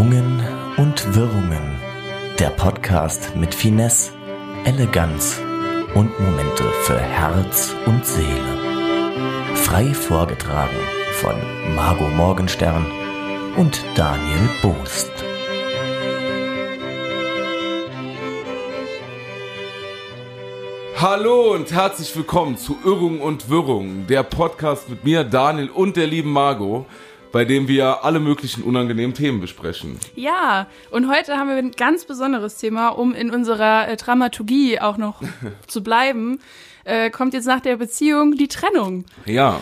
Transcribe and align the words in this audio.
Schwungen 0.00 0.42
und 0.78 1.14
Wirrungen. 1.14 1.78
Der 2.38 2.48
Podcast 2.48 3.36
mit 3.36 3.54
Finesse, 3.54 4.12
Eleganz 4.64 5.38
und 5.94 6.18
Momente 6.18 6.64
für 6.84 6.98
Herz 6.98 7.74
und 7.84 8.06
Seele. 8.06 8.56
Frei 9.56 9.92
vorgetragen 9.92 10.78
von 11.20 11.34
Margot 11.76 12.14
Morgenstern 12.14 12.86
und 13.58 13.84
Daniel 13.94 14.48
Boost. 14.62 15.12
Hallo 20.96 21.52
und 21.52 21.72
herzlich 21.72 22.16
willkommen 22.16 22.56
zu 22.56 22.78
Irrung 22.86 23.20
und 23.20 23.50
Wirrung, 23.50 24.06
der 24.06 24.22
Podcast 24.22 24.88
mit 24.88 25.04
mir, 25.04 25.24
Daniel 25.24 25.68
und 25.68 25.98
der 25.98 26.06
lieben 26.06 26.32
Margot, 26.32 26.86
bei 27.32 27.44
dem 27.44 27.68
wir 27.68 28.04
alle 28.04 28.20
möglichen 28.20 28.62
unangenehmen 28.62 29.14
Themen 29.14 29.40
besprechen. 29.40 29.98
Ja, 30.14 30.66
und 30.90 31.08
heute 31.08 31.36
haben 31.36 31.48
wir 31.48 31.56
ein 31.56 31.72
ganz 31.72 32.04
besonderes 32.04 32.56
Thema, 32.56 32.88
um 32.88 33.14
in 33.14 33.30
unserer 33.30 33.88
äh, 33.88 33.96
Dramaturgie 33.96 34.80
auch 34.80 34.96
noch 34.96 35.22
zu 35.66 35.82
bleiben. 35.82 36.40
Äh, 36.84 37.10
kommt 37.10 37.34
jetzt 37.34 37.46
nach 37.46 37.60
der 37.60 37.76
Beziehung 37.76 38.36
die 38.36 38.48
Trennung. 38.48 39.04
Ja. 39.26 39.60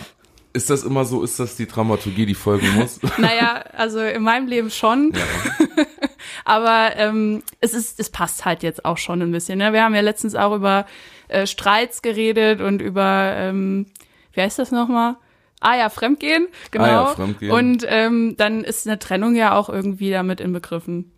Ist 0.51 0.71
das 0.71 0.83
immer 0.83 1.05
so? 1.05 1.23
Ist 1.23 1.39
das 1.39 1.55
die 1.55 1.67
Dramaturgie, 1.67 2.25
die 2.25 2.33
folgen 2.33 2.73
muss? 2.73 2.99
naja, 3.17 3.63
also 3.77 3.99
in 3.99 4.23
meinem 4.23 4.47
Leben 4.47 4.71
schon. 4.71 5.13
Ja. 5.13 5.85
Aber 6.45 6.95
ähm, 6.95 7.43
es 7.61 7.75
ist, 7.75 7.99
es 7.99 8.09
passt 8.09 8.45
halt 8.45 8.63
jetzt 8.63 8.83
auch 8.83 8.97
schon 8.97 9.21
ein 9.21 9.31
bisschen. 9.31 9.59
Ne? 9.59 9.73
Wir 9.73 9.83
haben 9.83 9.93
ja 9.93 10.01
letztens 10.01 10.33
auch 10.33 10.55
über 10.55 10.87
äh, 11.27 11.45
Streits 11.45 12.01
geredet 12.01 12.61
und 12.61 12.81
über, 12.81 13.33
ähm, 13.35 13.85
wie 14.33 14.41
heißt 14.41 14.57
das 14.57 14.71
nochmal? 14.71 15.17
Ah 15.59 15.75
ja, 15.77 15.89
Fremdgehen, 15.89 16.47
genau. 16.71 16.83
Ah 16.83 16.87
ja, 16.87 17.05
Fremdgehen. 17.07 17.51
Und 17.51 17.85
ähm, 17.87 18.35
dann 18.37 18.63
ist 18.63 18.87
eine 18.87 18.99
Trennung 18.99 19.35
ja 19.35 19.55
auch 19.55 19.69
irgendwie 19.69 20.09
damit 20.11 20.39
inbegriffen. 20.39 21.11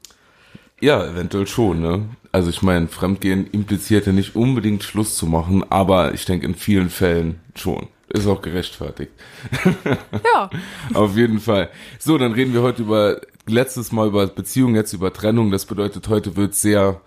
Ja, 0.80 1.06
eventuell 1.06 1.46
schon, 1.46 1.82
ne? 1.82 2.10
Also 2.32 2.50
ich 2.50 2.64
meine, 2.64 2.88
Fremdgehen 2.88 3.46
impliziert 3.52 4.08
ja 4.08 4.14
nicht 4.14 4.36
unbedingt 4.36 4.84
Schluss 4.84 5.16
zu 5.16 5.28
machen, 5.28 5.64
aber 5.70 6.14
ich 6.14 6.26
denke 6.26 6.48
in 6.48 6.56
vielen 6.56 6.90
Fällen 6.90 7.40
schon. 7.56 7.88
Ist 8.10 8.28
auch 8.28 8.42
gerechtfertigt. 8.42 9.12
Ja. 10.34 10.50
Auf 10.94 11.16
jeden 11.16 11.40
Fall. 11.40 11.70
So, 12.00 12.18
dann 12.18 12.34
reden 12.34 12.54
wir 12.54 12.62
heute 12.62 12.82
über 12.82 13.22
letztes 13.48 13.92
Mal 13.92 14.08
über 14.08 14.28
Beziehung, 14.28 14.76
jetzt 14.76 14.94
über 14.94 15.14
Trennung. 15.14 15.52
Das 15.52 15.66
bedeutet, 15.66 16.08
heute 16.08 16.36
wird 16.36 16.56
sehr 16.56 17.02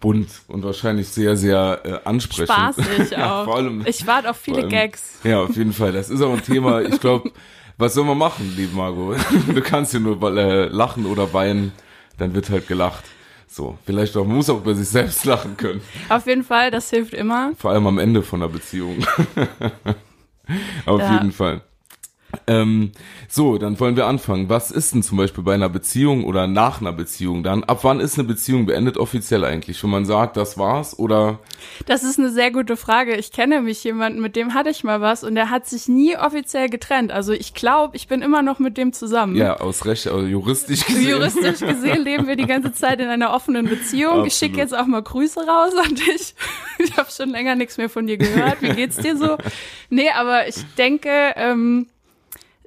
bunt 0.00 0.28
und 0.48 0.62
wahrscheinlich 0.62 1.08
sehr, 1.08 1.36
sehr 1.36 1.80
äh, 1.84 2.08
ansprechend. 2.08 2.54
Spaßig 2.54 3.06
auch. 3.16 3.18
ja, 3.18 3.44
vor 3.44 3.56
allem, 3.56 3.82
ich 3.86 4.06
warte 4.06 4.30
auf 4.30 4.36
viele 4.36 4.58
allem, 4.58 4.68
Gags. 4.68 5.20
Ja, 5.24 5.42
auf 5.42 5.56
jeden 5.56 5.72
Fall. 5.72 5.92
Das 5.92 6.10
ist 6.10 6.20
auch 6.20 6.32
ein 6.32 6.42
Thema, 6.42 6.80
ich 6.82 7.00
glaube, 7.00 7.30
was 7.78 7.94
soll 7.94 8.04
man 8.04 8.18
machen, 8.18 8.52
liebe 8.56 8.74
Margot? 8.74 9.18
Du 9.54 9.60
kannst 9.60 9.92
ja 9.92 10.00
nur 10.00 10.20
äh, 10.36 10.66
lachen 10.66 11.06
oder 11.06 11.32
weinen, 11.32 11.72
dann 12.18 12.34
wird 12.34 12.50
halt 12.50 12.68
gelacht. 12.68 13.04
So, 13.48 13.78
vielleicht 13.86 14.16
auch, 14.16 14.26
man 14.26 14.36
muss 14.36 14.50
auch 14.50 14.58
über 14.58 14.74
sich 14.74 14.88
selbst 14.88 15.24
lachen 15.24 15.56
können. 15.56 15.80
Auf 16.08 16.26
jeden 16.26 16.44
Fall, 16.44 16.70
das 16.70 16.90
hilft 16.90 17.14
immer. 17.14 17.52
Vor 17.56 17.70
allem 17.70 17.86
am 17.86 17.98
Ende 17.98 18.22
von 18.22 18.40
der 18.40 18.48
Beziehung. 18.48 18.98
auf 20.84 21.00
ja. 21.00 21.14
jeden 21.14 21.32
Fall. 21.32 21.62
Ähm, 22.46 22.92
so, 23.28 23.58
dann 23.58 23.78
wollen 23.80 23.96
wir 23.96 24.06
anfangen. 24.06 24.48
Was 24.48 24.70
ist 24.70 24.94
denn 24.94 25.02
zum 25.02 25.18
Beispiel 25.18 25.44
bei 25.44 25.54
einer 25.54 25.68
Beziehung 25.68 26.24
oder 26.24 26.46
nach 26.46 26.80
einer 26.80 26.92
Beziehung 26.92 27.42
dann? 27.42 27.64
Ab 27.64 27.80
wann 27.82 28.00
ist 28.00 28.18
eine 28.18 28.28
Beziehung 28.28 28.66
beendet 28.66 28.96
offiziell 28.96 29.44
eigentlich? 29.44 29.82
Wenn 29.82 29.90
man 29.90 30.04
sagt, 30.04 30.36
das 30.36 30.58
war's 30.58 30.98
oder? 30.98 31.38
Das 31.86 32.02
ist 32.02 32.18
eine 32.18 32.30
sehr 32.30 32.50
gute 32.50 32.76
Frage. 32.76 33.16
Ich 33.16 33.32
kenne 33.32 33.60
mich 33.60 33.82
jemanden, 33.84 34.20
mit 34.20 34.36
dem 34.36 34.54
hatte 34.54 34.70
ich 34.70 34.84
mal 34.84 35.00
was 35.00 35.24
und 35.24 35.34
der 35.34 35.50
hat 35.50 35.66
sich 35.66 35.88
nie 35.88 36.16
offiziell 36.16 36.68
getrennt. 36.68 37.12
Also 37.12 37.32
ich 37.32 37.54
glaube, 37.54 37.96
ich 37.96 38.08
bin 38.08 38.22
immer 38.22 38.42
noch 38.42 38.58
mit 38.58 38.76
dem 38.76 38.92
zusammen. 38.92 39.36
Ja, 39.36 39.60
aus 39.60 39.86
Recht, 39.86 40.06
also 40.06 40.26
juristisch 40.26 40.86
gesehen. 40.86 41.08
Juristisch 41.08 41.60
gesehen 41.60 42.02
leben 42.02 42.26
wir 42.26 42.36
die 42.36 42.46
ganze 42.46 42.72
Zeit 42.72 43.00
in 43.00 43.08
einer 43.08 43.32
offenen 43.32 43.66
Beziehung. 43.66 44.10
Absolut. 44.10 44.26
Ich 44.28 44.34
schicke 44.34 44.58
jetzt 44.58 44.76
auch 44.76 44.86
mal 44.86 45.02
Grüße 45.02 45.40
raus 45.40 45.72
an 45.76 45.94
dich. 45.94 46.34
Ich 46.78 46.94
habe 46.98 47.10
schon 47.10 47.30
länger 47.30 47.54
nichts 47.54 47.78
mehr 47.78 47.88
von 47.88 48.06
dir 48.06 48.18
gehört. 48.18 48.60
Wie 48.60 48.68
geht's 48.68 48.98
dir 48.98 49.16
so? 49.16 49.38
Nee, 49.88 50.10
aber 50.10 50.46
ich 50.46 50.56
denke, 50.76 51.32
ähm, 51.36 51.86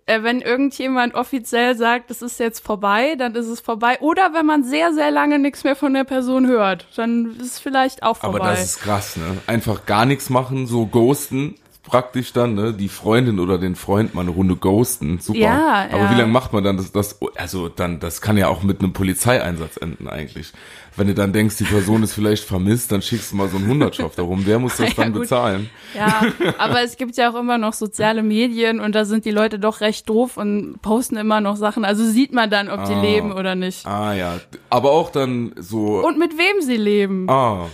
äh, 0.09 0.24
wenn 0.24 0.42
irgendjemand 0.42 1.14
offiziell 1.14 1.78
sagt, 1.78 2.09
es 2.09 2.22
ist 2.22 2.40
jetzt 2.40 2.66
vorbei, 2.66 3.16
dann 3.16 3.36
ist 3.36 3.47
es 3.47 3.59
vorbei. 3.59 3.97
Oder 4.00 4.34
wenn 4.34 4.46
man 4.46 4.64
sehr, 4.64 4.94
sehr 4.94 5.12
lange 5.12 5.38
nichts 5.38 5.64
mehr 5.64 5.75
von 5.75 5.94
der 5.94 6.03
Person 6.03 6.47
hört, 6.47 6.88
dann 6.96 7.36
ist 7.40 7.46
es 7.46 7.59
vielleicht 7.59 8.02
auch 8.02 8.18
vorbei. 8.18 8.40
Aber 8.40 8.50
das 8.50 8.64
ist 8.64 8.81
krass, 8.81 9.18
ne? 9.18 9.38
Einfach 9.46 9.86
gar 9.86 10.06
nichts 10.06 10.30
machen, 10.30 10.66
so 10.66 10.88
ghosten 10.88 11.56
praktisch 11.90 12.34
dann, 12.34 12.53
ne, 12.53 12.74
die 12.74 12.88
Freundin 12.88 13.40
oder 13.40 13.58
den 13.58 13.75
Freund 13.75 14.14
mal 14.14 14.22
eine 14.22 14.30
Runde 14.30 14.56
ghosten, 14.56 15.20
super. 15.20 15.40
Ja, 15.40 15.88
Aber 15.92 16.03
ja. 16.03 16.12
wie 16.12 16.16
lange 16.16 16.31
macht 16.31 16.53
man 16.53 16.64
dann 16.64 16.78
das, 16.78 16.91
das, 16.91 17.20
also 17.36 17.68
dann, 17.68 18.00
das 18.00 18.22
kann 18.22 18.38
ja 18.38 18.47
auch 18.47 18.62
mit 18.62 18.81
einem 18.81 18.94
Polizeieinsatz 18.94 19.78
enden 19.78 20.08
eigentlich. 20.08 20.53
Wenn 20.99 21.07
du 21.07 21.13
dann 21.13 21.31
denkst, 21.31 21.55
die 21.55 21.63
Person 21.63 22.03
ist 22.03 22.11
vielleicht 22.11 22.43
vermisst, 22.43 22.91
dann 22.91 23.01
schickst 23.01 23.31
du 23.31 23.37
mal 23.37 23.47
so 23.47 23.55
einen 23.55 23.67
Hundertschaft 23.67 24.17
darum. 24.17 24.45
Wer 24.45 24.59
muss 24.59 24.75
das 24.75 24.89
ja, 24.97 25.03
dann 25.03 25.13
gut. 25.13 25.21
bezahlen? 25.21 25.69
Ja, 25.95 26.23
aber 26.57 26.83
es 26.83 26.97
gibt 26.97 27.15
ja 27.15 27.31
auch 27.31 27.35
immer 27.35 27.57
noch 27.57 27.71
soziale 27.71 28.21
Medien 28.21 28.81
und 28.81 28.95
da 28.95 29.05
sind 29.05 29.23
die 29.23 29.31
Leute 29.31 29.59
doch 29.59 29.79
recht 29.79 30.09
doof 30.09 30.35
und 30.35 30.81
posten 30.81 31.15
immer 31.15 31.39
noch 31.39 31.55
Sachen. 31.55 31.85
Also 31.85 32.03
sieht 32.03 32.33
man 32.33 32.49
dann, 32.49 32.69
ob 32.69 32.83
die 32.83 32.95
ah. 32.95 33.01
leben 33.01 33.31
oder 33.31 33.55
nicht. 33.55 33.85
Ah 33.85 34.13
ja, 34.13 34.41
aber 34.69 34.91
auch 34.91 35.09
dann 35.09 35.53
so. 35.55 36.05
Und 36.05 36.19
mit 36.19 36.37
wem 36.37 36.61
sie 36.61 36.75
leben. 36.75 37.29
Ah, 37.29 37.67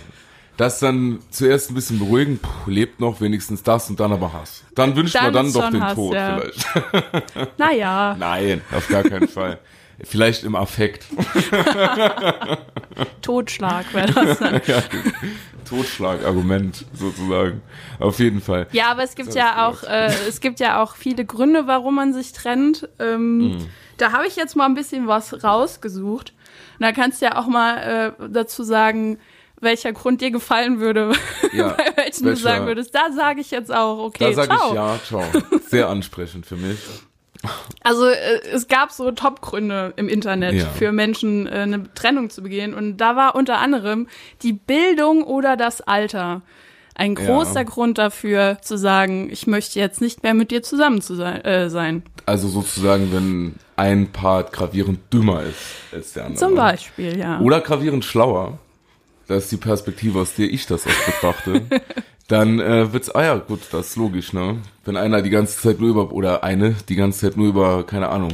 das 0.56 0.78
dann 0.78 1.18
zuerst 1.30 1.72
ein 1.72 1.74
bisschen 1.74 1.98
beruhigen, 1.98 2.38
puh, 2.38 2.70
lebt 2.70 3.00
noch 3.00 3.20
wenigstens 3.20 3.64
das 3.64 3.90
und 3.90 3.98
dann 3.98 4.12
aber 4.12 4.32
Hass. 4.34 4.62
Dann 4.76 4.94
wünscht 4.94 5.16
dann 5.16 5.24
man 5.24 5.34
dann 5.34 5.52
doch 5.52 5.70
den 5.70 5.82
Hass, 5.82 5.94
Tod 5.96 6.14
ja. 6.14 6.38
vielleicht. 6.38 7.58
Naja. 7.58 8.14
Nein, 8.20 8.60
auf 8.70 8.86
gar 8.86 9.02
keinen 9.02 9.26
Fall. 9.26 9.58
Vielleicht 10.02 10.44
im 10.44 10.54
Affekt. 10.54 11.06
Totschlag 13.22 13.92
wäre 13.94 14.12
das 14.12 14.38
dann. 14.38 14.54
ja, 14.66 14.82
Totschlagargument 15.64 16.84
sozusagen. 16.92 17.62
Auf 17.98 18.18
jeden 18.18 18.40
Fall. 18.40 18.66
Ja, 18.72 18.90
aber 18.90 19.02
es 19.02 19.14
gibt 19.14 19.34
ja 19.34 19.66
auch, 19.66 19.82
äh, 19.84 20.12
es 20.28 20.40
gibt 20.40 20.60
ja 20.60 20.82
auch 20.82 20.96
viele 20.96 21.24
Gründe, 21.24 21.66
warum 21.66 21.94
man 21.94 22.12
sich 22.12 22.32
trennt. 22.32 22.88
Ähm, 22.98 23.38
mhm. 23.38 23.66
Da 23.96 24.12
habe 24.12 24.26
ich 24.26 24.36
jetzt 24.36 24.54
mal 24.54 24.66
ein 24.66 24.74
bisschen 24.74 25.06
was 25.06 25.42
rausgesucht. 25.42 26.34
Und 26.78 26.82
da 26.82 26.92
kannst 26.92 27.22
du 27.22 27.26
ja 27.26 27.38
auch 27.38 27.46
mal 27.46 28.14
äh, 28.20 28.28
dazu 28.28 28.64
sagen, 28.64 29.18
welcher 29.60 29.92
Grund 29.92 30.20
dir 30.20 30.30
gefallen 30.30 30.80
würde, 30.80 31.12
ja, 31.52 31.68
bei 31.70 31.84
welchen 31.96 32.26
welcher, 32.26 32.36
du 32.36 32.36
sagen 32.36 32.66
würdest. 32.66 32.94
Da 32.94 33.10
sage 33.12 33.40
ich 33.40 33.50
jetzt 33.50 33.74
auch, 33.74 33.98
okay, 33.98 34.28
Da 34.28 34.32
sage 34.34 34.54
ich 34.54 34.74
ja, 34.74 34.98
ciao. 35.04 35.24
Sehr 35.68 35.88
ansprechend 35.88 36.44
für 36.44 36.56
mich. 36.56 36.78
Also 37.82 38.06
äh, 38.06 38.40
es 38.52 38.68
gab 38.68 38.92
so 38.92 39.10
Top-Gründe 39.10 39.92
im 39.96 40.08
Internet 40.08 40.54
ja. 40.54 40.66
für 40.66 40.92
Menschen, 40.92 41.46
äh, 41.46 41.50
eine 41.50 41.92
Trennung 41.94 42.30
zu 42.30 42.42
begehen. 42.42 42.74
Und 42.74 42.98
da 42.98 43.16
war 43.16 43.34
unter 43.34 43.58
anderem 43.58 44.08
die 44.42 44.52
Bildung 44.52 45.22
oder 45.24 45.56
das 45.56 45.80
Alter 45.80 46.42
ein 46.94 47.14
großer 47.14 47.60
ja. 47.60 47.62
Grund 47.64 47.98
dafür 47.98 48.58
zu 48.62 48.78
sagen, 48.78 49.28
ich 49.30 49.46
möchte 49.46 49.78
jetzt 49.78 50.00
nicht 50.00 50.22
mehr 50.22 50.32
mit 50.32 50.50
dir 50.50 50.62
zusammen 50.62 51.02
zu 51.02 51.14
sein, 51.14 51.44
äh, 51.44 51.68
sein. 51.68 52.02
Also 52.24 52.48
sozusagen, 52.48 53.12
wenn 53.12 53.54
ein 53.76 54.12
Part 54.12 54.52
gravierend 54.52 55.00
dümmer 55.12 55.42
ist 55.42 55.58
als 55.92 56.14
der 56.14 56.24
andere. 56.24 56.38
Zum 56.38 56.54
Beispiel, 56.54 57.18
ja. 57.18 57.38
Oder 57.40 57.60
gravierend 57.60 58.04
schlauer 58.04 58.58
das 59.26 59.44
ist 59.44 59.52
die 59.52 59.56
Perspektive, 59.56 60.20
aus 60.20 60.34
der 60.34 60.52
ich 60.52 60.66
das 60.66 60.86
auch 60.86 61.06
betrachte, 61.06 61.62
dann 62.28 62.60
äh, 62.60 62.92
wird's, 62.92 63.10
ah 63.10 63.24
ja, 63.24 63.36
gut, 63.36 63.60
das 63.70 63.88
ist 63.88 63.96
logisch, 63.96 64.32
ne? 64.32 64.58
Wenn 64.84 64.96
einer 64.96 65.22
die 65.22 65.30
ganze 65.30 65.60
Zeit 65.60 65.80
nur 65.80 65.90
über, 65.90 66.12
oder 66.12 66.42
eine 66.42 66.74
die 66.88 66.96
ganze 66.96 67.20
Zeit 67.20 67.36
nur 67.36 67.48
über, 67.48 67.84
keine 67.86 68.08
Ahnung, 68.08 68.32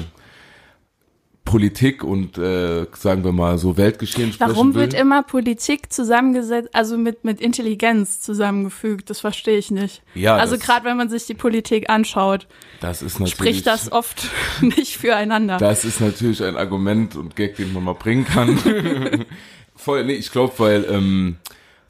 Politik 1.44 2.04
und 2.04 2.38
äh, 2.38 2.86
sagen 2.94 3.24
wir 3.24 3.32
mal 3.32 3.58
so 3.58 3.76
Weltgeschehen 3.76 4.32
sprechen 4.32 4.50
Warum 4.52 4.74
will. 4.74 4.82
wird 4.82 4.94
immer 4.94 5.22
Politik 5.22 5.92
zusammengesetzt, 5.92 6.70
also 6.72 6.96
mit 6.96 7.24
mit 7.24 7.40
Intelligenz 7.40 8.20
zusammengefügt? 8.20 9.10
Das 9.10 9.20
verstehe 9.20 9.58
ich 9.58 9.70
nicht. 9.70 10.02
Ja, 10.14 10.36
also 10.36 10.56
gerade 10.56 10.86
wenn 10.86 10.96
man 10.96 11.10
sich 11.10 11.26
die 11.26 11.34
Politik 11.34 11.90
anschaut, 11.90 12.46
das 12.80 13.02
ist 13.02 13.14
natürlich, 13.18 13.32
spricht 13.34 13.66
das 13.66 13.90
oft 13.90 14.28
nicht 14.62 14.96
füreinander. 14.96 15.58
Das 15.58 15.84
ist 15.84 16.00
natürlich 16.00 16.42
ein 16.42 16.56
Argument 16.56 17.16
und 17.16 17.36
Gag, 17.36 17.56
den 17.56 17.72
man 17.72 17.84
mal 17.84 17.94
bringen 17.94 18.24
kann. 18.24 18.56
Voll, 19.74 20.04
nee, 20.04 20.14
ich 20.14 20.30
glaube, 20.30 20.54
weil, 20.58 20.86
ähm, 20.88 21.36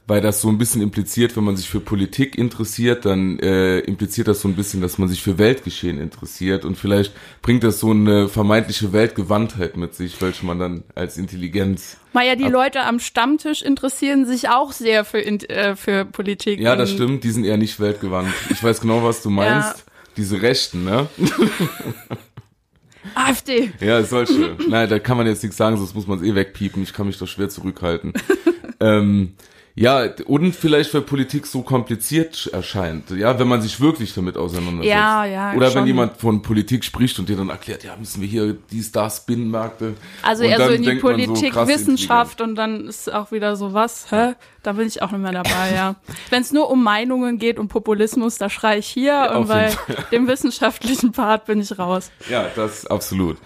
weil 0.06 0.20
das 0.20 0.40
so 0.40 0.48
ein 0.48 0.58
bisschen 0.58 0.82
impliziert, 0.82 1.36
wenn 1.36 1.44
man 1.44 1.56
sich 1.56 1.68
für 1.68 1.80
Politik 1.80 2.36
interessiert, 2.36 3.04
dann 3.04 3.38
äh, 3.38 3.78
impliziert 3.80 4.28
das 4.28 4.40
so 4.40 4.48
ein 4.48 4.56
bisschen, 4.56 4.80
dass 4.80 4.98
man 4.98 5.08
sich 5.08 5.22
für 5.22 5.38
Weltgeschehen 5.38 5.98
interessiert 5.98 6.64
und 6.64 6.76
vielleicht 6.76 7.12
bringt 7.40 7.62
das 7.62 7.78
so 7.78 7.90
eine 7.90 8.28
vermeintliche 8.28 8.92
Weltgewandtheit 8.92 9.76
mit 9.76 9.94
sich, 9.94 10.20
welche 10.20 10.44
man 10.44 10.58
dann 10.58 10.84
als 10.94 11.18
Intelligenz. 11.18 11.98
Maja, 12.12 12.34
die 12.34 12.44
Leute 12.44 12.82
am 12.82 12.98
Stammtisch 12.98 13.62
interessieren 13.62 14.26
sich 14.26 14.48
auch 14.48 14.72
sehr 14.72 15.04
für, 15.04 15.24
äh, 15.24 15.76
für 15.76 16.04
Politik. 16.04 16.60
Ja, 16.60 16.74
das 16.76 16.90
stimmt, 16.90 17.24
die 17.24 17.30
sind 17.30 17.44
eher 17.44 17.56
nicht 17.56 17.78
weltgewandt. 17.78 18.32
Ich 18.50 18.62
weiß 18.62 18.80
genau, 18.80 19.04
was 19.04 19.22
du 19.22 19.30
meinst. 19.30 19.78
Ja. 19.78 19.84
Diese 20.16 20.42
Rechten, 20.42 20.84
ne? 20.84 21.06
AfD. 23.14 23.72
Ja, 23.80 24.02
solche. 24.02 24.56
Nein, 24.68 24.88
da 24.88 24.98
kann 24.98 25.16
man 25.16 25.26
jetzt 25.26 25.42
nichts 25.42 25.56
sagen, 25.56 25.76
sonst 25.76 25.94
muss 25.94 26.06
man 26.06 26.18
es 26.18 26.24
eh 26.24 26.34
wegpiepen. 26.34 26.82
Ich 26.82 26.92
kann 26.92 27.06
mich 27.06 27.18
doch 27.18 27.26
schwer 27.26 27.48
zurückhalten. 27.48 28.12
ähm, 28.80 29.34
Ja, 29.74 30.06
und 30.26 30.54
vielleicht, 30.54 30.92
weil 30.92 31.00
Politik 31.00 31.46
so 31.46 31.62
kompliziert 31.62 32.50
erscheint, 32.52 33.10
ja, 33.10 33.38
wenn 33.38 33.48
man 33.48 33.62
sich 33.62 33.80
wirklich 33.80 34.12
damit 34.12 34.36
auseinandersetzt. 34.36 34.90
Ja, 34.90 35.24
ja, 35.24 35.54
Oder 35.54 35.66
wenn 35.68 35.72
schon. 35.72 35.86
jemand 35.86 36.16
von 36.18 36.42
Politik 36.42 36.84
spricht 36.84 37.18
und 37.18 37.28
dir 37.28 37.36
dann 37.36 37.48
erklärt, 37.48 37.82
ja, 37.82 37.96
müssen 37.96 38.20
wir 38.20 38.28
hier 38.28 38.56
dies, 38.70 38.92
das, 38.92 39.24
Binnenmärkte. 39.24 39.94
Also 40.22 40.44
eher 40.44 40.58
so 40.58 40.72
in 40.72 40.82
die 40.82 40.96
so, 40.96 41.00
Politik, 41.00 41.54
krass 41.54 41.68
Wissenschaft 41.68 42.42
und 42.42 42.54
dann 42.54 42.86
ist 42.86 43.10
auch 43.10 43.32
wieder 43.32 43.56
so 43.56 43.72
was, 43.72 44.10
hä? 44.10 44.34
Da 44.62 44.74
bin 44.74 44.86
ich 44.86 45.00
auch 45.00 45.10
nicht 45.10 45.22
mehr 45.22 45.32
dabei, 45.32 45.74
ja. 45.74 45.96
Wenn 46.30 46.42
es 46.42 46.52
nur 46.52 46.68
um 46.70 46.84
Meinungen 46.84 47.38
geht 47.38 47.58
und 47.58 47.68
Populismus, 47.68 48.36
da 48.36 48.50
schreie 48.50 48.78
ich 48.78 48.86
hier 48.86 49.32
auf 49.34 49.42
und 49.42 49.48
bei 49.48 49.72
dem 50.12 50.28
wissenschaftlichen 50.28 51.12
Part 51.12 51.46
bin 51.46 51.60
ich 51.60 51.78
raus. 51.78 52.10
Ja, 52.28 52.46
das 52.54 52.86
absolut. 52.86 53.38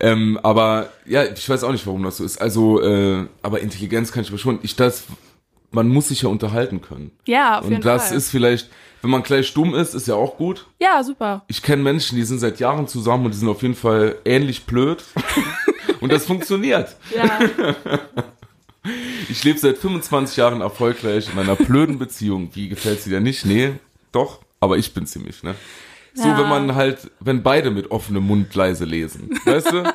Ähm, 0.00 0.38
aber 0.42 0.88
ja, 1.04 1.24
ich 1.24 1.48
weiß 1.48 1.62
auch 1.64 1.72
nicht, 1.72 1.86
warum 1.86 2.02
das 2.02 2.16
so 2.16 2.24
ist. 2.24 2.40
Also, 2.40 2.82
äh, 2.82 3.26
aber 3.42 3.60
Intelligenz 3.60 4.12
kann 4.12 4.22
ich 4.22 4.30
aber 4.30 4.38
schon. 4.38 4.58
Ich 4.62 4.76
das, 4.76 5.04
man 5.74 5.88
muss 5.88 6.08
sich 6.08 6.22
ja 6.22 6.28
unterhalten 6.28 6.80
können. 6.80 7.10
Ja, 7.26 7.58
auf 7.58 7.64
jeden 7.64 7.76
Und 7.76 7.84
das 7.84 8.08
Fall. 8.08 8.16
ist 8.16 8.30
vielleicht, 8.30 8.70
wenn 9.02 9.10
man 9.10 9.22
gleich 9.22 9.46
stumm 9.48 9.74
ist, 9.74 9.94
ist 9.94 10.06
ja 10.08 10.14
auch 10.14 10.36
gut. 10.36 10.66
ja, 10.80 11.02
super. 11.02 11.44
Ich 11.48 11.62
kenne 11.62 11.82
Menschen, 11.82 12.16
die 12.16 12.22
sind 12.24 12.38
seit 12.38 12.58
Jahren 12.60 12.88
zusammen 12.88 13.26
und 13.26 13.34
die 13.34 13.38
sind 13.38 13.48
auf 13.48 13.62
jeden 13.62 13.74
Fall 13.74 14.16
ähnlich 14.24 14.64
blöd. 14.64 15.04
und 16.00 16.12
das 16.12 16.24
funktioniert. 16.26 16.96
Ja, 17.14 17.38
Ich 19.30 19.42
lebe 19.44 19.58
seit 19.58 19.78
25 19.78 20.36
Jahren 20.36 20.60
erfolgreich 20.60 21.30
in 21.32 21.38
einer 21.38 21.56
blöden 21.56 21.98
Beziehung. 21.98 22.50
Wie 22.52 22.68
gefällt 22.68 23.00
sie 23.00 23.08
dir 23.10 23.20
nicht? 23.20 23.46
Nee, 23.46 23.72
doch, 24.12 24.40
aber 24.60 24.76
ich 24.76 24.92
bin 24.92 25.06
ziemlich, 25.06 25.42
ne? 25.42 25.54
So, 26.12 26.28
Ja. 26.28 26.38
wenn 26.38 26.48
man 26.48 26.74
halt, 26.74 27.10
wenn 27.20 27.42
beide 27.42 27.70
mit 27.70 27.90
offenem 27.90 28.26
Mund 28.26 28.54
leise 28.54 28.84
lesen, 28.84 29.30
weißt 29.46 29.72
du? 29.72 29.94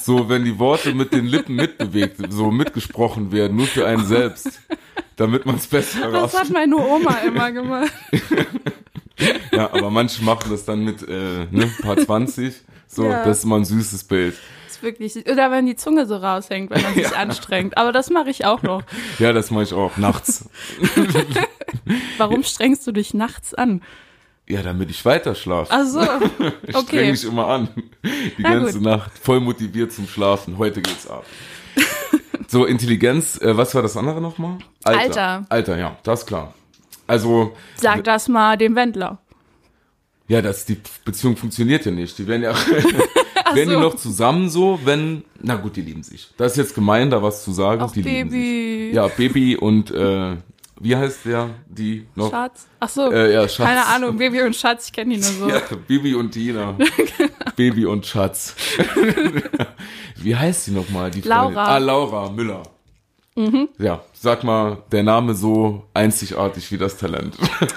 So, 0.00 0.28
wenn 0.28 0.44
die 0.44 0.58
Worte 0.58 0.94
mit 0.94 1.12
den 1.12 1.26
Lippen 1.26 1.54
mitbewegt, 1.54 2.16
so 2.30 2.50
mitgesprochen 2.50 3.30
werden, 3.30 3.56
nur 3.58 3.66
für 3.66 3.86
einen 3.86 4.04
selbst, 4.06 4.60
damit 5.16 5.46
man 5.46 5.56
es 5.56 5.66
besser 5.66 6.10
das 6.10 6.38
hat 6.38 6.50
meine 6.50 6.76
Oma 6.76 7.18
immer 7.26 7.50
gemacht. 7.52 7.92
Ja, 9.52 9.72
aber 9.72 9.90
manche 9.90 10.22
machen 10.24 10.50
das 10.50 10.64
dann 10.64 10.84
mit, 10.84 11.02
äh, 11.08 11.46
ne, 11.50 11.70
paar 11.82 11.96
20. 11.96 12.54
So, 12.88 13.04
Ja. 13.04 13.24
das 13.24 13.38
ist 13.38 13.44
mal 13.44 13.56
ein 13.56 13.64
süßes 13.64 14.04
Bild. 14.04 14.34
Das 14.66 14.76
ist 14.76 14.82
wirklich, 14.82 15.16
oder 15.30 15.50
wenn 15.50 15.66
die 15.66 15.76
Zunge 15.76 16.06
so 16.06 16.16
raushängt, 16.16 16.70
wenn 16.70 16.82
man 16.82 16.94
sich 16.94 17.16
anstrengt. 17.16 17.76
Aber 17.78 17.92
das 17.92 18.10
mache 18.10 18.30
ich 18.30 18.44
auch 18.44 18.62
noch. 18.62 18.82
Ja, 19.20 19.32
das 19.32 19.50
mache 19.50 19.62
ich 19.64 19.72
auch, 19.72 19.96
nachts. 19.96 20.48
Warum 22.18 22.42
strengst 22.42 22.86
du 22.86 22.92
dich 22.92 23.14
nachts 23.14 23.54
an? 23.54 23.82
Ja, 24.46 24.62
damit 24.62 24.90
ich 24.90 25.04
weiter 25.04 25.34
schlafe. 25.34 25.70
Ach 25.72 25.86
so, 25.86 26.00
Ich 26.02 26.70
streng 26.70 26.74
okay. 26.74 27.10
mich 27.12 27.24
immer 27.24 27.46
an. 27.48 27.68
Die 28.02 28.32
Na 28.38 28.54
ganze 28.54 28.74
gut. 28.74 28.82
Nacht. 28.82 29.10
Voll 29.18 29.40
motiviert 29.40 29.92
zum 29.92 30.06
Schlafen. 30.06 30.58
Heute 30.58 30.82
geht's 30.82 31.06
ab. 31.08 31.24
So, 32.48 32.64
Intelligenz, 32.64 33.40
äh, 33.40 33.56
was 33.56 33.74
war 33.74 33.82
das 33.82 33.96
andere 33.96 34.20
nochmal? 34.20 34.58
Alter. 34.84 35.44
Alter, 35.48 35.78
ja, 35.78 35.96
das 36.02 36.20
ist 36.20 36.26
klar. 36.26 36.54
Also, 37.06 37.52
Sag 37.76 38.04
das 38.04 38.28
mal 38.28 38.56
dem 38.56 38.74
Wendler. 38.76 39.18
ja, 40.28 40.40
das, 40.40 40.64
die 40.64 40.80
Beziehung 41.04 41.36
funktioniert 41.36 41.84
ja 41.84 41.92
nicht. 41.92 42.18
Die 42.18 42.26
werden 42.26 42.42
ja, 42.42 42.54
werden 43.54 43.68
die 43.68 43.74
so. 43.74 43.80
noch 43.80 43.96
zusammen 43.96 44.48
so, 44.48 44.80
wenn, 44.84 45.24
na 45.42 45.56
gut, 45.56 45.76
die 45.76 45.82
lieben 45.82 46.02
sich. 46.02 46.30
Das 46.36 46.52
ist 46.52 46.58
jetzt 46.58 46.74
gemein, 46.74 47.10
da 47.10 47.22
was 47.22 47.44
zu 47.44 47.52
sagen. 47.52 47.82
Ach, 47.84 47.92
die 47.92 48.02
lieben 48.02 48.30
Baby. 48.30 48.86
sich. 48.86 48.94
Ja, 48.94 49.08
Baby 49.08 49.56
und, 49.56 49.90
äh, 49.90 50.36
wie 50.80 50.96
heißt 50.96 51.24
der, 51.26 51.50
die 51.68 52.06
noch? 52.14 52.30
Schatz. 52.30 52.66
Ach 52.80 52.88
so. 52.88 53.10
Äh, 53.12 53.32
ja, 53.32 53.48
Schatz. 53.48 53.66
Keine 53.66 53.86
Ahnung, 53.86 54.16
Baby 54.16 54.42
und 54.42 54.56
Schatz, 54.56 54.86
ich 54.86 54.92
kenne 54.92 55.14
die 55.14 55.20
nur 55.20 55.30
so. 55.30 55.48
Ja, 55.48 55.60
Bibi 55.86 56.14
und 56.14 56.30
Tina. 56.32 56.76
Genau. 56.96 57.30
Baby 57.56 57.86
und 57.86 58.04
Schatz. 58.04 58.56
Wie 60.16 60.34
heißt 60.34 60.64
sie 60.64 60.72
nochmal? 60.72 61.10
Die 61.10 61.20
Laura. 61.20 61.48
Mhm. 61.48 61.54
Freundin? 61.54 61.72
Ah, 61.72 61.78
Laura 61.78 62.30
Müller. 62.30 62.62
Ja, 63.78 64.02
sag 64.12 64.44
mal, 64.44 64.78
der 64.92 65.02
Name 65.02 65.34
so 65.34 65.84
einzigartig 65.92 66.70
wie 66.70 66.78
das 66.78 66.96
Talent. 66.96 67.36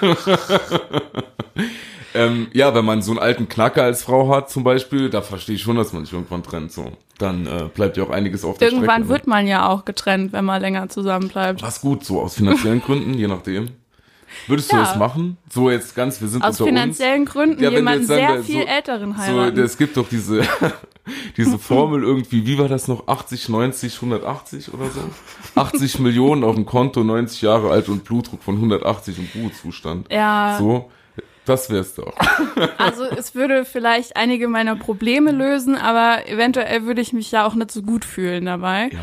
ähm, 2.14 2.48
ja, 2.52 2.74
wenn 2.74 2.84
man 2.84 3.02
so 3.02 3.10
einen 3.12 3.20
alten 3.20 3.48
Knacker 3.48 3.82
als 3.82 4.02
Frau 4.02 4.28
hat 4.34 4.50
zum 4.50 4.64
Beispiel, 4.64 5.10
da 5.10 5.20
verstehe 5.22 5.56
ich 5.56 5.62
schon, 5.62 5.76
dass 5.76 5.92
man 5.92 6.04
sich 6.04 6.14
irgendwann 6.14 6.42
trennt. 6.42 6.72
So, 6.72 6.92
dann 7.18 7.46
äh, 7.46 7.68
bleibt 7.72 7.96
ja 7.96 8.04
auch 8.04 8.10
einiges 8.10 8.44
auf 8.44 8.58
der 8.58 8.68
Irgendwann 8.68 9.02
Strecke. 9.04 9.08
wird 9.10 9.26
man 9.26 9.46
ja 9.46 9.68
auch 9.68 9.84
getrennt, 9.84 10.32
wenn 10.32 10.44
man 10.44 10.60
länger 10.62 10.88
zusammen 10.88 11.28
bleibt. 11.28 11.62
Was 11.62 11.80
gut, 11.80 12.04
so 12.04 12.20
aus 12.22 12.34
finanziellen 12.34 12.80
Gründen, 12.84 13.14
je 13.14 13.26
nachdem. 13.28 13.68
Würdest 14.46 14.70
du 14.70 14.76
Ja. 14.76 14.82
das 14.82 14.96
machen? 14.96 15.38
So 15.50 15.70
jetzt 15.70 15.94
ganz, 15.96 16.20
wir 16.20 16.28
sind 16.28 16.42
Aus 16.44 16.60
unter 16.60 16.64
uns. 16.70 16.80
finanziellen 16.80 17.24
Gründen 17.24 17.62
Ja, 17.62 17.68
wenn 17.70 17.70
du 17.72 17.76
jemanden 17.78 18.06
sehr 18.06 18.28
wir, 18.36 18.42
viel 18.44 18.60
so- 18.62 18.68
älteren 18.68 19.12
So, 19.12 19.18
heiraten. 19.18 19.58
es 19.60 19.78
gibt 19.78 19.96
doch 19.96 20.06
diese, 20.08 20.42
diese 21.38 21.58
Formel 21.58 22.02
irgendwie, 22.02 22.46
wie 22.46 22.58
war 22.58 22.68
das 22.68 22.88
noch? 22.88 23.08
80, 23.08 23.48
90, 23.48 23.94
180 23.96 24.74
oder 24.74 24.84
so? 24.90 25.00
80 25.58 25.98
Millionen 26.00 26.44
auf 26.44 26.54
dem 26.56 26.66
Konto, 26.66 27.02
90 27.04 27.40
Jahre 27.42 27.70
alt 27.70 27.88
und 27.88 28.04
Blutdruck 28.04 28.42
von 28.42 28.56
180 28.56 29.18
im 29.18 29.28
Ruhezustand. 29.42 30.12
ja, 30.12 30.56
So, 30.58 30.90
das 31.48 31.70
wär's 31.70 31.94
doch. 31.94 32.14
also 32.78 33.04
es 33.04 33.34
würde 33.34 33.64
vielleicht 33.64 34.16
einige 34.16 34.48
meiner 34.48 34.76
Probleme 34.76 35.32
lösen, 35.32 35.74
aber 35.76 36.28
eventuell 36.28 36.84
würde 36.84 37.00
ich 37.00 37.12
mich 37.12 37.30
ja 37.32 37.46
auch 37.46 37.54
nicht 37.54 37.70
so 37.70 37.82
gut 37.82 38.04
fühlen 38.04 38.44
dabei. 38.46 38.90
Ja. 38.92 38.98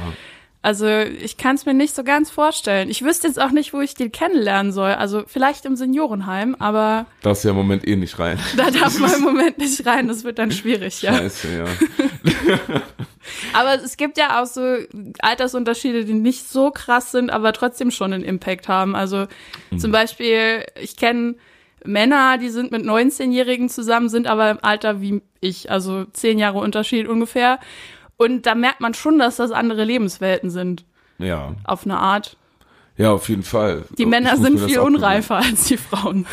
Also 0.62 0.88
ich 0.88 1.38
kann 1.38 1.56
es 1.56 1.68
mir 1.68 1.75
nicht 1.75 1.94
so 1.94 2.03
ganz 2.03 2.31
vorstellen. 2.31 2.89
Ich 2.89 3.03
wüsste 3.03 3.27
jetzt 3.27 3.39
auch 3.39 3.51
nicht, 3.51 3.71
wo 3.71 3.81
ich 3.81 3.94
den 3.94 4.12
kennenlernen 4.12 4.71
soll. 4.71 4.94
Also 4.94 5.24
vielleicht 5.27 5.63
im 5.65 5.75
Seniorenheim, 5.75 6.56
aber 6.57 7.06
Das 7.21 7.44
ja 7.44 7.51
im 7.51 7.56
Moment 7.56 7.88
eh 7.88 7.95
nicht 7.95 8.18
rein. 8.18 8.39
da 8.57 8.71
darf 8.71 8.97
man 9.00 9.13
im 9.13 9.21
Moment 9.24 9.59
nicht 9.59 9.86
rein. 9.86 10.07
Das 10.07 10.24
wird 10.24 10.39
dann 10.39 10.50
schwierig, 10.51 11.03
ja. 11.03 11.13
Scheiße, 11.13 11.47
ja. 11.56 11.65
Aber 13.53 13.75
es 13.75 13.97
gibt 13.97 14.18
ja 14.18 14.42
auch 14.42 14.45
so 14.45 14.77
Altersunterschiede, 15.19 16.06
die 16.06 16.13
nicht 16.13 16.50
so 16.50 16.71
krass 16.71 17.12
sind, 17.12 17.30
aber 17.30 17.53
trotzdem 17.53 17.92
schon 17.92 18.13
einen 18.13 18.24
Impact 18.24 18.68
haben. 18.68 18.95
Also 18.95 19.27
Mhm. 19.69 19.80
zum 19.80 19.92
Beispiel, 19.92 20.65
ich 20.81 20.95
kenne 20.97 21.36
Männer, 21.88 22.38
die 22.38 22.50
sind 22.50 22.72
mit 22.72 22.84
19-Jährigen 22.84 23.70
zusammen, 23.70 24.10
sind 24.10 24.28
aber 24.28 24.52
im 24.52 24.60
Alter 24.62 25.02
wie 25.02 25.22
ich, 25.42 25.70
also 25.72 26.06
zehn 26.14 26.40
Jahre 26.40 26.60
Unterschied 26.60 27.08
ungefähr. 27.08 27.60
Und 28.18 28.46
da 28.46 28.56
merkt 28.56 28.82
man 28.82 28.94
schon, 28.94 29.20
dass 29.20 29.36
das 29.38 29.52
andere 29.52 29.84
Lebenswelten 29.84 30.50
sind, 30.50 30.86
Ja. 31.18 31.54
auf 31.66 31.86
eine 31.86 31.98
Art. 31.98 32.38
Ja, 32.98 33.12
auf 33.12 33.28
jeden 33.28 33.44
Fall. 33.44 33.84
Die 33.98 34.04
Ich 34.04 34.08
Männer 34.08 34.38
sind 34.38 34.58
viel 34.60 34.80
unreifer 34.80 35.36
als 35.38 35.66
die 35.66 35.76
Frauen. 35.78 36.26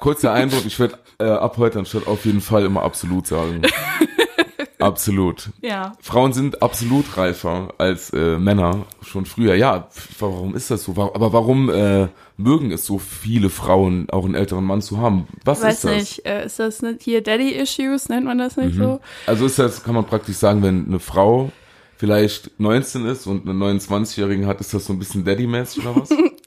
Kurzer 0.00 0.32
Eindruck, 0.32 0.66
ich 0.66 0.78
werde 0.80 0.98
äh, 1.20 1.24
ab 1.28 1.56
heute 1.56 1.78
anstatt 1.78 2.08
auf 2.08 2.24
jeden 2.24 2.40
Fall 2.40 2.64
immer 2.64 2.82
absolut 2.82 3.26
sagen. 3.28 3.62
absolut. 4.82 5.50
Ja. 5.62 5.92
Frauen 6.00 6.32
sind 6.32 6.62
absolut 6.62 7.16
reifer 7.16 7.74
als 7.78 8.10
äh, 8.12 8.38
Männer 8.38 8.86
schon 9.02 9.26
früher. 9.26 9.54
Ja, 9.54 9.88
warum 10.18 10.54
ist 10.54 10.70
das 10.70 10.84
so? 10.84 10.92
Aber 10.92 11.32
warum 11.32 11.70
äh, 11.70 12.08
mögen 12.36 12.70
es 12.72 12.84
so 12.86 12.98
viele 12.98 13.50
Frauen, 13.50 14.08
auch 14.10 14.24
einen 14.24 14.34
älteren 14.34 14.64
Mann 14.64 14.82
zu 14.82 14.98
haben? 14.98 15.26
Was 15.44 15.62
Weiß 15.62 15.74
ist 15.76 15.84
das? 15.84 15.94
nicht, 15.94 16.26
äh, 16.26 16.46
ist 16.46 16.58
das 16.58 16.82
nicht 16.82 17.02
hier 17.02 17.22
Daddy-Issues, 17.22 18.08
nennt 18.08 18.26
man 18.26 18.38
das 18.38 18.56
Mhm. 18.56 18.64
nicht 18.66 18.76
so? 18.76 19.00
Also 19.26 19.46
ist 19.46 19.58
das, 19.58 19.82
kann 19.82 19.94
man 19.94 20.04
praktisch 20.06 20.36
sagen, 20.36 20.62
wenn 20.62 20.86
eine 20.86 21.00
Frau 21.00 21.50
vielleicht 21.96 22.58
19 22.58 23.04
ist 23.06 23.26
und 23.26 23.46
einen 23.48 23.58
29-Jährigen 23.62 24.46
hat, 24.46 24.60
ist 24.60 24.72
das 24.72 24.86
so 24.86 24.92
ein 24.92 24.98
bisschen 24.98 25.24
Daddy-mäßig 25.24 25.86
oder 25.86 25.96
was? 26.00 26.08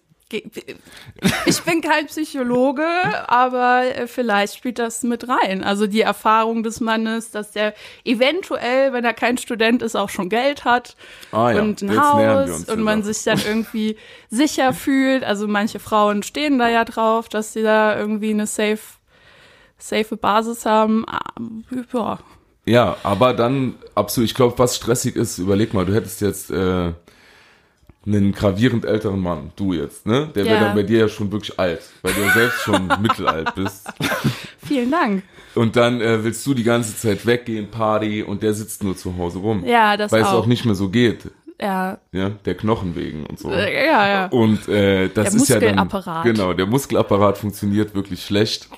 Ich 1.46 1.62
bin 1.64 1.82
kein 1.82 2.08
Psychologe, 2.08 2.84
aber 3.28 3.84
äh, 3.84 4.08
vielleicht 4.08 4.56
spielt 4.56 4.80
das 4.80 5.04
mit 5.04 5.28
rein. 5.28 5.64
Also 5.64 5.88
die 5.88 6.02
Erfahrung 6.02 6.64
des 6.64 6.80
Mannes, 6.80 7.32
dass 7.32 7.52
der 7.52 7.74
eventuell, 8.04 8.94
wenn 8.94 9.06
er 9.06 9.14
kein 9.14 9.38
Student 9.38 9.82
ist, 9.82 9.96
auch 9.96 10.10
schon 10.10 10.30
Geld 10.30 10.66
hat 10.66 10.96
Ah 11.32 11.52
ja, 11.52 11.62
und 11.62 11.82
ein 11.82 11.90
jetzt 11.90 12.00
Haus 12.00 12.66
und 12.66 12.82
man 12.82 13.04
sich 13.04 13.24
dann 13.24 13.40
irgendwie 13.46 13.98
sicher 14.30 14.74
fühlt. 14.74 15.24
Also 15.24 15.48
manche 15.48 15.80
Frauen 15.80 16.24
stehen 16.24 16.58
da 16.58 16.70
ja 16.70 16.86
drauf, 16.86 17.30
dass 17.30 17.54
sie 17.54 17.64
da 17.64 17.98
irgendwie 17.98 18.32
eine 18.32 18.48
safe, 18.48 18.80
safe 19.78 20.18
Basis 20.18 20.66
haben. 20.66 21.06
Ah, 21.08 21.20
Ja, 21.94 22.20
Ja, 22.66 22.98
aber 23.04 23.34
dann 23.34 23.76
absolut, 23.94 24.30
ich 24.30 24.36
glaube, 24.36 24.58
was 24.58 24.76
stressig 24.76 25.16
ist, 25.16 25.38
überleg 25.38 25.74
mal, 25.74 25.86
du 25.86 25.94
hättest 25.94 26.22
jetzt 26.22 26.50
äh, 26.50 26.94
einen 28.06 28.32
gravierend 28.34 28.84
älteren 28.86 29.20
Mann, 29.22 29.52
du 29.56 29.74
jetzt, 29.74 30.06
ne? 30.06 30.30
Der 30.36 30.46
wäre 30.46 30.56
Ja. 30.56 30.62
dann 30.66 30.76
bei 30.76 30.84
dir 30.84 31.00
ja 31.00 31.08
schon 31.08 31.32
wirklich 31.32 31.58
alt, 31.60 31.82
weil 32.02 32.14
du 32.14 32.22
ja 32.22 32.34
selbst 32.34 32.62
schon 32.62 32.88
mittelalt 33.02 33.56
bist. 33.56 33.88
vielen 34.66 34.92
Dank. 34.92 35.24
Und 35.56 35.76
dann 35.76 36.02
äh, 36.02 36.24
willst 36.24 36.46
du 36.46 36.54
die 36.54 36.64
ganze 36.64 36.98
Zeit 36.98 37.26
weggehen, 37.26 37.70
Party, 37.70 38.24
und 38.24 38.44
der 38.44 38.54
sitzt 38.54 38.84
nur 38.84 38.98
zu 38.98 39.16
Hause 39.18 39.40
rum. 39.40 39.64
Ja, 39.66 39.96
das 39.98 40.12
weil 40.12 40.22
es 40.24 40.28
auch. 40.28 40.46
nicht 40.48 40.66
mehr 40.66 40.76
so 40.76 40.90
geht, 40.90 41.30
Ja, 41.62 42.00
ja, 42.12 42.32
der 42.46 42.56
Knochen 42.56 42.96
wegen 42.96 43.26
und 43.26 43.40
so. 43.40 43.50
äh, 43.52 43.86
ja, 43.86 44.08
ja. 44.08 44.26
Und 44.28 44.68
äh, 44.68 45.08
das 45.10 45.32
Der 45.32 45.36
ist 45.42 45.48
ja 45.50 45.60
dann 45.60 45.76
Muskelapparat. 45.76 46.24
genau, 46.26 46.54
der 46.54 46.66
Muskelapparat 46.66 47.38
funktioniert 47.38 47.94
wirklich 47.96 48.26
schlecht. 48.26 48.68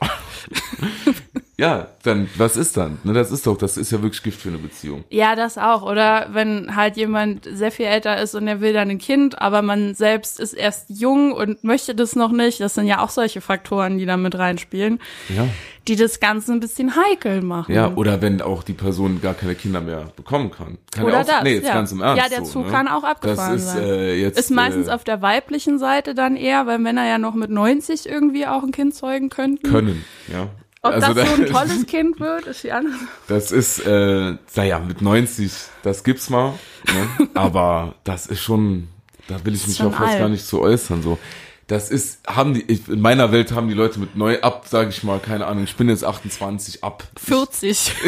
ja, 1.58 1.88
dann, 2.04 2.30
was 2.38 2.58
ist 2.58 2.76
dann? 2.76 2.98
Ne, 3.04 3.14
das 3.14 3.32
ist 3.32 3.48
doch, 3.48 3.58
das 3.58 3.78
ist 3.78 3.92
ja 3.92 4.02
wirklich 4.02 4.22
Gift 4.24 4.42
für 4.42 4.50
eine 4.50 4.58
Beziehung. 4.58 5.06
Ja, 5.10 5.36
das 5.36 5.58
auch. 5.58 5.84
Oder 5.84 6.28
wenn 6.34 6.76
halt 6.76 6.98
jemand 6.98 7.48
sehr 7.50 7.72
viel 7.72 7.86
älter 7.86 8.22
ist 8.22 8.36
und 8.36 8.48
er 8.48 8.60
will 8.60 8.74
dann 8.74 8.90
ein 8.90 8.98
Kind, 8.98 9.42
aber 9.42 9.62
man 9.62 9.96
selbst 9.96 10.40
ist 10.40 10.54
erst 10.54 10.90
jung 10.90 11.32
und 11.32 11.64
möchte 11.64 11.96
das 11.96 12.16
noch 12.16 12.32
nicht. 12.32 12.60
Das 12.60 12.74
sind 12.74 12.88
ja 12.88 13.00
auch 13.02 13.10
solche 13.10 13.40
Faktoren, 13.40 13.98
die 13.98 14.06
da 14.06 14.18
mit 14.18 14.38
reinspielen, 14.38 15.00
Ja. 15.30 15.48
die 15.88 15.96
das 15.96 16.20
Ganze 16.20 16.52
ein 16.52 16.60
bisschen 16.60 16.94
heikel 16.96 17.42
machen. 17.42 17.74
Ja, 17.74 17.94
oder 17.96 18.22
wenn 18.22 18.42
auch 18.42 18.64
die 18.64 18.74
Person 18.74 19.22
gar 19.22 19.34
keine 19.34 19.56
Kinder 19.56 19.80
mehr 19.80 20.10
bekommen 20.18 20.52
kann. 20.52 20.78
kann 20.92 21.06
Oder 21.06 21.14
ja 21.14 21.22
auch, 21.22 21.26
das, 21.26 21.44
Nee, 21.44 21.54
jetzt 21.56 21.68
ja. 21.68 21.74
ganz 21.74 21.92
im 21.94 22.02
Ernst. 22.02 22.22
Ja, 22.24 22.30
der 22.30 22.46
so, 22.46 22.52
Zug 22.52 22.66
ne? 22.66 22.72
kann 22.72 22.88
auch 22.90 23.04
abgefahren 23.04 23.54
das 23.54 23.62
ist, 23.64 23.72
sein. 23.72 23.84
Äh, 23.84 24.16
jetzt, 24.16 24.38
Ist 24.38 24.52
meistens 24.52 24.88
äh, 24.88 24.92
auf 24.92 25.04
der 25.06 25.22
weiblichen 25.22 25.80
Seite 25.80 26.14
dann 26.16 26.36
eher, 26.36 26.68
weil 26.68 26.80
Männer 26.80 27.06
ja 27.08 27.18
noch 27.18 27.34
mit 27.34 27.50
90 27.50 28.10
irgendwie 28.10 28.46
auch 28.46 28.64
ein 28.64 28.72
Kind 28.72 28.94
zeugen 28.94 29.30
könnten. 29.30 29.70
können, 29.72 30.04
ja. 30.28 30.50
Ob 30.86 30.94
Also 30.94 31.14
das 31.16 31.28
so 31.28 31.36
ein 31.36 31.46
tolles 31.48 31.88
Kind 31.88 32.20
wird, 32.20 32.46
ist 32.46 32.64
die 32.64 32.72
andere. 32.72 32.94
Das 33.28 33.52
ist, 33.52 33.80
äh, 33.80 34.36
naja, 34.56 34.80
mit 34.80 35.02
90, 35.02 35.52
das 35.82 36.04
gibt's 36.04 36.30
mal, 36.30 36.54
ne? 36.86 37.28
aber 37.34 37.96
das 38.04 38.28
ist 38.28 38.42
schon, 38.42 38.88
da 39.28 39.44
will 39.44 39.56
ich 39.56 39.66
mich 39.66 39.82
auch 39.82 39.92
fast 39.92 40.12
alt. 40.12 40.20
gar 40.20 40.30
nicht 40.30 40.46
zu 40.46 40.62
äußern, 40.62 41.02
so. 41.02 41.18
Das 41.66 41.90
ist, 41.90 42.20
haben 42.28 42.54
die, 42.54 42.62
ich, 42.62 42.88
in 42.88 43.02
meiner 43.02 43.32
Welt 43.32 43.52
haben 43.52 43.68
die 43.68 43.74
Leute 43.74 44.00
mit 44.00 44.16
neu 44.16 44.40
ab, 44.42 44.68
sage 44.70 44.90
ich 44.90 45.04
mal, 45.04 45.18
keine 45.18 45.48
Ahnung, 45.48 45.64
ich 45.64 45.76
bin 45.76 45.90
jetzt 45.90 46.04
28 46.04 46.84
ab. 46.84 47.04
40. 47.18 47.92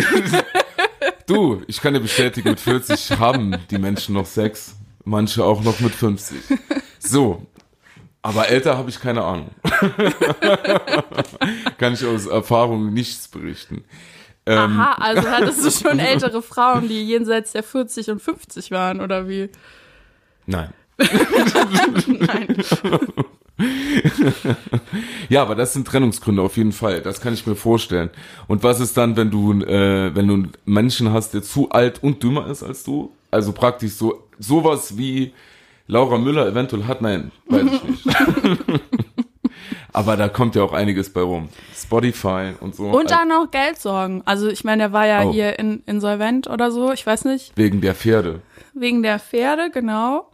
Du, 1.26 1.62
ich 1.68 1.82
kann 1.82 1.94
dir 1.94 2.00
bestätigen, 2.00 2.52
mit 2.52 2.60
40 2.62 3.20
haben 3.20 3.54
die 3.70 3.78
Menschen 3.78 4.14
noch 4.16 4.26
Sex, 4.26 4.76
manche 5.04 5.44
auch 5.44 5.62
noch 5.62 5.82
mit 5.82 5.94
50. 5.94 6.38
So, 7.00 7.46
aber 8.28 8.50
älter 8.50 8.78
habe 8.78 8.90
ich 8.90 9.00
keine 9.00 9.24
Ahnung. 9.24 9.52
kann 11.78 11.94
ich 11.94 12.06
aus 12.06 12.26
Erfahrung 12.26 12.94
nichts 12.94 13.30
berichten. 13.30 13.86
Ähm, 14.46 14.58
Aha, 14.58 14.96
also 15.00 15.30
hattest 15.30 15.66
du 15.66 15.72
schon 15.72 16.00
ältere 16.02 16.42
Frauen, 16.42 16.90
die 16.90 17.08
jenseits 17.08 17.54
der 17.54 17.64
40 17.64 18.10
und 18.10 18.22
50 18.22 18.72
waren, 18.72 19.00
oder 19.00 19.30
wie? 19.30 19.50
Nein. 20.46 20.74
Nein. 20.98 22.64
Ja, 25.30 25.42
aber 25.42 25.56
das 25.56 25.72
sind 25.72 25.88
Trennungsgründe 25.88 26.42
auf 26.42 26.58
jeden 26.58 26.74
Fall. 26.74 27.02
Das 27.02 27.22
kann 27.22 27.34
ich 27.34 27.48
mir 27.48 27.56
vorstellen. 27.56 28.10
Und 28.50 28.62
was 28.62 28.82
ist 28.82 28.98
dann, 28.98 29.16
wenn 29.16 29.32
du, 29.32 29.54
äh, 29.62 30.14
wenn 30.14 30.28
du 30.28 30.34
einen 30.34 30.52
Menschen 30.66 31.14
hast, 31.14 31.34
der 31.34 31.44
zu 31.44 31.70
alt 31.70 32.04
und 32.04 32.22
dümmer 32.22 32.48
ist 32.48 32.62
als 32.62 32.84
du? 32.84 33.14
Also 33.32 33.54
praktisch 33.54 33.94
so 33.94 34.28
sowas 34.38 34.98
wie 34.98 35.34
Laura 35.88 36.18
Müller 36.18 36.48
eventuell 36.48 36.86
hat? 36.86 37.02
Nein, 37.02 37.32
weiß 37.48 37.64
ich 37.72 37.84
nicht. 37.84 38.08
aber 39.94 40.18
da 40.18 40.30
kommt 40.30 40.56
ja 40.56 40.64
auch 40.64 40.74
einiges 40.74 41.12
bei 41.12 41.22
rum. 41.22 41.50
Spotify 41.76 42.54
und 42.60 42.76
so. 42.76 42.86
Und 42.86 43.10
dann 43.12 43.30
noch 43.30 43.50
Geldsorgen. 43.52 44.22
Also 44.26 44.48
ich 44.50 44.64
meine, 44.64 44.84
der 44.84 44.94
war 44.94 45.08
ja 45.08 45.24
Oh. 45.24 45.32
hier 45.32 45.58
in, 45.60 45.82
insolvent 45.86 46.48
oder 46.48 46.72
so, 46.72 46.92
ich 46.92 47.06
weiß 47.06 47.26
nicht, 47.26 47.54
Wegen 47.56 47.82
der 47.82 47.96
Pferde. 47.96 48.42
wegen 48.74 49.02
der 49.04 49.20
Pferde, 49.20 49.70
genau. 49.72 50.30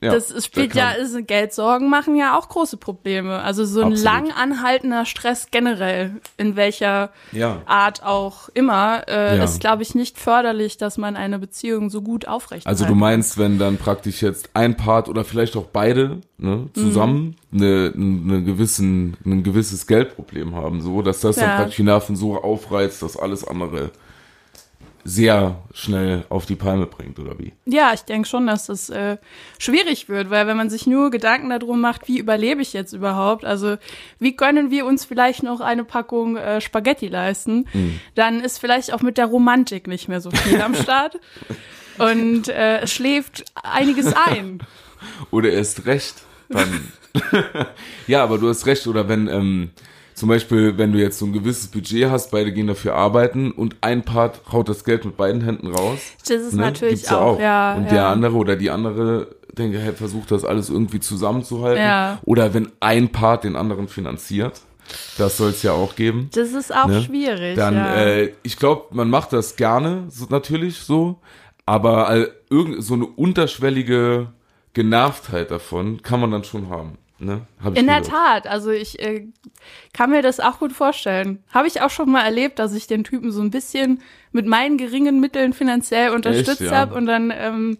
Ja, 0.00 0.12
das 0.12 0.30
ist- 0.30 0.46
spielt 0.46 0.74
ja, 0.74 0.90
ist, 0.92 1.26
Geldsorgen 1.26 1.90
machen 1.90 2.14
ja 2.16 2.38
auch 2.38 2.48
große 2.48 2.76
Probleme. 2.76 3.40
Also 3.40 3.64
so 3.64 3.80
ein 3.80 3.92
Absolut. 3.92 4.04
lang 4.04 4.30
anhaltender 4.30 5.04
Stress 5.04 5.48
generell, 5.50 6.12
in 6.36 6.54
welcher 6.56 7.10
Ja. 7.32 7.62
Art 7.66 8.02
auch 8.04 8.48
immer, 8.54 9.02
äh, 9.08 9.36
Ja. 9.38 9.44
ist, 9.44 9.60
glaube 9.60 9.82
ich, 9.82 9.94
nicht 9.94 10.18
förderlich, 10.18 10.76
dass 10.76 10.98
man 10.98 11.16
eine 11.16 11.38
Beziehung 11.38 11.90
so 11.90 12.00
gut 12.02 12.28
aufrechterhalten 12.28 12.68
Also 12.82 12.84
du 12.92 12.94
meinst, 12.98 13.38
wenn 13.38 13.58
dann 13.58 13.76
praktisch 13.76 14.22
jetzt 14.22 14.50
ein 14.54 14.76
Part 14.76 15.08
oder 15.08 15.24
vielleicht 15.24 15.56
auch 15.56 15.66
beide 15.66 16.20
ne, 16.38 16.68
zusammen 16.74 17.36
Mhm. 17.50 17.60
eine, 17.62 17.92
eine 17.96 18.42
gewissen, 18.44 19.16
ein 19.26 19.42
gewisses 19.42 19.88
Geldproblem 19.88 20.54
haben, 20.54 20.80
so 20.80 21.02
dass 21.02 21.18
das 21.20 21.34
dann 21.36 21.56
praktisch 21.56 21.76
die 21.76 21.82
Nerven 21.82 22.14
so 22.14 22.40
aufreizt, 22.40 23.02
dass 23.02 23.16
alles 23.16 23.42
andere 23.46 23.90
sehr 25.04 25.56
schnell 25.72 26.24
auf 26.28 26.44
die 26.46 26.56
Palme 26.56 26.86
bringt, 26.86 27.18
oder 27.18 27.38
wie? 27.38 27.52
Ja, 27.64 27.92
ich 27.94 28.02
denke 28.02 28.28
schon, 28.28 28.46
dass 28.46 28.66
das 28.66 28.90
äh, 28.90 29.16
schwierig 29.58 30.08
wird, 30.08 30.28
weil 30.30 30.46
wenn 30.46 30.56
man 30.56 30.68
sich 30.70 30.86
nur 30.86 31.10
Gedanken 31.10 31.50
darum 31.50 31.80
macht, 31.80 32.08
wie 32.08 32.18
überlebe 32.18 32.60
ich 32.62 32.72
jetzt 32.72 32.92
überhaupt, 32.92 33.44
also 33.44 33.76
wie 34.18 34.36
können 34.36 34.70
wir 34.70 34.84
uns 34.86 35.04
vielleicht 35.04 35.42
noch 35.42 35.60
eine 35.60 35.84
Packung 35.84 36.36
äh, 36.36 36.60
Spaghetti 36.60 37.08
leisten, 37.08 37.66
Mhm. 37.72 38.00
dann 38.14 38.40
ist 38.40 38.58
vielleicht 38.58 38.92
auch 38.92 39.00
mit 39.02 39.18
der 39.18 39.26
Romantik 39.26 39.86
nicht 39.86 40.08
mehr 40.08 40.20
so 40.20 40.30
viel 40.30 40.60
am 40.60 40.74
Start. 40.74 41.18
Und 41.98 42.48
äh, 42.48 42.80
es 42.80 42.92
schläft 42.92 43.44
einiges 43.62 44.12
ein. 44.14 44.60
Oder 45.30 45.50
erst 45.50 45.84
recht, 45.86 46.14
dann. 46.48 46.92
ja, 48.06 48.22
aber 48.22 48.38
du 48.38 48.48
hast 48.48 48.66
recht, 48.66 48.86
oder 48.86 49.08
wenn, 49.08 49.26
ähm, 49.26 49.70
zum 50.18 50.28
Beispiel, 50.28 50.76
wenn 50.78 50.92
du 50.92 50.98
jetzt 50.98 51.18
so 51.18 51.26
ein 51.26 51.32
gewisses 51.32 51.68
Budget 51.68 52.10
hast, 52.10 52.30
beide 52.32 52.52
gehen 52.52 52.66
dafür 52.66 52.94
arbeiten 52.94 53.52
und 53.52 53.76
ein 53.82 54.02
Part 54.04 54.40
haut 54.52 54.68
das 54.68 54.84
Geld 54.84 55.04
mit 55.04 55.16
beiden 55.16 55.42
Händen 55.42 55.68
raus. 55.68 55.98
Das 56.26 56.42
ist 56.42 56.54
Ne? 56.54 56.62
natürlich 56.62 56.94
Gibt's 56.96 57.10
ja 57.10 57.18
auch, 57.20 57.38
ja. 57.40 57.74
Und 57.76 57.84
ja. 57.84 57.90
der 57.90 58.06
andere 58.08 58.34
oder 58.34 58.56
die 58.56 58.70
andere, 58.70 59.28
denke, 59.56 59.78
hey, 59.78 59.92
versucht 59.92 60.30
das 60.30 60.44
alles 60.44 60.70
irgendwie 60.70 61.00
zusammenzuhalten. 61.00 61.82
Ja. 61.82 62.18
Oder 62.24 62.52
wenn 62.52 62.72
ein 62.80 63.10
Part 63.10 63.44
den 63.44 63.54
anderen 63.56 63.86
finanziert. 63.88 64.60
Das 65.18 65.36
soll 65.36 65.50
es 65.50 65.62
ja 65.62 65.72
auch 65.72 65.94
geben. 65.96 66.30
Das 66.34 66.52
ist 66.52 66.74
auch 66.74 66.86
Ne? 66.86 67.02
schwierig. 67.02 67.56
Dann, 67.56 67.74
ja. 67.74 67.94
äh, 67.94 68.32
ich 68.42 68.56
glaube, 68.56 68.86
man 68.92 69.10
macht 69.10 69.32
das 69.34 69.54
gerne, 69.56 70.04
so, 70.08 70.26
natürlich 70.30 70.78
so. 70.78 71.18
Aber 71.66 72.08
all, 72.08 72.30
irgend 72.48 72.82
so 72.82 72.94
eine 72.94 73.04
unterschwellige 73.04 74.28
Genervtheit 74.72 75.50
davon 75.50 76.02
kann 76.02 76.20
man 76.20 76.30
dann 76.30 76.44
schon 76.44 76.70
haben. 76.70 76.96
Ne? 77.20 77.46
In 77.74 77.86
der. 77.86 78.02
Tat, 78.02 78.46
also 78.46 78.70
ich 78.70 79.00
äh, 79.00 79.26
kann 79.92 80.10
mir 80.10 80.22
das 80.22 80.38
auch 80.38 80.60
gut 80.60 80.72
vorstellen. 80.72 81.42
Habe 81.50 81.66
ich 81.66 81.82
auch 81.82 81.90
schon 81.90 82.10
mal 82.10 82.22
erlebt, 82.22 82.58
dass 82.60 82.72
ich 82.74 82.86
den 82.86 83.02
Typen 83.02 83.32
so 83.32 83.42
ein 83.42 83.50
bisschen 83.50 84.00
mit 84.30 84.46
meinen 84.46 84.78
geringen 84.78 85.18
Mitteln 85.18 85.52
finanziell 85.52 86.10
unterstützt 86.10 86.60
ja? 86.60 86.70
habe 86.70 86.94
und 86.94 87.06
dann 87.06 87.32
ähm, 87.36 87.78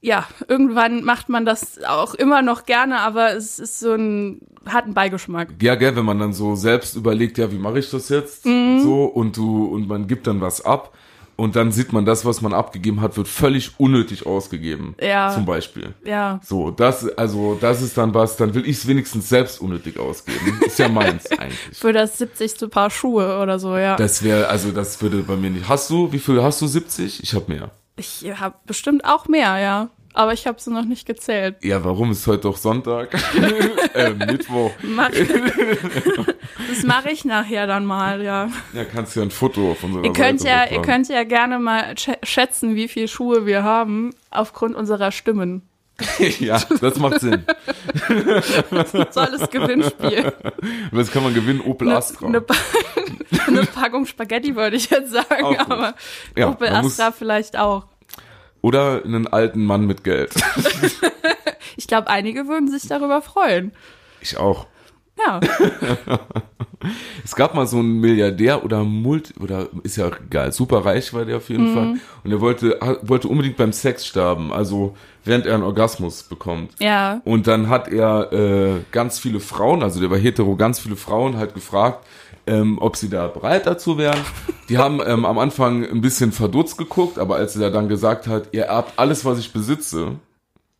ja, 0.00 0.26
irgendwann 0.48 1.02
macht 1.02 1.28
man 1.28 1.44
das 1.44 1.82
auch 1.82 2.14
immer 2.14 2.40
noch 2.40 2.64
gerne, 2.64 3.00
aber 3.00 3.34
es 3.34 3.58
ist 3.58 3.80
so 3.80 3.92
ein 3.94 4.40
hat 4.66 4.84
einen 4.84 4.94
Beigeschmack. 4.94 5.48
Ja, 5.60 5.74
gell, 5.74 5.96
wenn 5.96 6.04
man 6.04 6.18
dann 6.18 6.32
so 6.32 6.54
selbst 6.54 6.96
überlegt, 6.96 7.38
ja, 7.38 7.50
wie 7.52 7.58
mache 7.58 7.78
ich 7.78 7.90
das 7.90 8.08
jetzt? 8.08 8.46
Mhm. 8.46 8.80
So, 8.82 9.04
und 9.04 9.36
du, 9.36 9.66
und 9.66 9.88
man 9.88 10.06
gibt 10.06 10.26
dann 10.26 10.40
was 10.40 10.64
ab. 10.64 10.96
Und 11.36 11.54
dann 11.54 11.70
sieht 11.70 11.92
man, 11.92 12.06
das, 12.06 12.24
was 12.24 12.40
man 12.40 12.54
abgegeben 12.54 13.02
hat, 13.02 13.16
wird 13.16 13.28
völlig 13.28 13.78
unnötig 13.78 14.24
ausgegeben. 14.26 14.94
Ja. 15.00 15.30
Zum 15.34 15.44
Beispiel. 15.44 15.94
Ja, 16.04 16.40
So, 16.42 16.70
das, 16.70 17.06
also, 17.18 17.58
das 17.60 17.82
ist 17.82 17.98
dann 17.98 18.14
was, 18.14 18.36
dann 18.36 18.54
will 18.54 18.66
ich 18.66 18.78
es 18.78 18.86
wenigstens 18.86 19.28
selbst 19.28 19.60
unnötig 19.60 19.98
ausgeben. 19.98 20.60
Ist 20.64 20.78
ja 20.78 20.88
meins 20.88 21.30
eigentlich. 21.38 21.78
für 21.78 21.92
das 21.92 22.16
70. 22.18 22.70
Paar 22.70 22.90
Schuhe 22.90 23.38
oder 23.40 23.58
so, 23.58 23.76
ja. 23.76 23.96
Das 23.96 24.22
wäre, 24.22 24.48
also, 24.48 24.72
das 24.72 25.00
würde 25.02 25.18
bei 25.18 25.36
mir 25.36 25.50
nicht. 25.50 25.68
Hast 25.68 25.90
du, 25.90 26.10
wie 26.10 26.18
viel 26.18 26.42
hast 26.42 26.60
du? 26.62 26.66
70? 26.66 27.22
Ich 27.22 27.34
habe 27.34 27.52
mehr. 27.52 27.70
ich 27.96 28.24
habe 28.38 28.56
bestimmt 28.66 29.04
auch 29.04 29.28
mehr, 29.28 29.58
ja. 29.58 29.88
Aber 30.16 30.32
ich 30.32 30.46
habe 30.46 30.58
sie 30.58 30.70
noch 30.72 30.86
nicht 30.86 31.04
gezählt. 31.06 31.56
Ja, 31.62 31.84
warum 31.84 32.10
ist 32.10 32.26
heute 32.26 32.42
doch 32.44 32.56
Sonntag? 32.56 33.10
äh, 33.94 34.14
Mittwoch. 34.14 34.70
Mach, 34.82 35.10
das 36.70 36.82
mache 36.84 37.10
ich 37.10 37.26
nachher 37.26 37.66
dann 37.66 37.84
mal, 37.84 38.22
ja. 38.22 38.48
Ja, 38.72 38.84
kannst 38.84 39.14
du 39.14 39.20
ja 39.20 39.26
ein 39.26 39.30
Foto 39.30 39.72
auf 39.72 39.84
unserer 39.84 40.04
Ihr 40.04 40.12
könnt 40.14 40.40
Seite 40.40 40.50
ja, 40.72 40.76
ihr 40.76 40.80
könnt 40.82 41.08
ja 41.10 41.22
gerne 41.24 41.58
mal 41.58 41.92
sch- 41.92 42.16
schätzen, 42.22 42.74
wie 42.76 42.88
viel 42.88 43.08
Schuhe 43.08 43.44
wir 43.44 43.62
haben 43.62 44.14
aufgrund 44.30 44.74
unserer 44.74 45.12
Stimmen. 45.12 45.68
ja, 46.40 46.62
das 46.80 46.96
macht 46.98 47.20
Sinn. 47.20 47.44
Tolles 49.12 49.50
Gewinnspiel. 49.50 50.32
Und 50.92 50.98
das 50.98 51.10
kann 51.10 51.22
man 51.24 51.34
gewinnen, 51.34 51.60
Opel 51.60 51.90
Astra. 51.92 52.26
Eine, 52.26 52.40
Pa- 52.40 52.54
eine 53.46 53.64
Packung 53.64 54.06
Spaghetti 54.06 54.56
würde 54.56 54.76
ich 54.76 54.88
jetzt 54.90 55.10
sagen, 55.12 55.58
aber 55.58 55.94
Ja, 56.36 56.48
Opel 56.50 56.68
Astra 56.68 57.12
vielleicht 57.12 57.58
auch. 57.58 57.86
Oder 58.62 59.04
einen 59.04 59.26
alten 59.26 59.64
Mann 59.64 59.86
mit 59.86 60.04
Geld. 60.04 60.32
Ich 61.78 61.86
glaube, 61.86 62.08
einige 62.08 62.48
würden 62.48 62.68
sich 62.68 62.88
darüber 62.88 63.20
freuen. 63.20 63.70
Ich 64.22 64.38
auch. 64.38 64.66
Ja, 65.18 65.40
Es 67.24 67.34
gab 67.34 67.54
mal 67.54 67.66
so 67.66 67.78
einen 67.78 68.00
Milliardär 68.00 68.64
oder 68.64 68.84
Multi, 68.84 69.32
oder 69.40 69.68
ist 69.82 69.96
ja 69.96 70.10
egal, 70.26 70.52
super 70.52 70.84
reich 70.84 71.12
war 71.14 71.24
der 71.24 71.38
auf 71.38 71.48
jeden 71.48 71.72
Fall. 71.72 71.94
Und 72.22 72.30
er 72.30 72.40
wollte, 72.40 72.78
wollte 73.02 73.28
unbedingt 73.28 73.56
beim 73.56 73.72
Sex 73.72 74.06
sterben, 74.06 74.52
also 74.52 74.94
während 75.24 75.46
er 75.46 75.54
einen 75.54 75.64
Orgasmus 75.64 76.22
bekommt. 76.24 76.72
ja. 76.78 77.20
Und 77.24 77.46
dann 77.46 77.68
hat 77.68 77.88
er 77.88 78.32
äh, 78.32 78.80
ganz 78.92 79.18
viele 79.18 79.40
Frauen, 79.40 79.82
also 79.82 80.00
der 80.00 80.10
war 80.10 80.18
hetero, 80.18 80.54
ganz 80.56 80.78
viele 80.78 80.96
Frauen 80.96 81.36
halt 81.36 81.54
gefragt, 81.54 82.06
ähm, 82.46 82.78
ob 82.80 82.96
sie 82.96 83.08
da 83.08 83.26
bereit 83.28 83.66
dazu 83.66 83.98
wären. 83.98 84.18
Die 84.68 84.78
haben 84.78 85.00
ähm, 85.06 85.24
am 85.24 85.38
Anfang 85.38 85.84
ein 85.84 86.00
bisschen 86.00 86.32
verdutzt 86.32 86.78
geguckt, 86.78 87.18
aber 87.18 87.36
als 87.36 87.56
er 87.56 87.70
dann 87.70 87.88
gesagt 87.88 88.26
hat, 88.26 88.48
ihr 88.52 88.64
erbt 88.64 88.98
alles, 88.98 89.24
was 89.24 89.38
ich 89.38 89.52
besitze, 89.52 90.12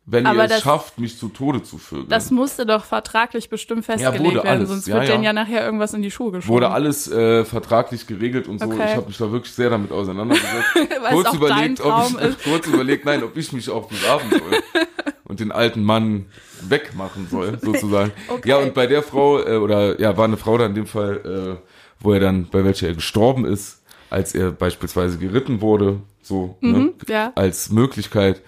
wenn 0.09 0.25
Aber 0.25 0.37
ihr 0.39 0.43
es 0.45 0.51
das- 0.51 0.61
schafft, 0.61 0.99
mich 0.99 1.17
zu 1.19 1.27
Tode 1.27 1.63
zu 1.63 1.77
vögeln. 1.77 2.07
Das 2.07 2.31
musste 2.31 2.65
doch 2.65 2.85
vertraglich 2.85 3.49
bestimmt 3.49 3.83
festgelegt 3.83 4.23
wurde 4.23 4.35
werden, 4.37 4.47
alles. 4.47 4.69
sonst 4.69 4.87
Ja, 4.87 4.95
wird 4.95 5.05
ja. 5.07 5.11
denen 5.11 5.23
ja 5.25 5.33
nachher 5.33 5.65
irgendwas 5.65 5.93
in 5.93 6.01
die 6.01 6.11
Schuhe 6.11 6.31
geschoben. 6.31 6.53
Wurde 6.53 6.69
alles 6.69 7.11
äh, 7.11 7.43
vertraglich 7.43 8.07
geregelt 8.07 8.47
und 8.47 8.59
so. 8.59 8.67
Okay. 8.67 8.83
Ich 8.85 8.95
habe 8.95 9.07
mich 9.07 9.17
da 9.17 9.29
wirklich 9.31 9.53
sehr 9.53 9.69
damit 9.69 9.91
auseinandergesetzt. 9.91 10.65
Dein 11.49 11.75
Traum 11.75 12.15
ob 12.15 12.21
ich, 12.23 12.43
kurz 12.43 12.67
überlegt, 12.67 13.03
nein, 13.05 13.21
ob 13.23 13.35
ich 13.35 13.51
mich 13.51 13.69
auch 13.69 13.89
begraben 13.89 14.29
soll 14.29 14.85
und 15.27 15.39
den 15.39 15.51
alten 15.51 15.83
Mann 15.83 16.25
wegmachen 16.61 17.27
soll, 17.29 17.59
sozusagen. 17.61 18.11
Okay. 18.27 18.49
Ja, 18.49 18.57
und 18.57 18.73
bei 18.73 18.87
der 18.87 19.03
Frau, 19.03 19.39
äh, 19.39 19.57
oder 19.57 19.99
ja, 19.99 20.17
war 20.17 20.25
eine 20.25 20.37
Frau 20.37 20.57
da 20.57 20.65
in 20.65 20.75
dem 20.75 20.87
Fall, 20.87 21.57
äh, 21.59 21.67
wo 21.99 22.13
er 22.13 22.19
dann, 22.19 22.47
bei 22.49 22.63
welcher 22.63 22.87
er 22.87 22.95
gestorben 22.95 23.45
ist, 23.45 23.83
als 24.09 24.33
er 24.35 24.51
beispielsweise 24.51 25.17
geritten 25.17 25.61
wurde, 25.61 25.99
so 26.21 26.57
ne, 26.61 26.77
Mhm, 26.79 26.93
ja. 27.07 27.31
als 27.35 27.69
Möglichkeit, 27.69 28.41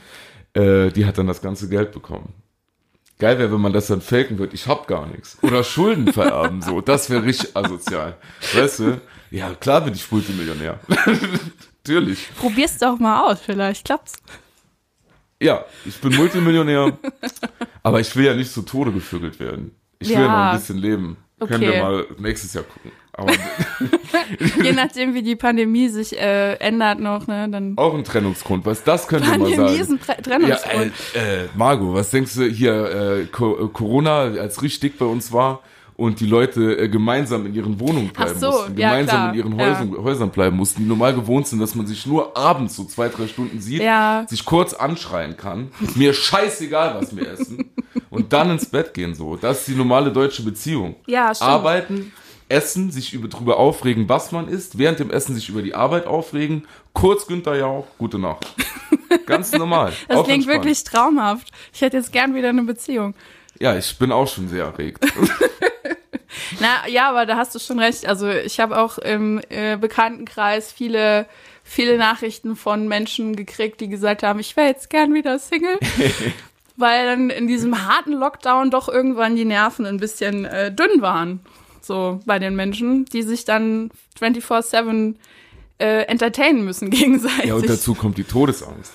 äh, 0.54 0.90
die 0.90 1.06
hat 1.06 1.18
dann 1.18 1.28
das 1.28 1.42
ganze 1.42 1.68
Geld 1.70 1.92
bekommen. 1.92 2.34
Geil 3.20 3.38
wäre, 3.38 3.52
wenn 3.52 3.60
man 3.60 3.74
das 3.74 3.88
dann 3.88 4.00
faken 4.00 4.38
wird, 4.40 4.54
ich 4.54 4.68
hab 4.68 4.88
gar 4.88 5.06
nichts. 5.08 5.38
Oder 5.42 5.66
Schulden 5.66 6.14
vererben, 6.14 6.62
so. 6.62 6.80
Das 6.80 7.10
wäre 7.10 7.24
richtig 7.26 7.56
asozial. 7.58 8.16
Weißt 8.54 8.80
du? 8.80 9.02
Ja, 9.30 9.54
klar 9.56 9.82
bin 9.82 9.94
ich 9.94 10.10
Multimillionär. 10.10 10.80
Natürlich. 11.86 12.30
Probier's 12.40 12.78
doch 12.78 12.98
mal 12.98 13.30
aus, 13.30 13.40
vielleicht 13.42 13.86
klappt's. 13.86 14.14
Ja, 15.42 15.64
ich 15.86 15.96
bin 16.02 16.16
Multimillionär, 16.16 16.98
aber 17.84 18.00
ich 18.02 18.14
will 18.16 18.26
ja 18.26 18.34
nicht 18.34 18.52
zu 18.52 18.62
Tode 18.64 18.92
gevögelt 18.92 19.40
werden. 19.40 19.72
Ich 20.00 20.10
will 20.10 20.16
ja, 20.16 20.22
Ja. 20.24 20.28
noch 20.28 20.52
ein 20.54 20.58
bisschen 20.60 20.78
leben. 20.78 21.18
Können 21.40 21.62
wir 21.62 21.70
Okay. 21.70 21.82
mal 21.82 22.06
nächstes 22.18 22.54
Jahr 22.54 22.66
gucken. 22.66 22.92
Aber 23.14 23.32
Je 24.64 24.72
nachdem, 24.74 25.14
wie 25.14 25.22
die 25.24 25.36
Pandemie 25.38 25.88
sich 25.90 26.18
äh, 26.18 26.54
ändert 26.56 27.00
noch, 27.00 27.28
ne, 27.28 27.48
dann. 27.50 27.74
auch 27.78 27.94
ein 27.94 28.04
Trennungsgrund. 28.04 28.66
Was 28.66 28.84
das 28.84 29.08
könnte 29.08 29.28
man 29.30 29.40
Pandemie 29.42 29.56
sagen. 29.78 29.80
ist 29.80 29.90
ein 29.92 30.00
Ja, 30.08 30.14
Trennungsgrund. 30.22 30.92
äh, 31.16 31.44
äh, 31.46 31.48
Margot, 31.56 31.94
was 31.94 32.12
denkst 32.12 32.36
du 32.36 32.44
hier, 32.46 32.74
äh, 32.74 33.22
äh, 33.22 33.26
Corona, 33.28 34.20
als 34.24 34.62
richtig 34.62 34.98
bei 34.98 35.06
uns 35.06 35.32
war 35.32 35.62
und 36.00 36.22
die 36.22 36.26
Leute 36.26 36.78
äh, 36.78 36.88
gemeinsam 36.88 37.46
in 37.46 37.54
ihren 37.54 37.80
Wohnungen 37.80 38.10
bleiben 38.10 38.40
so, 38.40 38.52
mussten, 38.52 38.78
ja, 38.78 38.90
gemeinsam 38.90 39.18
klar, 39.18 39.34
in 39.34 39.40
ihren 39.40 39.60
ja. 39.60 39.66
Häusern, 39.66 39.98
Häusern 39.98 40.30
bleiben 40.30 40.56
mussten, 40.56 40.84
die 40.84 40.88
normal 40.88 41.14
gewohnt 41.14 41.48
sind, 41.48 41.60
dass 41.60 41.76
man 41.76 41.86
sich 41.86 42.06
nur 42.06 42.38
abends 42.38 42.78
so 42.78 42.86
zwei, 42.86 43.10
drei 43.10 43.28
Stunden 43.28 43.60
sieht, 43.60 43.82
Ja. 43.82 44.26
sich 44.30 44.46
kurz 44.46 44.74
anschreien 44.74 45.36
kann, 45.36 45.72
mir 45.96 46.14
scheißegal, 46.14 46.96
was 47.00 47.16
wir 47.16 47.30
essen 47.30 47.72
und 48.10 48.32
dann 48.32 48.50
ins 48.52 48.66
Bett 48.66 48.94
gehen 48.94 49.14
so. 49.14 49.36
Das 49.36 49.60
ist 49.60 49.68
die 49.68 49.76
normale 49.76 50.12
deutsche 50.12 50.42
Beziehung. 50.42 50.96
Ja, 51.06 51.36
stimmt. 51.36 51.50
Arbeiten, 51.50 52.12
essen, 52.48 52.92
sich 52.92 53.14
über, 53.14 53.28
drüber 53.28 53.58
aufregen, 53.58 54.08
was 54.08 54.32
man 54.32 54.48
isst, 54.48 54.78
während 54.78 55.00
dem 55.00 55.12
Essen 55.12 55.36
sich 55.36 55.50
über 55.50 55.62
die 55.62 55.76
Arbeit 55.76 56.08
aufregen, 56.08 56.66
kurz 56.94 57.28
Günther 57.28 57.58
Jauch, 57.58 57.88
gute 57.98 58.20
Nacht. 58.20 58.48
Ganz 59.26 59.52
normal. 59.52 59.92
Das 60.08 60.24
klingt 60.24 60.48
wirklich 60.48 60.84
traumhaft. 60.84 61.52
Ich 61.74 61.82
hätte 61.82 61.98
jetzt 61.98 62.14
gern 62.14 62.34
wieder 62.36 62.50
eine 62.50 62.64
Beziehung. 62.64 63.14
Ja, 63.60 63.78
ich 63.78 63.98
bin 63.98 64.12
auch 64.12 64.28
schon 64.28 64.48
sehr 64.48 64.66
erregt. 64.66 65.06
Na 66.60 66.88
ja, 66.88 67.10
aber 67.10 67.26
da 67.26 67.38
hast 67.38 67.56
du 67.56 67.60
schon 67.60 67.80
recht. 67.80 68.06
Also 68.06 68.30
ich 68.30 68.60
habe 68.60 68.78
auch 68.78 68.98
im 68.98 69.42
äh, 69.50 69.78
Bekanntenkreis 69.78 70.72
viele, 70.72 71.26
viele 71.64 71.98
Nachrichten 71.98 72.56
von 72.56 72.88
Menschen 72.88 73.36
gekriegt, 73.36 73.82
die 73.82 73.88
gesagt 73.88 74.24
haben, 74.24 74.40
ich 74.40 74.56
wäre 74.58 74.68
jetzt 74.68 74.90
gern 74.90 75.14
wieder 75.14 75.40
Single. 75.40 75.80
weil 76.80 77.06
dann 77.06 77.30
in 77.30 77.48
diesem 77.48 77.88
harten 77.88 78.14
Lockdown 78.14 78.72
doch 78.72 78.88
irgendwann 78.88 79.36
die 79.36 79.46
Nerven 79.46 79.86
ein 79.86 79.98
bisschen 79.98 80.46
äh, 80.46 80.74
dünn 80.74 81.02
waren. 81.02 81.42
So 81.82 82.22
bei 82.26 82.40
den 82.40 82.56
Menschen, 82.56 83.06
die 83.06 83.22
sich 83.22 83.44
dann 83.44 83.92
24-7 84.20 85.16
äh, 85.78 86.04
entertainen 86.04 86.64
müssen 86.64 86.90
gegenseitig. 86.90 87.46
Ja, 87.46 87.56
und 87.56 87.70
dazu 87.70 87.96
kommt 87.96 88.18
die 88.18 88.24
Todesangst. 88.24 88.94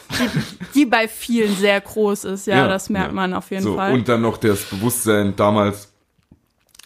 die 0.74 0.86
bei 0.86 1.08
vielen 1.08 1.54
sehr 1.56 1.80
groß 1.80 2.24
ist, 2.24 2.46
ja, 2.46 2.56
Ja, 2.56 2.68
das 2.68 2.88
merkt 2.88 3.08
ja. 3.08 3.14
man 3.14 3.34
auf 3.34 3.50
jeden 3.50 3.62
so, 3.62 3.76
Fall. 3.76 3.92
Und 3.92 4.08
dann 4.08 4.22
noch 4.22 4.38
das 4.38 4.64
Bewusstsein 4.64 5.34
damals, 5.36 5.92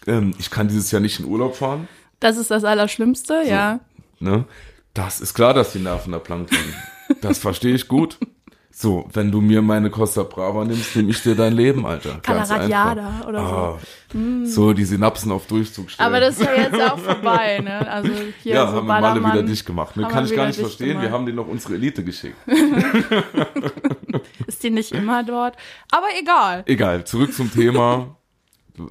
ähm, 0.07 0.33
ich 0.39 0.49
kann 0.49 0.67
dieses 0.67 0.91
Jahr 0.91 1.01
nicht 1.01 1.19
in 1.19 1.25
Urlaub 1.25 1.55
fahren. 1.55 1.87
das 2.19 2.37
ist 2.37 2.51
das 2.51 2.63
Allerschlimmste, 2.63 3.41
ja. 3.45 3.79
Ne? 4.19 4.45
Das 4.93 5.21
ist 5.21 5.33
klar, 5.33 5.53
dass 5.53 5.73
die 5.73 5.79
Nerven 5.79 6.11
da 6.11 6.17
blank 6.19 6.49
liegen. 6.51 6.73
Das 7.21 7.39
verstehe 7.39 7.75
ich 7.75 7.87
gut. 7.87 8.17
So, 8.71 9.09
wenn 9.11 9.31
du 9.31 9.41
mir 9.41 9.61
meine 9.61 9.89
Costa 9.89 10.23
Brava 10.23 10.63
nimmst, 10.63 10.95
nehme 10.95 11.09
ich 11.09 11.21
dir 11.21 11.35
dein 11.35 11.53
Leben, 11.53 11.85
Alter. 11.85 12.21
Einfach. 12.25 13.27
oder 13.27 13.47
so. 13.47 13.55
Ah, 13.55 13.79
So, 14.45 14.73
die 14.73 14.85
Synapsen 14.85 15.31
auf 15.31 15.47
Durchzug 15.47 15.89
stellen. 15.91 16.07
Aber 16.07 16.19
das 16.21 16.39
ist 16.39 16.45
ja 16.45 16.53
jetzt 16.53 16.79
auch 16.79 16.97
vorbei, 16.99 17.59
ne? 17.59 17.91
Also 17.91 18.09
hier 18.41 18.55
ja, 18.55 18.61
so 18.67 18.67
haben 18.67 18.75
wir 18.75 18.81
Malle 18.83 19.01
Ballermann 19.01 19.33
wieder 19.33 19.43
dicht 19.43 19.65
gemacht. 19.65 19.97
Ne, 19.97 20.03
kann 20.03 20.23
wir 20.23 20.31
ich 20.31 20.35
gar 20.37 20.47
nicht 20.47 20.59
verstehen. 20.59 20.87
Wir 20.87 20.93
gemacht. 20.95 21.11
haben 21.11 21.25
den 21.25 21.35
noch 21.35 21.47
unsere 21.47 21.73
Elite 21.73 22.03
geschickt. 22.05 22.37
Ist 24.47 24.63
die 24.63 24.69
nicht 24.69 24.91
immer 24.93 25.23
dort? 25.23 25.55
Aber 25.91 26.07
egal. 26.19 26.63
Egal, 26.65 27.03
zurück 27.05 27.33
zum 27.33 27.51
Thema 27.51 28.15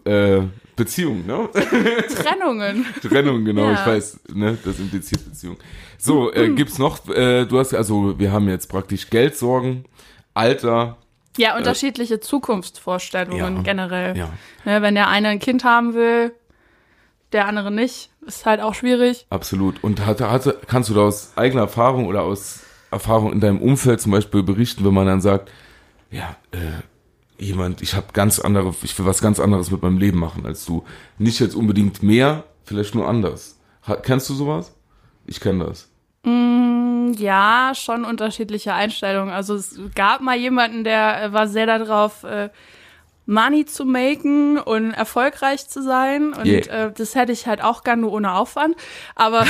äh, 0.05 0.43
Beziehung, 0.77 1.27
ne? 1.27 1.49
Trennungen. 2.23 2.87
Trennung, 3.03 3.45
genau, 3.45 3.67
Ja. 3.71 3.75
ich 3.75 3.87
weiß, 3.87 4.21
ne, 4.35 4.57
das 4.65 4.79
impliziert 4.79 5.25
Beziehung. 5.25 5.57
So, 5.99 6.33
äh, 6.33 6.51
gibt's 6.51 6.79
noch, 6.79 7.09
äh, 7.09 7.45
du 7.47 7.59
hast, 7.59 7.75
also 7.75 8.19
wir 8.19 8.31
haben 8.33 8.49
jetzt 8.49 8.69
praktisch 8.69 9.11
Geldsorgen, 9.11 9.85
Alter, 10.35 10.97
Ja, 11.37 11.57
unterschiedliche 11.57 12.21
Zukunftsvorstellungen 12.21 13.57
ja, 13.57 13.63
generell. 13.63 14.17
ja, 14.17 14.31
Ne, 14.65 14.83
wenn 14.83 14.95
der 14.95 15.09
eine 15.09 15.29
ein 15.29 15.39
Kind 15.41 15.65
haben 15.65 15.95
will, 15.95 16.33
der 17.33 17.47
andere 17.47 17.71
nicht, 17.71 18.11
ist 18.27 18.47
halt 18.47 18.61
auch 18.61 18.75
schwierig. 18.75 19.27
absolut. 19.31 19.83
Und 19.83 20.07
hatte, 20.07 20.31
hatte, 20.31 20.59
kannst 20.67 20.91
du 20.91 20.95
da 20.95 21.01
aus 21.03 21.33
eigener 21.37 21.63
Erfahrung 21.63 22.07
oder 22.07 22.23
aus 22.23 22.61
Erfahrung 22.91 23.33
in 23.33 23.41
deinem 23.41 23.61
Umfeld 23.61 24.01
zum 24.01 24.13
Beispiel 24.13 24.43
berichten, 24.43 24.85
wenn 24.85 24.95
man 24.95 25.07
dann 25.07 25.21
sagt, 25.21 25.51
ja, 26.11 26.37
äh, 26.53 26.59
jemand, 27.39 27.83
ich 27.83 27.95
habe 27.95 28.09
ganz 28.13 28.39
andere, 28.39 28.75
ich 28.83 28.99
will 28.99 29.07
was 29.07 29.21
ganz 29.21 29.41
anderes 29.41 29.71
mit 29.71 29.83
meinem 29.83 29.99
Leben 29.99 30.19
machen 30.19 30.45
als 30.47 30.65
du. 30.65 30.85
Nicht 31.19 31.41
jetzt 31.41 31.55
unbedingt 31.55 32.03
mehr, 32.03 32.45
vielleicht 32.65 32.95
nur 32.95 33.09
anders. 33.09 33.59
Kennst 34.03 34.29
du 34.29 34.35
sowas? 34.35 34.75
Ich 35.27 35.41
kenne 35.41 35.65
das. 35.67 35.89
Ja, 37.17 37.73
schon 37.75 38.05
unterschiedliche 38.05 38.75
Einstellungen. 38.75 39.33
Also 39.33 39.55
es 39.55 39.79
gab 39.95 40.21
mal 40.21 40.37
jemanden, 40.37 40.85
der 40.85 41.23
äh, 41.23 41.33
war 41.33 41.49
sehr 41.49 41.67
darauf, 41.67 42.25
äh, 42.25 42.51
Money 43.27 43.67
zu 43.67 43.85
maken 43.85 44.59
und 44.59 44.93
erfolgreich 44.93 45.69
zu 45.69 45.83
sein. 45.83 46.33
Und 46.33 46.47
Yeah. 46.47 46.87
äh, 46.87 46.93
das 46.93 47.15
hätte 47.15 47.31
ich 47.33 47.47
halt 47.47 47.63
auch 47.63 47.85
gern 47.85 48.01
nur 48.01 48.13
ohne 48.13 48.33
Aufwand. 48.33 48.75
Aber 49.15 49.45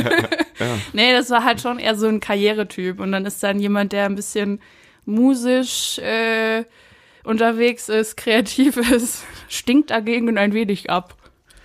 nee, 0.94 1.12
das 1.12 1.28
war 1.30 1.44
halt 1.44 1.60
schon 1.60 1.78
eher 1.78 1.94
so 1.94 2.06
ein 2.06 2.20
Karrieretyp. 2.20 3.00
Und 3.00 3.12
dann 3.12 3.26
ist 3.26 3.42
dann 3.42 3.60
jemand, 3.60 3.92
der 3.92 4.06
ein 4.06 4.14
bisschen 4.14 4.60
musisch 5.04 5.98
äh, 5.98 6.64
unterwegs 7.28 7.88
ist, 7.88 8.16
kreativ 8.16 8.76
ist, 8.76 9.24
stinkt 9.48 9.90
dagegen 9.90 10.36
ein 10.38 10.52
wenig 10.54 10.90
ab. 10.90 11.14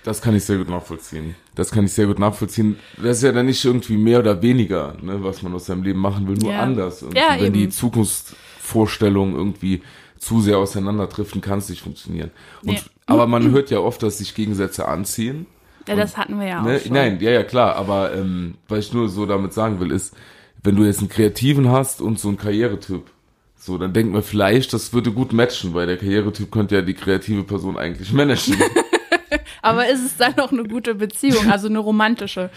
Das 0.03 0.21
kann 0.21 0.35
ich 0.35 0.43
sehr 0.43 0.57
gut 0.57 0.69
nachvollziehen. 0.69 1.35
Das 1.55 1.71
kann 1.71 1.85
ich 1.85 1.93
sehr 1.93 2.07
gut 2.07 2.19
nachvollziehen. 2.19 2.77
Das 2.97 3.17
ist 3.17 3.23
ja 3.23 3.31
dann 3.31 3.45
nicht 3.45 3.63
irgendwie 3.63 3.95
mehr 3.95 4.19
oder 4.19 4.41
weniger, 4.41 4.97
ne, 5.01 5.23
was 5.23 5.41
man 5.41 5.53
aus 5.53 5.65
seinem 5.67 5.83
Leben 5.83 5.99
machen 5.99 6.27
will, 6.27 6.35
nur 6.35 6.51
Ja. 6.51 6.59
anders. 6.59 7.03
Und 7.03 7.15
Ja, 7.17 7.35
wenn 7.37 7.45
eben. 7.45 7.53
die 7.53 7.69
Zukunftsvorstellungen 7.69 9.35
irgendwie 9.35 9.81
zu 10.19 10.41
sehr 10.41 10.57
auseinanderdriften, 10.57 11.41
kann 11.41 11.59
es 11.59 11.69
nicht 11.69 11.81
funktionieren. 11.81 12.31
Und, 12.63 12.71
Nee. 12.73 12.79
Aber 13.05 13.27
man 13.27 13.51
hört 13.51 13.69
ja 13.69 13.79
oft, 13.79 14.01
dass 14.03 14.17
sich 14.19 14.33
Gegensätze 14.35 14.87
anziehen. 14.87 15.45
Ja, 15.87 15.95
das 15.97 16.15
hatten 16.15 16.39
wir 16.39 16.47
ja 16.47 16.61
auch 16.61 16.65
Ne? 16.65 16.79
schon. 16.79 16.93
Nein, 16.93 17.19
ja, 17.19 17.31
ja, 17.31 17.43
klar. 17.43 17.75
Aber 17.75 18.13
ähm, 18.13 18.55
was 18.69 18.79
ich 18.85 18.93
nur 18.93 19.09
so 19.09 19.25
damit 19.25 19.53
sagen 19.53 19.81
will, 19.81 19.91
ist, 19.91 20.15
wenn 20.63 20.77
du 20.77 20.85
jetzt 20.85 20.99
einen 20.99 21.09
Kreativen 21.09 21.69
hast 21.69 22.01
und 22.01 22.17
so 22.19 22.29
einen 22.29 22.37
Karrieretyp, 22.37 23.03
so, 23.65 23.77
dann 23.77 23.93
denkt 23.93 24.11
man 24.13 24.23
vielleicht, 24.23 24.73
das 24.73 24.91
würde 24.93 25.11
gut 25.11 25.31
matchen, 25.33 25.73
weil 25.73 25.87
der 25.87 25.97
Karrieretyp 25.97 26.51
könnte 26.51 26.75
ja 26.75 26.81
die 26.81 26.93
kreative 26.93 27.43
Person 27.43 27.77
eigentlich 27.77 28.11
managen. 28.11 28.55
Aber 29.61 29.87
ist 29.87 30.05
es 30.05 30.17
dann 30.17 30.33
noch 30.37 30.51
eine 30.51 30.63
gute 30.63 30.95
Beziehung, 30.95 31.49
also 31.49 31.67
eine 31.67 31.79
romantische? 31.79 32.49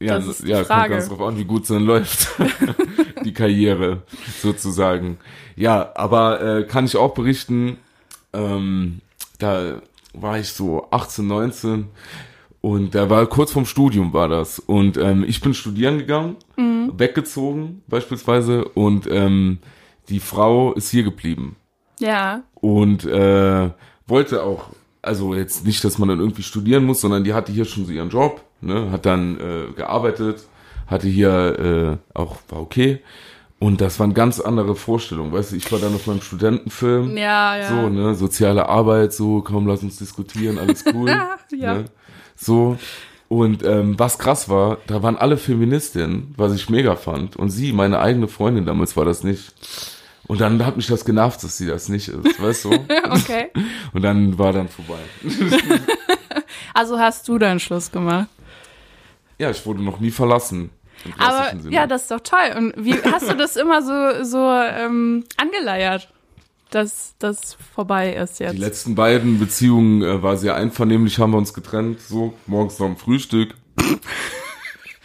Ja, 0.00 0.16
Das 0.18 0.26
ist 0.26 0.44
die 0.44 0.50
ja 0.50 0.58
kommt 0.58 0.66
Frage. 0.68 0.94
ganz 0.94 1.08
drauf 1.08 1.20
an, 1.22 1.36
wie 1.38 1.44
gut 1.44 1.62
es 1.62 1.68
dann 1.68 1.84
läuft. 1.84 2.28
die 3.24 3.32
Karriere, 3.32 4.02
sozusagen. 4.40 5.18
Ja, 5.56 5.92
aber 5.94 6.40
äh, 6.40 6.62
kann 6.64 6.84
ich 6.84 6.96
auch 6.96 7.14
berichten, 7.14 7.78
ähm, 8.32 9.00
da 9.38 9.80
war 10.12 10.38
ich 10.38 10.50
so 10.50 10.86
18, 10.90 11.26
19 11.26 11.86
und 12.60 12.94
da 12.94 13.10
war 13.10 13.26
kurz 13.26 13.52
vorm 13.52 13.66
Studium 13.66 14.12
war 14.12 14.28
das. 14.28 14.58
Und 14.60 14.96
ähm, 14.96 15.24
ich 15.26 15.40
bin 15.40 15.54
studieren 15.54 15.98
gegangen, 15.98 16.36
Mhm. 16.56 16.92
weggezogen 16.96 17.82
beispielsweise 17.88 18.64
und 18.64 19.08
ähm, 19.10 19.58
die 20.08 20.20
Frau 20.20 20.72
ist 20.72 20.90
hier 20.90 21.02
geblieben 21.02 21.56
Ja, 21.98 22.42
und 22.54 23.04
äh, 23.04 23.70
wollte 24.06 24.42
auch, 24.42 24.68
also 25.02 25.34
jetzt 25.34 25.66
nicht, 25.66 25.84
dass 25.84 25.98
man 25.98 26.08
dann 26.08 26.20
irgendwie 26.20 26.42
studieren 26.42 26.84
muss, 26.84 27.00
sondern 27.00 27.24
die 27.24 27.34
hatte 27.34 27.52
hier 27.52 27.64
schon 27.64 27.86
so 27.86 27.92
ihren 27.92 28.10
Job, 28.10 28.42
ne, 28.60 28.90
hat 28.90 29.06
dann 29.06 29.38
äh, 29.38 29.72
gearbeitet, 29.74 30.46
hatte 30.86 31.08
hier 31.08 31.98
äh, 32.14 32.18
auch, 32.18 32.36
war 32.48 32.60
okay. 32.60 33.00
Und 33.60 33.80
das 33.80 33.98
waren 33.98 34.12
ganz 34.12 34.40
andere 34.40 34.76
Vorstellungen, 34.76 35.32
weißt 35.32 35.52
du, 35.52 35.56
ich 35.56 35.70
war 35.72 35.78
dann 35.78 35.94
auf 35.94 36.06
meinem 36.06 36.20
Studentenfilm, 36.20 37.16
ja, 37.16 37.56
ja. 37.56 37.68
so, 37.68 37.88
ne, 37.88 38.14
soziale 38.14 38.68
Arbeit, 38.68 39.12
so, 39.14 39.40
komm, 39.40 39.66
lass 39.66 39.82
uns 39.82 39.96
diskutieren, 39.96 40.58
alles 40.58 40.84
cool. 40.92 41.10
Ja. 41.56 41.74
ne, 41.74 41.84
so. 42.36 42.76
Und 43.28 43.64
ähm, 43.64 43.98
was 43.98 44.18
krass 44.18 44.48
war, 44.48 44.78
da 44.86 45.02
waren 45.02 45.16
alle 45.16 45.36
Feministinnen, 45.36 46.34
was 46.36 46.54
ich 46.54 46.68
mega 46.68 46.94
fand. 46.96 47.36
Und 47.36 47.50
sie, 47.50 47.72
meine 47.72 48.00
eigene 48.00 48.28
Freundin 48.28 48.66
damals, 48.66 48.96
war 48.96 49.04
das 49.04 49.24
nicht. 49.24 49.52
Und 50.26 50.40
dann 50.40 50.64
hat 50.64 50.76
mich 50.76 50.86
das 50.86 51.04
genervt, 51.04 51.42
dass 51.44 51.58
sie 51.58 51.66
das 51.66 51.88
nicht 51.88 52.08
ist, 52.08 52.42
weißt 52.42 52.64
du? 52.64 52.70
Okay. 53.10 53.50
Und 53.92 54.02
dann 54.02 54.38
war 54.38 54.52
dann 54.52 54.68
vorbei. 54.68 54.98
Also 56.74 56.98
hast 56.98 57.28
du 57.28 57.38
dann 57.38 57.60
Schluss 57.60 57.92
gemacht. 57.92 58.28
Ja, 59.38 59.50
ich 59.50 59.64
wurde 59.64 59.82
noch 59.82 60.00
nie 60.00 60.10
verlassen. 60.10 60.70
Aber 61.18 61.50
Sinne. 61.60 61.74
ja, 61.74 61.86
das 61.86 62.02
ist 62.02 62.10
doch 62.10 62.20
toll. 62.20 62.54
Und 62.56 62.74
wie 62.76 62.94
hast 62.94 63.30
du 63.30 63.36
das 63.36 63.56
immer 63.56 63.82
so, 63.82 64.24
so 64.24 64.50
ähm, 64.50 65.24
angeleiert, 65.36 66.12
dass 66.70 67.14
das 67.18 67.56
vorbei 67.74 68.14
ist 68.14 68.40
jetzt? 68.40 68.54
Die 68.54 68.58
letzten 68.58 68.94
beiden 68.94 69.38
Beziehungen 69.38 70.02
äh, 70.02 70.22
war 70.22 70.36
sehr 70.36 70.54
einvernehmlich, 70.54 71.18
haben 71.18 71.32
wir 71.32 71.38
uns 71.38 71.54
getrennt, 71.54 72.00
so 72.00 72.34
morgens 72.46 72.78
noch 72.78 72.86
am 72.86 72.96
Frühstück. 72.96 73.54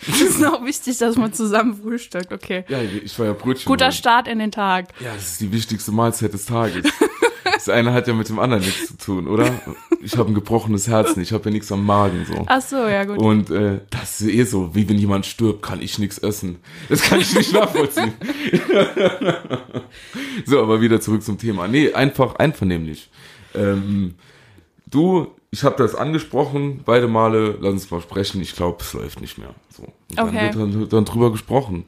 Es 0.07 0.21
ist 0.21 0.45
auch 0.45 0.63
wichtig, 0.63 0.97
dass 0.97 1.15
man 1.15 1.33
zusammen 1.33 1.79
frühstückt, 1.81 2.31
okay. 2.31 2.63
Ja, 2.67 2.81
ich 2.81 3.17
war 3.19 3.25
ja 3.27 3.33
Brötchen. 3.33 3.65
Guter 3.65 3.85
holen. 3.85 3.93
Start 3.93 4.27
in 4.27 4.39
den 4.39 4.51
Tag. 4.51 4.89
Ja, 4.99 5.13
das 5.13 5.31
ist 5.31 5.41
die 5.41 5.51
wichtigste 5.51 5.91
Mahlzeit 5.91 6.33
des 6.33 6.45
Tages. 6.45 6.85
Das 7.43 7.67
eine 7.67 7.91
hat 7.93 8.07
ja 8.07 8.13
mit 8.13 8.29
dem 8.29 8.39
anderen 8.39 8.63
nichts 8.63 8.87
zu 8.87 8.97
tun, 8.97 9.27
oder? 9.27 9.51
Ich 10.01 10.15
habe 10.17 10.31
ein 10.31 10.33
gebrochenes 10.33 10.87
Herz, 10.87 11.17
ich 11.17 11.33
habe 11.33 11.45
ja 11.45 11.51
nichts 11.51 11.69
am 11.73 11.85
Magen 11.85 12.25
so. 12.25 12.45
Ach 12.47 12.61
so, 12.61 12.77
ja 12.77 13.03
gut. 13.03 13.17
Und 13.17 13.49
äh, 13.49 13.81
das 13.89 14.21
ist 14.21 14.29
eh 14.29 14.43
so, 14.43 14.73
wie 14.75 14.87
wenn 14.87 14.97
jemand 14.97 15.25
stirbt, 15.25 15.61
kann 15.61 15.81
ich 15.81 15.99
nichts 15.99 16.19
essen. 16.19 16.59
Das 16.87 17.01
kann 17.01 17.19
ich 17.19 17.35
nicht 17.35 17.51
nachvollziehen. 17.51 18.13
so, 20.45 20.61
aber 20.61 20.79
wieder 20.79 21.01
zurück 21.01 21.21
zum 21.21 21.37
Thema. 21.37 21.67
Nee, 21.67 21.91
einfach 21.91 22.35
einvernehmlich. 22.35 23.09
Ähm, 23.53 24.15
du, 24.89 25.27
ich 25.51 25.63
habe 25.63 25.75
das 25.77 25.95
angesprochen, 25.95 26.81
beide 26.85 27.07
Male, 27.07 27.57
lass 27.59 27.73
uns 27.73 27.91
mal 27.91 28.01
sprechen, 28.01 28.41
ich 28.41 28.55
glaube, 28.55 28.77
es 28.81 28.93
läuft 28.93 29.21
nicht 29.21 29.37
mehr. 29.37 29.53
So. 29.69 29.83
Und 29.83 29.93
dann 30.17 30.27
Okay. 30.29 30.41
wird 30.43 30.55
dann, 30.55 30.89
dann 30.89 31.05
drüber 31.05 31.31
gesprochen. 31.31 31.85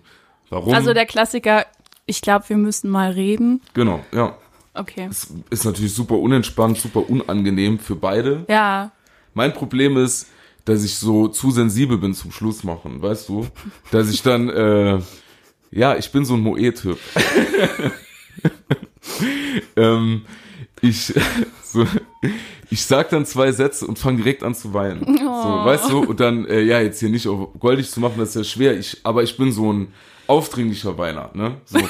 Warum? 0.50 0.74
Also 0.74 0.94
der 0.94 1.06
Klassiker, 1.06 1.66
ich 2.06 2.22
glaube, 2.22 2.50
wir 2.50 2.58
müssen 2.58 2.90
mal 2.90 3.12
reden. 3.12 3.62
genau, 3.74 4.04
ja. 4.14 4.38
Okay. 4.74 5.08
Es 5.12 5.34
ist 5.50 5.66
natürlich 5.66 5.94
super 5.94 6.16
unentspannt, 6.16 6.78
super 6.78 7.10
unangenehm 7.10 7.78
für 7.78 7.96
beide. 7.96 8.46
Ja, 8.48 8.92
Mein 9.34 9.54
Problem 9.54 9.98
ist, 9.98 10.28
dass 10.64 10.86
ich 10.86 10.96
so 10.96 11.28
zu 11.28 11.52
sensibel 11.52 11.98
bin 11.98 12.14
zum 12.14 12.32
Schluss 12.32 12.64
machen, 12.64 13.02
weißt 13.02 13.28
du? 13.28 13.48
Dass 13.92 14.10
ich 14.10 14.22
dann, 14.24 14.48
äh, 14.50 15.00
ja, 15.72 15.98
ich 15.98 16.10
bin 16.14 16.24
so 16.24 16.36
ein 16.36 16.40
Moe-Typ. 16.42 16.98
ähm, 19.76 20.22
ich, 20.82 21.14
so, 21.64 21.86
ich 22.70 22.84
sag 22.84 23.10
dann 23.10 23.26
zwei 23.26 23.52
Sätze 23.52 23.86
und 23.86 24.00
fange 24.00 24.18
direkt 24.18 24.44
an 24.44 24.56
zu 24.56 24.74
weinen. 24.74 25.18
So, 25.18 25.66
weißt 25.66 25.90
du? 25.90 26.00
Und 26.00 26.20
dann, 26.20 26.46
äh, 26.46 26.62
ja, 26.62 26.80
jetzt 26.82 27.00
hier 27.00 27.10
nicht 27.10 27.28
auf 27.28 27.50
goldig 27.60 27.90
zu 27.90 28.00
machen, 28.00 28.16
das 28.18 28.30
ist 28.30 28.36
ja 28.36 28.44
schwer. 28.44 28.78
Ich, 28.78 28.98
aber 29.04 29.24
ich 29.24 29.38
bin 29.38 29.52
so 29.52 29.72
ein 29.72 29.94
aufdringlicher 30.28 30.98
Weiner, 30.98 31.30
ne? 31.34 31.58
So. 31.66 31.80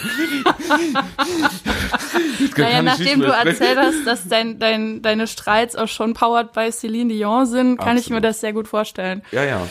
naja, 2.57 2.81
nachdem 2.81 3.21
du 3.21 3.27
erzählt 3.27 3.77
hast, 3.77 4.05
dass 4.05 4.27
dein, 4.27 4.59
dein, 4.59 5.01
deine 5.01 5.27
Streits 5.27 5.75
auch 5.75 5.87
schon 5.87 6.13
powered 6.13 6.53
by 6.53 6.71
Celine 6.71 7.13
Dion 7.13 7.45
sind, 7.45 7.77
kann 7.77 7.97
ich 7.97 8.09
mir 8.09 8.17
Absolut. 8.17 8.23
das 8.23 8.41
sehr 8.41 8.53
gut 8.53 8.67
vorstellen. 8.67 9.21
Ja, 9.31 9.43
ja. 9.43 9.67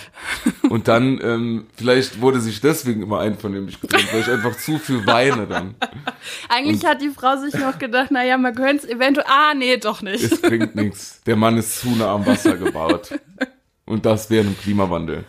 Und 0.69 0.89
dann, 0.89 1.21
ähm, 1.23 1.67
vielleicht 1.77 2.21
wurde 2.21 2.41
sich 2.41 2.61
deswegen 2.61 3.03
immer 3.03 3.21
einvernehmlich 3.21 3.81
getrennt, 3.81 4.13
weil 4.13 4.21
ich 4.21 4.31
einfach 4.31 4.57
zu 4.57 4.79
viel 4.79 5.07
weine 5.07 5.47
dann. 5.47 5.75
Eigentlich 6.49 6.85
hat 6.85 7.03
die 7.03 7.11
Frau 7.11 7.37
sich 7.37 7.55
noch 7.55 7.79
gedacht, 7.79 8.11
naja, 8.11 8.39
man 8.39 8.55
könnte 8.55 8.87
es 8.87 8.91
eventuell, 8.91 9.27
ah, 9.29 9.55
nee, 9.55 9.77
doch 9.79 10.03
nicht. 10.03 10.23
Es 10.23 10.41
bringt 10.41 10.75
nichts. 10.75 11.23
Der 11.27 11.37
Mann 11.37 11.57
ist 11.57 11.81
zu 11.81 11.91
nah 11.91 12.15
am 12.15 12.27
Wasser 12.27 12.57
gebaut. 12.57 13.19
Und 13.85 14.07
das 14.07 14.31
während 14.31 14.51
dem 14.51 14.61
Klimawandel. 14.61 15.25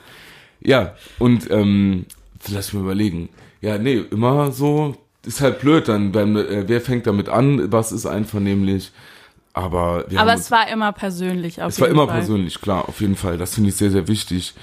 Ja, 0.64 0.94
und 1.18 1.50
ähm, 1.50 2.06
lass 2.50 2.74
mich 2.74 2.82
mal 2.82 2.92
überlegen. 2.92 3.30
Ja, 3.62 3.78
nee, 3.78 4.04
immer 4.12 4.52
so, 4.52 4.96
ist 5.26 5.42
halt 5.42 5.60
blöd 5.60 5.88
dann, 5.88 6.12
beim, 6.12 6.36
äh, 6.36 6.68
wer 6.68 6.82
fängt 6.82 7.06
damit 7.08 7.30
an, 7.30 7.72
was 7.72 7.92
ist 7.92 8.06
einvernehmlich. 8.06 8.92
Aber 9.54 10.06
wir 10.10 10.20
Aber 10.20 10.32
haben 10.32 10.40
es 10.40 10.50
war 10.50 10.68
immer 10.70 10.94
persönlich 10.94 11.62
auf 11.62 11.74
Es 11.74 11.82
war 11.82 11.90
immer 11.90 12.08
Fall. 12.08 12.18
persönlich, 12.18 12.62
klar, 12.62 12.88
auf 12.88 13.02
jeden 13.02 13.16
Fall. 13.18 13.38
Das 13.38 13.54
finde 13.56 13.70
ich 13.70 13.76
sehr, 13.76 13.92
sehr 13.92 14.08
wichtig. 14.08 14.54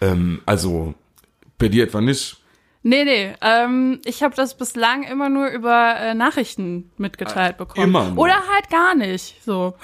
Ähm, 0.00 0.40
also, 0.46 0.94
bei 1.58 1.68
dir 1.68 1.84
etwa 1.84 2.00
nicht. 2.00 2.38
Nee, 2.84 3.04
nee, 3.04 3.32
ähm, 3.42 4.00
ich 4.04 4.24
habe 4.24 4.34
das 4.34 4.56
bislang 4.56 5.04
immer 5.04 5.28
nur 5.28 5.48
über 5.48 5.94
äh, 6.00 6.14
Nachrichten 6.14 6.90
mitgeteilt 6.96 7.56
bekommen. 7.58 7.86
immer 7.88 8.08
nur. 8.08 8.24
Oder 8.24 8.34
halt 8.52 8.70
gar 8.70 8.96
nicht, 8.96 9.36
so. 9.44 9.74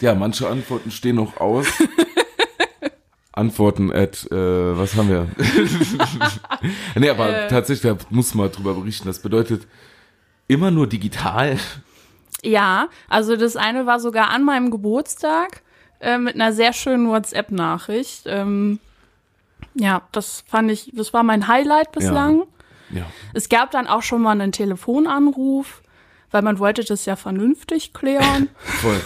Ja, 0.00 0.14
manche 0.14 0.48
Antworten 0.48 0.90
stehen 0.90 1.16
noch 1.16 1.38
aus. 1.38 1.66
Antworten 3.36 3.92
at, 3.92 4.26
äh, 4.30 4.34
was 4.78 4.96
haben 4.96 5.08
wir? 5.10 5.28
nee, 6.96 7.08
aber 7.10 7.28
Äh. 7.44 7.48
tatsächlich, 7.48 7.92
da 7.92 8.04
muss 8.10 8.34
man 8.34 8.50
drüber 8.50 8.74
berichten. 8.74 9.06
Das 9.06 9.20
bedeutet 9.20 9.66
immer 10.48 10.70
nur 10.70 10.86
digital. 10.86 11.58
Ja, 12.42 12.88
also 13.08 13.36
das 13.36 13.56
eine 13.56 13.86
war 13.86 14.00
sogar 14.00 14.30
an 14.30 14.42
meinem 14.44 14.70
Geburtstag 14.70 15.62
äh, 16.00 16.18
mit 16.18 16.34
einer 16.34 16.52
sehr 16.52 16.72
schönen 16.72 17.08
WhatsApp-Nachricht. 17.08 18.22
Ähm, 18.26 18.78
ja, 19.74 20.02
das 20.12 20.42
fand 20.46 20.70
ich, 20.70 20.92
das 20.94 21.12
war 21.12 21.22
mein 21.22 21.48
Highlight 21.48 21.92
bislang. 21.92 22.44
Ja. 22.90 23.04
Es 23.34 23.48
gab 23.48 23.70
dann 23.70 23.86
auch 23.86 24.02
schon 24.02 24.22
mal 24.22 24.30
einen 24.32 24.52
Telefonanruf, 24.52 25.82
weil 26.30 26.42
man 26.42 26.58
wollte 26.58 26.84
das 26.84 27.04
ja 27.04 27.16
vernünftig 27.16 27.92
klären. 27.92 28.48
Voll. 28.58 29.00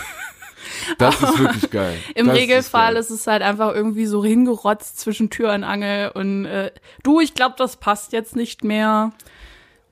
Das 0.98 1.20
ist 1.22 1.38
wirklich 1.38 1.70
geil. 1.70 1.96
Im 2.14 2.26
das 2.26 2.36
Regelfall 2.36 2.94
geil. 2.94 3.00
ist, 3.00 3.10
es 3.10 3.26
halt 3.26 3.42
einfach 3.42 3.74
irgendwie 3.74 4.06
so 4.06 4.24
hingerotzt 4.24 4.98
zwischen 5.00 5.30
Tür 5.30 5.52
und 5.54 5.64
Angel 5.64 6.10
und 6.14 6.44
äh, 6.46 6.70
du, 7.02 7.20
ich 7.20 7.34
glaube, 7.34 7.54
das 7.58 7.76
passt 7.76 8.12
jetzt 8.12 8.36
nicht 8.36 8.64
mehr. 8.64 9.12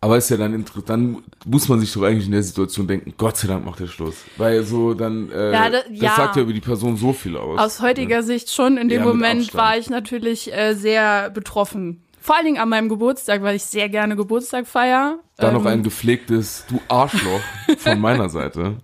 Aber 0.00 0.16
ist 0.16 0.28
ja 0.30 0.36
dann 0.36 0.54
interessant, 0.54 0.88
dann 0.88 1.22
muss 1.44 1.68
man 1.68 1.80
sich 1.80 1.92
doch 1.92 2.02
eigentlich 2.04 2.26
in 2.26 2.30
der 2.32 2.44
Situation 2.44 2.86
denken, 2.86 3.14
Gott 3.18 3.36
sei 3.36 3.48
Dank 3.48 3.64
macht 3.64 3.80
er 3.80 3.88
Schluss. 3.88 4.14
Weil 4.36 4.62
so 4.62 4.94
dann, 4.94 5.28
äh, 5.32 5.52
Ja, 5.52 5.70
da- 5.70 5.78
das 5.80 5.90
ja. 5.90 6.14
sagt 6.14 6.36
ja 6.36 6.42
über 6.42 6.52
die 6.52 6.60
Person 6.60 6.96
so 6.96 7.12
viel 7.12 7.36
aus. 7.36 7.58
Aus 7.58 7.80
heutiger 7.80 8.22
Sicht 8.22 8.52
schon. 8.52 8.76
In 8.76 8.88
dem 8.88 9.00
Ja, 9.00 9.04
Moment 9.06 9.52
war 9.54 9.76
ich 9.76 9.90
natürlich 9.90 10.52
äh, 10.54 10.74
sehr 10.74 11.30
betroffen. 11.30 12.00
Vor 12.20 12.36
allen 12.36 12.44
Dingen 12.44 12.58
an 12.58 12.68
meinem 12.68 12.88
Geburtstag, 12.88 13.42
weil 13.42 13.56
ich 13.56 13.64
sehr 13.64 13.88
gerne 13.88 14.14
Geburtstag 14.14 14.68
feier. 14.68 15.18
Dann 15.38 15.54
ähm, 15.54 15.62
noch 15.62 15.70
ein 15.70 15.84
gepflegtes 15.84 16.64
Du 16.68 16.80
Arschloch 16.88 17.40
von 17.78 18.00
meiner 18.00 18.28
Seite. 18.28 18.74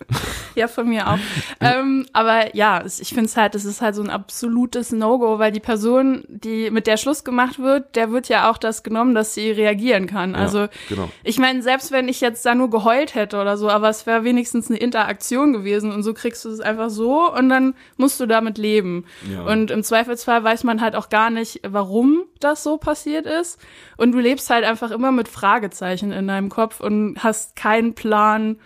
Ja, 0.54 0.68
von 0.68 0.88
mir 0.88 1.08
auch. 1.08 1.18
ähm, 1.60 2.06
aber 2.12 2.54
ja, 2.54 2.84
ich 2.84 3.08
finde 3.08 3.24
es 3.24 3.36
halt, 3.36 3.56
es 3.56 3.64
ist 3.64 3.80
halt 3.80 3.96
so 3.96 4.02
ein 4.02 4.10
absolutes 4.10 4.92
No-Go, 4.92 5.40
weil 5.40 5.50
die 5.50 5.58
Person, 5.58 6.22
die 6.28 6.70
mit 6.70 6.86
der 6.86 6.96
Schluss 6.96 7.24
gemacht 7.24 7.58
wird, 7.58 7.96
der 7.96 8.12
wird 8.12 8.28
ja 8.28 8.48
auch 8.48 8.56
das 8.56 8.84
genommen, 8.84 9.16
dass 9.16 9.34
sie 9.34 9.50
reagieren 9.50 10.06
kann. 10.06 10.36
Also 10.36 10.68
genau. 10.88 11.10
ich 11.24 11.38
meine, 11.40 11.60
selbst 11.60 11.90
wenn 11.90 12.06
ich 12.06 12.20
jetzt 12.20 12.46
da 12.46 12.54
nur 12.54 12.70
geheult 12.70 13.16
hätte 13.16 13.40
oder 13.40 13.56
so, 13.56 13.68
aber 13.68 13.88
es 13.88 14.06
wäre 14.06 14.22
wenigstens 14.22 14.68
eine 14.70 14.78
Interaktion 14.78 15.52
gewesen 15.52 15.90
und 15.90 16.04
so 16.04 16.14
kriegst 16.14 16.44
du 16.44 16.50
es 16.50 16.60
einfach 16.60 16.88
so 16.88 17.32
und 17.32 17.48
dann 17.48 17.74
musst 17.96 18.20
du 18.20 18.26
damit 18.26 18.58
leben. 18.58 19.06
Ja. 19.28 19.42
Und 19.42 19.72
im 19.72 19.82
Zweifelsfall 19.82 20.44
weiß 20.44 20.62
man 20.62 20.80
halt 20.80 20.94
auch 20.94 21.08
gar 21.08 21.30
nicht, 21.30 21.62
warum 21.66 22.22
das 22.38 22.62
so 22.62 22.76
passiert 22.76 23.26
ist. 23.26 23.58
Und 23.96 24.12
du 24.12 24.20
lebst 24.20 24.50
halt 24.50 24.64
einfach 24.64 24.90
immer 24.90 25.10
mit 25.10 25.28
Fragezeichen 25.28 26.12
in 26.12 26.28
deinem 26.28 26.43
Kopf 26.48 26.80
und 26.80 27.22
hast 27.22 27.56
keinen 27.56 27.94
Plan. 27.94 28.56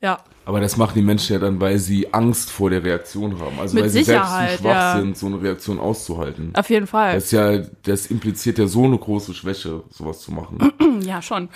Ja. 0.00 0.18
Aber 0.44 0.60
das 0.60 0.76
machen 0.76 0.94
die 0.96 1.02
Menschen 1.02 1.34
ja 1.34 1.38
dann, 1.38 1.60
weil 1.60 1.78
sie 1.78 2.12
Angst 2.12 2.50
vor 2.50 2.70
der 2.70 2.82
Reaktion 2.82 3.38
haben. 3.38 3.60
Also 3.60 3.74
Mit 3.74 3.84
weil 3.84 3.90
sie 3.90 4.02
Sicherheit, 4.02 4.48
selbst 4.48 4.56
zu 4.56 4.62
schwach 4.64 4.74
ja. 4.74 5.00
sind, 5.00 5.16
so 5.16 5.26
eine 5.26 5.40
Reaktion 5.40 5.78
auszuhalten. 5.78 6.50
Auf 6.54 6.68
jeden 6.68 6.88
Fall. 6.88 7.14
Das 7.14 7.24
ist 7.26 7.32
ja, 7.32 7.58
das 7.84 8.06
impliziert 8.06 8.58
ja 8.58 8.66
so 8.66 8.84
eine 8.84 8.98
große 8.98 9.34
Schwäche, 9.34 9.84
sowas 9.90 10.20
zu 10.20 10.32
machen. 10.32 10.58
ja, 11.02 11.22
schon. 11.22 11.48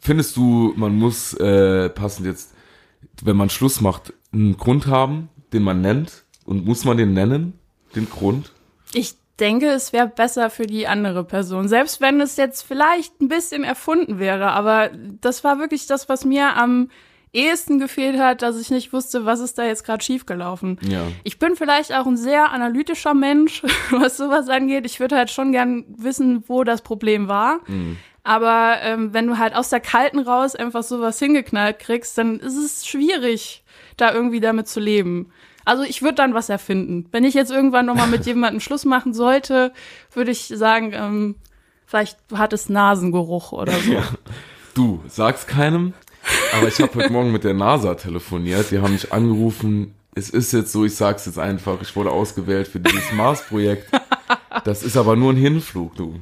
Findest 0.00 0.36
du, 0.36 0.72
man 0.76 0.96
muss 0.96 1.34
äh, 1.34 1.90
passend 1.90 2.26
jetzt, 2.26 2.54
wenn 3.22 3.36
man 3.36 3.50
Schluss 3.50 3.82
macht, 3.82 4.14
einen 4.32 4.56
Grund 4.56 4.86
haben, 4.86 5.28
den 5.52 5.62
man 5.62 5.82
nennt? 5.82 6.24
Und 6.46 6.64
muss 6.64 6.84
man 6.84 6.96
den 6.96 7.12
nennen, 7.12 7.52
den 7.94 8.08
Grund? 8.08 8.52
Ich 8.92 9.16
denke, 9.40 9.68
es 9.68 9.92
wäre 9.92 10.08
besser 10.08 10.50
für 10.50 10.66
die 10.66 10.86
andere 10.86 11.24
Person. 11.24 11.68
Selbst 11.68 12.00
wenn 12.00 12.20
es 12.20 12.36
jetzt 12.36 12.62
vielleicht 12.62 13.20
ein 13.20 13.28
bisschen 13.28 13.64
erfunden 13.64 14.18
wäre. 14.18 14.50
Aber 14.50 14.90
das 15.20 15.42
war 15.44 15.58
wirklich 15.58 15.86
das, 15.86 16.08
was 16.08 16.24
mir 16.24 16.56
am 16.56 16.88
ehesten 17.32 17.78
gefehlt 17.78 18.18
hat, 18.18 18.42
dass 18.42 18.60
ich 18.60 18.70
nicht 18.70 18.92
wusste, 18.92 19.24
was 19.24 19.40
ist 19.40 19.56
da 19.56 19.64
jetzt 19.64 19.84
gerade 19.84 20.02
schiefgelaufen. 20.02 20.78
Ja. 20.82 21.02
Ich 21.22 21.38
bin 21.38 21.54
vielleicht 21.54 21.94
auch 21.94 22.06
ein 22.06 22.16
sehr 22.16 22.50
analytischer 22.50 23.14
Mensch, 23.14 23.62
was 23.90 24.16
sowas 24.16 24.48
angeht. 24.48 24.84
Ich 24.84 25.00
würde 25.00 25.16
halt 25.16 25.30
schon 25.30 25.52
gern 25.52 25.84
wissen, 25.88 26.44
wo 26.48 26.64
das 26.64 26.82
Problem 26.82 27.28
war. 27.28 27.60
Aber 28.22 28.76
ähm, 28.82 29.14
wenn 29.14 29.26
du 29.26 29.38
halt 29.38 29.54
aus 29.54 29.70
der 29.70 29.80
Kalten 29.80 30.18
raus 30.18 30.54
einfach 30.54 30.82
sowas 30.82 31.18
hingeknallt 31.18 31.78
kriegst, 31.78 32.18
dann 32.18 32.38
ist 32.38 32.56
es 32.56 32.86
schwierig, 32.86 33.64
da 33.96 34.12
irgendwie 34.12 34.40
damit 34.40 34.68
zu 34.68 34.80
leben. 34.80 35.32
Also 35.64 35.82
ich 35.82 36.02
würde 36.02 36.14
dann 36.14 36.34
was 36.34 36.48
erfinden. 36.48 37.06
Wenn 37.12 37.24
ich 37.24 37.34
jetzt 37.34 37.50
irgendwann 37.50 37.86
nochmal 37.86 38.08
mit 38.08 38.26
jemandem 38.26 38.60
Schluss 38.60 38.84
machen 38.84 39.14
sollte, 39.14 39.72
würde 40.12 40.30
ich 40.30 40.48
sagen, 40.48 40.92
ähm, 40.94 41.36
vielleicht 41.86 42.18
hat 42.34 42.52
es 42.52 42.68
Nasengeruch 42.68 43.52
oder 43.52 43.72
so. 43.72 44.02
Du, 44.74 45.00
sag's 45.08 45.46
keinem, 45.46 45.94
aber 46.56 46.68
ich 46.68 46.80
habe 46.80 46.94
heute 46.94 47.12
Morgen 47.12 47.32
mit 47.32 47.42
der 47.44 47.54
NASA 47.54 47.94
telefoniert. 47.96 48.70
Die 48.70 48.78
haben 48.78 48.92
mich 48.92 49.12
angerufen. 49.12 49.94
Es 50.14 50.30
ist 50.30 50.52
jetzt 50.52 50.72
so, 50.72 50.84
ich 50.84 50.94
sag's 50.94 51.26
jetzt 51.26 51.38
einfach, 51.38 51.80
ich 51.82 51.94
wurde 51.96 52.10
ausgewählt 52.10 52.68
für 52.68 52.80
dieses 52.80 53.12
Mars-Projekt. 53.12 53.90
Das 54.64 54.82
ist 54.82 54.96
aber 54.96 55.16
nur 55.16 55.32
ein 55.32 55.36
Hinflug, 55.36 55.94
du. 55.96 56.20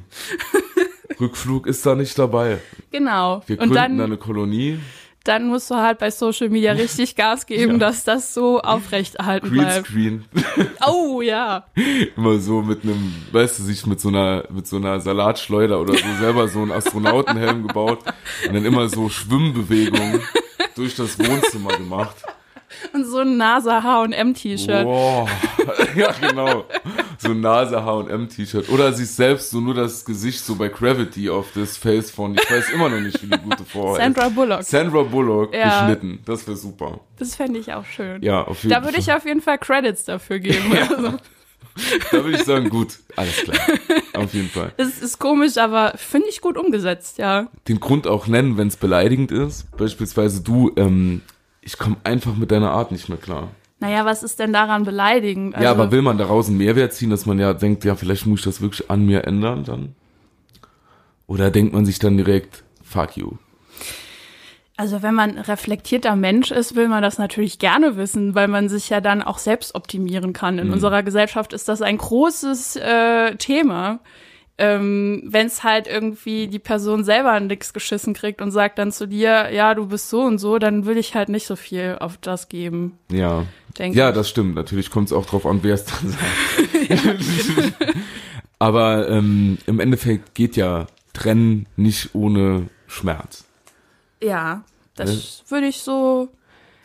Rückflug 1.19 1.67
ist 1.67 1.85
da 1.85 1.95
nicht 1.95 2.17
dabei. 2.17 2.59
Genau. 2.91 3.41
Wir 3.45 3.57
gründen 3.57 3.75
dann, 3.75 3.97
da 3.97 4.03
eine 4.05 4.17
Kolonie. 4.17 4.79
Dann 5.23 5.47
musst 5.47 5.69
du 5.69 5.75
halt 5.75 5.99
bei 5.99 6.11
Social 6.11 6.49
Media 6.49 6.71
richtig 6.73 7.15
Gas 7.15 7.45
geben, 7.45 7.73
Ja. 7.73 7.77
dass 7.77 8.03
das 8.03 8.33
so 8.33 8.59
aufrechterhalten 8.61 9.49
bleibt. 9.51 9.87
Greenscreen. 9.87 10.25
Oh 10.87 11.21
ja. 11.21 11.65
Immer 12.15 12.39
so 12.39 12.61
mit 12.61 12.83
einem, 12.83 13.13
weißt 13.31 13.59
du, 13.59 13.63
sich 13.63 13.85
mit 13.85 13.99
so 13.99 14.09
einer, 14.09 14.45
mit 14.49 14.65
so 14.67 14.77
einer 14.77 14.99
Salatschleuder 14.99 15.79
oder 15.79 15.93
so 15.93 16.05
selber 16.19 16.47
so 16.47 16.61
einen 16.61 16.71
Astronautenhelm 16.71 17.67
gebaut 17.67 17.99
und 18.47 18.53
dann 18.53 18.65
immer 18.65 18.87
so 18.89 19.09
Schwimmbewegungen 19.09 20.21
durch 20.75 20.95
das 20.95 21.19
Wohnzimmer 21.19 21.75
gemacht. 21.77 22.15
Und 22.93 23.05
so 23.05 23.19
ein 23.19 23.37
NASA 23.37 23.81
H&M 23.83 24.33
T-Shirt. 24.33 24.85
Wow. 24.85 25.29
Ja, 25.95 26.11
genau. 26.19 26.65
so 27.17 27.29
ein 27.31 27.41
Nase 27.41 27.83
H&M-T-Shirt. 27.83 28.69
Oder 28.69 28.93
sie 28.93 29.05
selbst 29.05 29.49
so 29.51 29.59
nur 29.59 29.73
das 29.73 30.03
Gesicht 30.05 30.39
so 30.43 30.55
bei 30.55 30.67
Gravity 30.69 31.29
auf 31.29 31.47
das 31.55 31.77
Face 31.77 32.11
von, 32.11 32.33
ich 32.35 32.49
weiß 32.51 32.69
immer 32.71 32.89
noch 32.89 32.99
nicht, 32.99 33.21
wie 33.23 33.27
die 33.27 33.37
gute 33.39 33.63
Frau 33.65 33.89
heißt. 33.91 33.97
Sandra 34.01 34.29
Bullock. 34.29 34.63
Sandra 34.63 35.03
Bullock 35.03 35.53
Ja. 35.53 35.81
geschnitten. 35.81 36.19
Das 36.25 36.47
wäre 36.47 36.57
super. 36.57 36.99
Das 37.17 37.35
fände 37.35 37.59
ich 37.59 37.73
auch 37.73 37.85
schön. 37.85 38.21
Ja, 38.23 38.43
auf 38.43 38.63
jeden 38.63 38.69
Da 38.69 38.77
Fall. 38.77 38.85
würde 38.85 38.99
ich 38.99 39.11
auf 39.11 39.25
jeden 39.25 39.41
Fall 39.41 39.57
Credits 39.57 40.05
dafür 40.05 40.39
geben. 40.39 40.71
Also, 40.77 41.13
Da 42.11 42.23
würde 42.23 42.31
ich 42.37 42.43
sagen, 42.43 42.69
gut, 42.69 42.99
alles 43.15 43.35
klar. 43.37 43.57
Auf 44.15 44.33
jeden 44.33 44.49
Fall. 44.49 44.73
das 44.77 44.99
ist 44.99 45.17
komisch, 45.19 45.57
aber 45.57 45.93
finde 45.97 46.27
ich 46.29 46.41
gut 46.41 46.57
umgesetzt, 46.57 47.17
ja. 47.19 47.47
Den 47.67 47.79
Grund 47.79 48.05
auch 48.07 48.27
nennen, 48.27 48.57
wenn 48.57 48.67
es 48.67 48.75
beleidigend 48.77 49.31
ist. 49.31 49.69
Beispielsweise 49.77 50.41
du, 50.41 50.71
ähm, 50.75 51.21
ich 51.69 51.77
komme 51.77 51.97
einfach 52.03 52.35
mit 52.35 52.49
deiner 52.49 52.71
Art 52.71 52.91
nicht 52.91 53.09
mehr 53.09 53.19
klar. 53.19 53.49
Naja, 53.79 54.03
was 54.03 54.23
ist 54.23 54.39
denn 54.39 54.51
daran 54.51 54.85
beleidigend? 54.85 55.53
Also, 55.53 55.63
ja, 55.63 55.69
aber 55.69 55.91
will 55.91 56.01
man 56.01 56.17
daraus 56.17 56.47
einen 56.47 56.57
Mehrwert 56.57 56.93
ziehen, 56.93 57.11
dass 57.11 57.27
man 57.27 57.37
ja 57.37 57.53
denkt, 57.53 57.85
ja, 57.85 57.93
vielleicht 57.93 58.25
muss 58.25 58.39
ich 58.39 58.45
das 58.45 58.59
wirklich 58.59 58.89
an 58.89 59.05
mir 59.05 59.25
ändern 59.25 59.63
dann? 59.65 59.93
Oder 61.27 61.51
denkt 61.51 61.73
man 61.73 61.85
sich 61.85 61.99
dann 61.99 62.17
direkt, 62.17 62.63
fuck 62.83 63.17
you? 63.17 63.33
Also 64.77 65.03
wenn 65.03 65.13
man 65.13 65.37
reflektierter 65.37 66.15
Mensch 66.15 66.49
ist, 66.49 66.75
will 66.75 66.87
man 66.87 67.03
das 67.03 67.19
natürlich 67.19 67.59
gerne 67.59 67.97
wissen, 67.97 68.33
weil 68.33 68.47
man 68.47 68.67
sich 68.67 68.89
ja 68.89 68.99
dann 68.99 69.21
auch 69.21 69.37
selbst 69.37 69.75
optimieren 69.75 70.33
kann. 70.33 70.55
Mhm. 70.55 70.61
In 70.61 70.71
unserer 70.71 71.03
Gesellschaft 71.03 71.53
ist 71.53 71.69
das 71.69 71.83
ein 71.83 71.99
großes 71.99 72.77
äh, 72.77 73.35
Thema. 73.35 73.99
Ähm, 74.61 75.23
wenn 75.25 75.47
es 75.47 75.63
halt 75.63 75.87
irgendwie 75.87 76.47
die 76.47 76.59
Person 76.59 77.05
selber 77.05 77.39
nix 77.39 77.71
geschissen 77.71 78.13
kriegt 78.13 78.41
und 78.41 78.51
sagt 78.51 78.77
dann 78.77 78.91
zu 78.91 79.07
dir, 79.07 79.51
ja, 79.53 79.73
du 79.73 79.87
bist 79.87 80.09
so 80.09 80.21
und 80.21 80.37
so, 80.37 80.59
dann 80.59 80.85
will 80.85 80.97
ich 80.97 81.15
halt 81.15 81.29
nicht 81.29 81.47
so 81.47 81.55
viel 81.55 81.95
auf 82.01 82.17
das 82.17 82.49
geben, 82.49 82.97
Ja. 83.09 83.45
Ja, 83.77 84.09
ich. 84.09 84.15
das 84.15 84.27
stimmt. 84.29 84.55
Natürlich 84.55 84.89
kommt 84.91 85.07
es 85.07 85.13
auch 85.13 85.25
drauf 85.25 85.45
an, 85.45 85.59
wer 85.61 85.75
es 85.75 85.85
dann 85.85 86.09
sagt. 86.09 87.73
Aber 88.59 89.07
ähm, 89.09 89.57
im 89.65 89.79
Endeffekt 89.79 90.35
geht 90.35 90.57
ja 90.57 90.87
Trennen 91.13 91.65
nicht 91.77 92.13
ohne 92.13 92.67
Schmerz. 92.87 93.45
Ja, 94.21 94.63
das 94.95 95.43
würde 95.47 95.67
ich 95.67 95.77
so. 95.79 96.27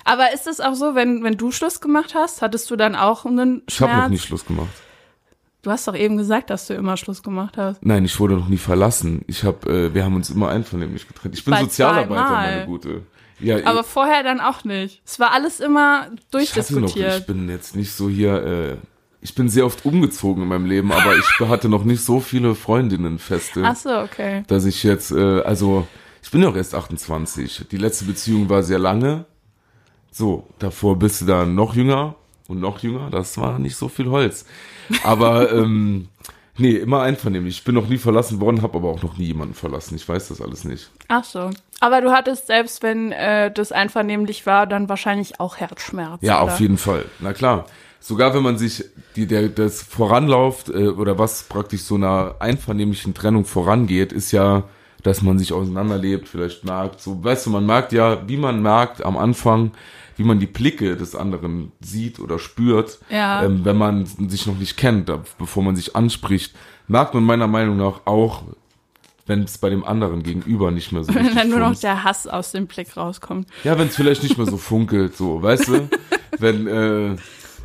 Aber 0.04 0.32
ist 0.32 0.46
es 0.46 0.60
auch 0.60 0.74
so, 0.74 0.94
wenn, 0.94 1.24
wenn 1.24 1.36
du 1.36 1.50
Schluss 1.50 1.80
gemacht 1.80 2.14
hast, 2.14 2.42
hattest 2.42 2.70
du 2.70 2.76
dann 2.76 2.94
auch 2.94 3.24
einen 3.24 3.62
Ich 3.68 3.80
habe 3.80 3.90
noch 3.92 3.98
Schmerz? 4.00 4.10
nie 4.10 4.18
Schluss 4.18 4.44
gemacht. 4.46 4.68
Du 5.64 5.70
hast 5.70 5.88
doch 5.88 5.96
eben 5.96 6.18
gesagt, 6.18 6.50
dass 6.50 6.66
du 6.66 6.74
immer 6.74 6.98
Schluss 6.98 7.22
gemacht 7.22 7.56
hast. 7.56 7.84
Nein, 7.84 8.04
ich 8.04 8.20
wurde 8.20 8.34
noch 8.34 8.48
nie 8.48 8.58
verlassen. 8.58 9.22
Ich 9.26 9.44
habe, 9.44 9.66
äh, 9.70 9.94
wir 9.94 10.04
haben 10.04 10.14
uns 10.14 10.28
immer 10.28 10.50
einvernehmlich 10.50 11.08
getrennt. 11.08 11.34
Ich 11.34 11.42
bin 11.42 11.52
Bei 11.52 11.62
Sozialarbeiter, 11.62 12.30
meine 12.30 12.66
Gute. 12.66 13.02
Ja, 13.40 13.64
Aber 13.64 13.82
vorher 13.82 14.22
dann 14.22 14.40
auch 14.40 14.64
nicht. 14.64 15.00
Es 15.06 15.18
war 15.18 15.32
alles 15.32 15.60
immer 15.60 16.08
ich 16.38 16.54
hatte 16.54 16.78
noch, 16.78 16.88
ich 16.88 16.94
durchdiskutiert. 16.94 17.26
bin 17.26 17.48
jetzt 17.48 17.74
nicht 17.74 17.92
so 17.92 18.10
hier, 18.10 18.44
äh, 18.44 18.76
ich 19.22 19.34
bin 19.34 19.48
sehr 19.48 19.64
oft 19.64 19.86
umgezogen 19.86 20.42
in 20.42 20.50
meinem 20.50 20.66
Leben, 20.66 20.92
aber 20.92 21.16
ich 21.16 21.24
hatte 21.48 21.70
noch 21.70 21.84
nicht 21.84 22.04
so 22.04 22.20
viele 22.20 22.54
Freundinnen 22.54 23.18
feste. 23.18 23.62
Ach 23.64 23.74
so, 23.74 24.00
okay. 24.00 24.44
dass 24.48 24.66
ich 24.66 24.82
jetzt, 24.82 25.12
äh, 25.12 25.40
also 25.40 25.88
ich 26.22 26.30
bin 26.30 26.42
ja 26.42 26.50
auch 26.50 26.56
erst 26.56 26.74
28. 26.74 27.68
Die 27.70 27.78
letzte 27.78 28.04
Beziehung 28.04 28.50
war 28.50 28.62
sehr 28.62 28.78
lange. 28.78 29.24
So, 30.10 30.46
davor 30.58 30.98
bist 30.98 31.22
du 31.22 31.24
dann 31.24 31.54
noch 31.54 31.74
jünger 31.74 32.16
und 32.48 32.60
noch 32.60 32.80
jünger. 32.80 33.10
Das 33.10 33.38
war 33.38 33.58
nicht 33.58 33.76
so 33.76 33.88
viel 33.88 34.10
Holz. 34.10 34.44
Aber 35.02 35.52
ähm, 35.52 36.08
nee, 36.56 36.72
immer 36.72 37.02
einvernehmlich. 37.02 37.58
Ich 37.58 37.64
bin 37.64 37.74
noch 37.74 37.88
nie 37.88 37.98
verlassen 37.98 38.40
worden, 38.40 38.62
habe 38.62 38.78
aber 38.78 38.90
auch 38.90 39.02
noch 39.02 39.16
nie 39.16 39.26
jemanden 39.26 39.54
verlassen. 39.54 39.96
Ich 39.96 40.08
weiß 40.08 40.28
das 40.28 40.40
alles 40.40 40.64
nicht. 40.64 40.90
Ach 41.08 41.24
so. 41.24 41.50
Aber 41.80 42.00
du 42.00 42.12
hattest, 42.12 42.46
selbst 42.46 42.82
wenn 42.82 43.12
äh, 43.12 43.50
das 43.50 43.72
einvernehmlich 43.72 44.46
war, 44.46 44.66
dann 44.66 44.88
wahrscheinlich 44.88 45.40
auch 45.40 45.56
Herzschmerz. 45.56 46.20
Ja, 46.22 46.42
oder? 46.42 46.52
auf 46.52 46.60
jeden 46.60 46.78
Fall. 46.78 47.06
Na 47.20 47.32
klar. 47.32 47.66
Sogar 48.00 48.34
wenn 48.34 48.42
man 48.42 48.58
sich 48.58 48.84
die, 49.16 49.26
der, 49.26 49.48
das 49.48 49.82
voranläuft 49.82 50.68
äh, 50.68 50.88
oder 50.88 51.18
was 51.18 51.44
praktisch 51.44 51.80
so 51.82 51.94
einer 51.94 52.34
einvernehmlichen 52.38 53.14
Trennung 53.14 53.46
vorangeht, 53.46 54.12
ist 54.12 54.30
ja, 54.30 54.64
dass 55.02 55.22
man 55.22 55.38
sich 55.38 55.54
auseinanderlebt, 55.54 56.28
vielleicht 56.28 56.64
merkt, 56.64 57.00
so, 57.00 57.24
weißt 57.24 57.46
du, 57.46 57.50
man 57.50 57.64
merkt 57.64 57.92
ja, 57.92 58.28
wie 58.28 58.36
man 58.36 58.60
merkt 58.60 59.02
am 59.02 59.16
Anfang, 59.16 59.70
wie 60.16 60.24
man 60.24 60.38
die 60.38 60.46
Blicke 60.46 60.96
des 60.96 61.14
anderen 61.14 61.72
sieht 61.80 62.20
oder 62.20 62.38
spürt, 62.38 62.98
Ja. 63.10 63.42
ähm, 63.44 63.64
wenn 63.64 63.76
man 63.76 64.06
sich 64.06 64.46
noch 64.46 64.56
nicht 64.58 64.76
kennt, 64.76 65.10
bevor 65.38 65.62
man 65.62 65.76
sich 65.76 65.96
anspricht, 65.96 66.54
merkt 66.88 67.14
man 67.14 67.24
meiner 67.24 67.46
Meinung 67.48 67.76
nach 67.76 68.02
auch, 68.06 68.42
wenn 69.26 69.44
es 69.44 69.56
bei 69.58 69.70
dem 69.70 69.84
anderen 69.84 70.22
gegenüber 70.22 70.70
nicht 70.70 70.92
mehr 70.92 71.02
so 71.02 71.08
Wenn 71.14 71.22
richtig 71.26 71.40
dann 71.42 71.50
nur 71.50 71.60
noch 71.60 71.78
der 71.78 72.04
Hass 72.04 72.26
aus 72.26 72.52
dem 72.52 72.66
Blick 72.66 72.96
rauskommt. 72.96 73.48
Ja, 73.64 73.78
wenn 73.78 73.88
es 73.88 73.96
vielleicht 73.96 74.22
nicht 74.22 74.36
mehr 74.36 74.46
so 74.46 74.58
funkelt, 74.58 75.16
so, 75.16 75.42
weißt 75.42 75.68
du? 75.68 75.88
Wenn 76.38 76.66
äh, 76.66 77.16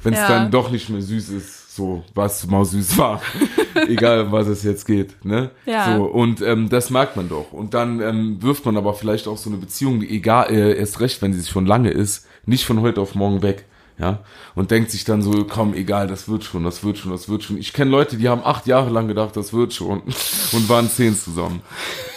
wenn 0.03 0.13
es 0.13 0.19
Ja. 0.19 0.27
dann 0.29 0.51
doch 0.51 0.71
nicht 0.71 0.89
mehr 0.89 1.01
süß 1.01 1.29
ist, 1.29 1.75
so 1.75 2.03
was 2.15 2.47
mal 2.47 2.63
süß 2.63 2.97
war, 2.97 3.21
egal 3.87 4.21
um 4.27 4.31
was 4.31 4.47
es 4.47 4.63
jetzt 4.63 4.85
geht, 4.85 5.25
ne? 5.25 5.49
Ja. 5.65 5.97
So 5.97 6.03
und 6.05 6.41
ähm, 6.41 6.69
das 6.69 6.89
merkt 6.89 7.17
man 7.17 7.27
doch. 7.27 7.51
Und 7.51 7.73
dann 7.73 7.99
ähm, 7.99 8.41
wirft 8.41 8.65
man 8.65 8.77
aber 8.77 8.93
vielleicht 8.93 9.27
auch 9.27 9.37
so 9.37 9.49
eine 9.49 9.57
Beziehung, 9.59 9.99
die 9.99 10.09
egal 10.11 10.51
äh, 10.51 10.77
erst 10.77 10.99
recht, 11.01 11.21
wenn 11.21 11.33
sie 11.33 11.45
schon 11.49 11.65
lange 11.65 11.89
ist, 11.89 12.27
nicht 12.49 12.65
von 12.65 12.81
heute 12.81 12.99
auf 12.99 13.15
morgen 13.15 13.41
weg. 13.41 13.65
Ja, 13.97 14.19
und 14.55 14.71
denkt 14.71 14.91
sich 14.91 15.03
dann 15.03 15.21
so, 15.21 15.43
komm, 15.43 15.73
egal, 15.73 16.07
das 16.07 16.29
wird 16.29 16.45
schon, 16.45 16.63
das 16.63 16.85
wird 16.85 16.97
schon, 16.97 17.11
das 17.11 17.27
wird 17.27 17.43
schon. 17.43 17.57
Ich 17.57 17.73
kenne 17.73 17.91
Leute, 17.91 18.15
die 18.15 18.29
haben 18.29 18.41
acht 18.45 18.65
Jahre 18.65 18.89
lang 18.89 19.09
gedacht, 19.09 19.35
das 19.35 19.51
wird 19.51 19.73
schon 19.73 20.01
und 20.53 20.69
waren 20.69 20.89
zehn 20.89 21.13
zusammen. 21.15 21.61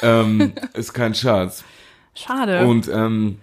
Ähm, 0.01 0.53
ist 0.75 0.93
kein 0.95 1.13
Scherz. 1.13 1.65
Schade. 2.15 2.67
Und 2.67 2.89
ähm, 2.89 3.39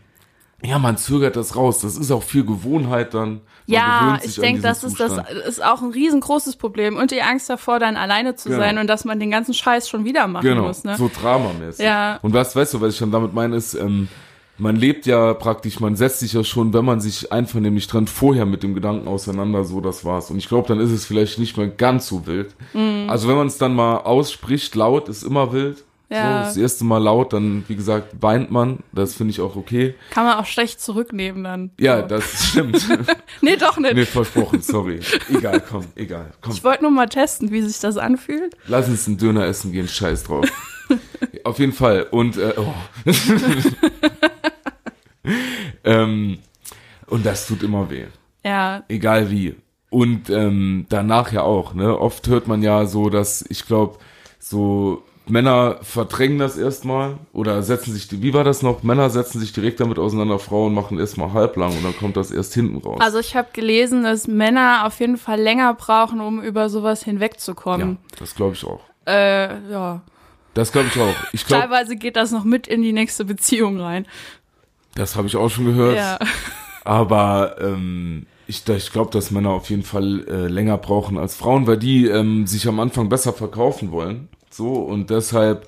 ja, 0.63 0.79
man 0.79 0.97
zögert 0.97 1.35
das 1.35 1.55
raus. 1.55 1.81
Das 1.81 1.97
ist 1.97 2.11
auch 2.11 2.23
viel 2.23 2.45
Gewohnheit 2.45 3.13
dann. 3.13 3.29
Man 3.29 3.41
ja, 3.65 4.19
ich 4.23 4.35
denke, 4.37 4.61
das 4.61 4.83
ist 4.83 4.99
das 4.99 5.17
ist 5.47 5.63
auch 5.63 5.81
ein 5.81 5.91
riesengroßes 5.91 6.55
Problem 6.55 6.97
und 6.97 7.11
die 7.11 7.21
Angst 7.21 7.49
davor, 7.49 7.79
dann 7.79 7.97
alleine 7.97 8.35
zu 8.35 8.49
Genau. 8.49 8.61
sein 8.61 8.77
und 8.77 8.87
dass 8.87 9.05
man 9.05 9.19
den 9.19 9.31
ganzen 9.31 9.53
Scheiß 9.53 9.87
schon 9.87 10.05
wieder 10.05 10.27
machen 10.27 10.43
Genau, 10.43 10.63
muss. 10.67 10.83
Ne? 10.83 10.95
so 10.97 11.09
dramamäßig. 11.13 11.85
Ja. 11.85 12.19
Und 12.21 12.33
was, 12.33 12.55
weißt 12.55 12.73
du, 12.73 12.81
was 12.81 12.93
ich 12.93 12.99
schon 12.99 13.11
damit 13.11 13.33
meine, 13.33 13.55
ist, 13.55 13.73
ähm, 13.75 14.07
man 14.59 14.75
lebt 14.75 15.05
ja 15.05 15.33
praktisch, 15.33 15.79
man 15.79 15.95
setzt 15.95 16.19
sich 16.19 16.33
ja 16.33 16.43
schon, 16.43 16.73
wenn 16.73 16.85
man 16.85 17.01
sich 17.01 17.31
einvernehmlich 17.31 17.87
trennt, 17.87 18.09
vorher 18.09 18.45
mit 18.45 18.61
dem 18.63 18.75
Gedanken 18.75 19.07
auseinander, 19.07 19.63
so 19.63 19.81
das 19.81 20.05
war's. 20.05 20.29
Und 20.29 20.37
ich 20.37 20.47
glaube, 20.47 20.67
dann 20.67 20.79
ist 20.79 20.91
es 20.91 21.05
vielleicht 21.05 21.39
nicht 21.39 21.57
mehr 21.57 21.67
ganz 21.67 22.07
so 22.07 22.27
wild. 22.27 22.53
Mhm. 22.73 23.05
Also 23.09 23.27
wenn 23.27 23.35
man 23.37 23.47
es 23.47 23.57
dann 23.57 23.73
mal 23.73 23.97
ausspricht, 23.97 24.75
laut 24.75 25.09
ist 25.09 25.23
immer 25.23 25.51
wild. 25.53 25.83
Ja. 26.11 26.39
So, 26.39 26.47
das 26.47 26.57
erste 26.57 26.85
Mal 26.85 26.97
laut, 26.97 27.33
dann, 27.33 27.63
wie 27.67 27.75
gesagt, 27.75 28.07
weint 28.19 28.49
man. 28.49 28.79
Das 28.91 29.13
finde 29.13 29.29
ich 29.29 29.41
auch 29.41 29.55
okay. 29.55 29.93
Kann 30.09 30.25
man 30.25 30.39
auch 30.39 30.45
schlecht 30.47 30.81
zurücknehmen 30.81 31.43
dann. 31.43 31.69
Ja, 31.79 32.01
So. 32.01 32.07
das 32.07 32.45
stimmt. 32.47 32.83
Nee, 33.41 33.55
doch 33.57 33.77
nicht. 33.77 33.93
nee, 33.93 34.05
versprochen, 34.05 34.59
sorry. 34.61 35.01
Egal, 35.31 35.61
komm, 35.69 35.85
egal. 35.95 36.31
Komm, 36.41 36.53
Ich 36.53 36.63
wollte 36.63 36.81
nur 36.81 36.91
mal 36.91 37.07
testen, 37.07 37.51
wie 37.51 37.61
sich 37.61 37.79
das 37.79 37.97
anfühlt. 37.97 38.55
lass 38.67 38.89
uns 38.89 39.05
einen 39.07 39.17
Döner 39.17 39.45
essen 39.45 39.71
gehen, 39.71 39.87
scheiß 39.87 40.23
drauf. 40.23 40.47
Auf 41.43 41.59
jeden 41.59 41.73
Fall. 41.73 42.07
Und, 42.09 42.37
äh, 42.37 42.53
oh. 42.57 42.73
ähm, 45.83 46.39
und 47.07 47.25
das 47.25 47.47
tut 47.47 47.63
immer 47.63 47.89
weh. 47.89 48.05
Ja, 48.43 48.83
Egal 48.87 49.31
wie. 49.31 49.55
Und 49.89 50.29
ähm, 50.29 50.85
danach 50.89 51.31
ja 51.31 51.41
auch, 51.41 51.73
ne? 51.73 51.97
Oft 51.97 52.27
hört 52.27 52.47
man 52.47 52.61
ja 52.61 52.85
so, 52.85 53.09
dass, 53.09 53.43
ich 53.49 53.65
glaube, 53.65 53.97
so 54.37 55.03
Männer 55.29 55.77
verdrängen 55.81 56.39
das 56.39 56.57
erstmal 56.57 57.17
oder 57.33 57.61
setzen 57.63 57.93
sich, 57.93 58.07
wie 58.21 58.33
war 58.33 58.43
das 58.43 58.61
noch? 58.61 58.83
Männer 58.83 59.09
setzen 59.09 59.39
sich 59.39 59.53
direkt 59.53 59.79
damit 59.79 59.99
auseinander, 59.99 60.39
Frauen 60.39 60.73
machen 60.73 60.99
erstmal 60.99 61.33
halblang 61.33 61.75
und 61.75 61.83
dann 61.83 61.97
kommt 61.97 62.17
das 62.17 62.31
erst 62.31 62.53
hinten 62.53 62.77
raus. 62.77 62.99
also 63.01 63.19
ich 63.19 63.35
habe 63.35 63.49
gelesen, 63.53 64.03
dass 64.03 64.27
Männer 64.27 64.85
auf 64.85 64.99
jeden 64.99 65.17
Fall 65.17 65.39
länger 65.39 65.73
brauchen, 65.73 66.19
um 66.19 66.41
über 66.41 66.69
sowas 66.69 67.01
ja, 67.01 67.05
hinwegzukommen. 67.05 67.97
das 68.17 68.35
glaube 68.35 68.53
ich 68.55 68.65
auch. 68.65 68.81
Äh, 69.07 69.71
ja. 69.71 70.01
Das 70.55 70.71
glaube 70.71 70.89
ich 70.93 70.99
auch. 70.99 71.15
Ich 71.31 71.45
glaube, 71.45 71.63
Teilweise 71.63 71.95
geht 71.95 72.15
das 72.15 72.31
noch 72.31 72.43
mit 72.43 72.67
in 72.67 72.81
die 72.81 72.91
nächste 72.91 73.23
Beziehung 73.23 73.79
rein. 73.79 74.07
Das 74.95 75.15
habe 75.15 75.27
ich 75.27 75.35
auch 75.35 75.49
schon 75.49 75.65
gehört. 75.65 75.95
Ja. 75.97 76.19
Aber 76.83 77.55
ähm, 77.61 78.25
ich, 78.47 78.67
ich 78.67 78.91
glaube, 78.91 79.11
dass 79.11 79.31
Männer 79.31 79.51
auf 79.51 79.69
jeden 79.69 79.83
Fall 79.83 80.25
äh, 80.27 80.47
länger 80.47 80.77
brauchen 80.77 81.17
als 81.17 81.35
Frauen, 81.35 81.67
weil 81.67 81.77
die 81.77 82.07
ähm, 82.07 82.47
sich 82.47 82.67
am 82.67 82.79
Anfang 82.79 83.09
besser 83.09 83.33
verkaufen 83.33 83.91
wollen. 83.91 84.27
So 84.49 84.73
und 84.73 85.09
deshalb 85.09 85.67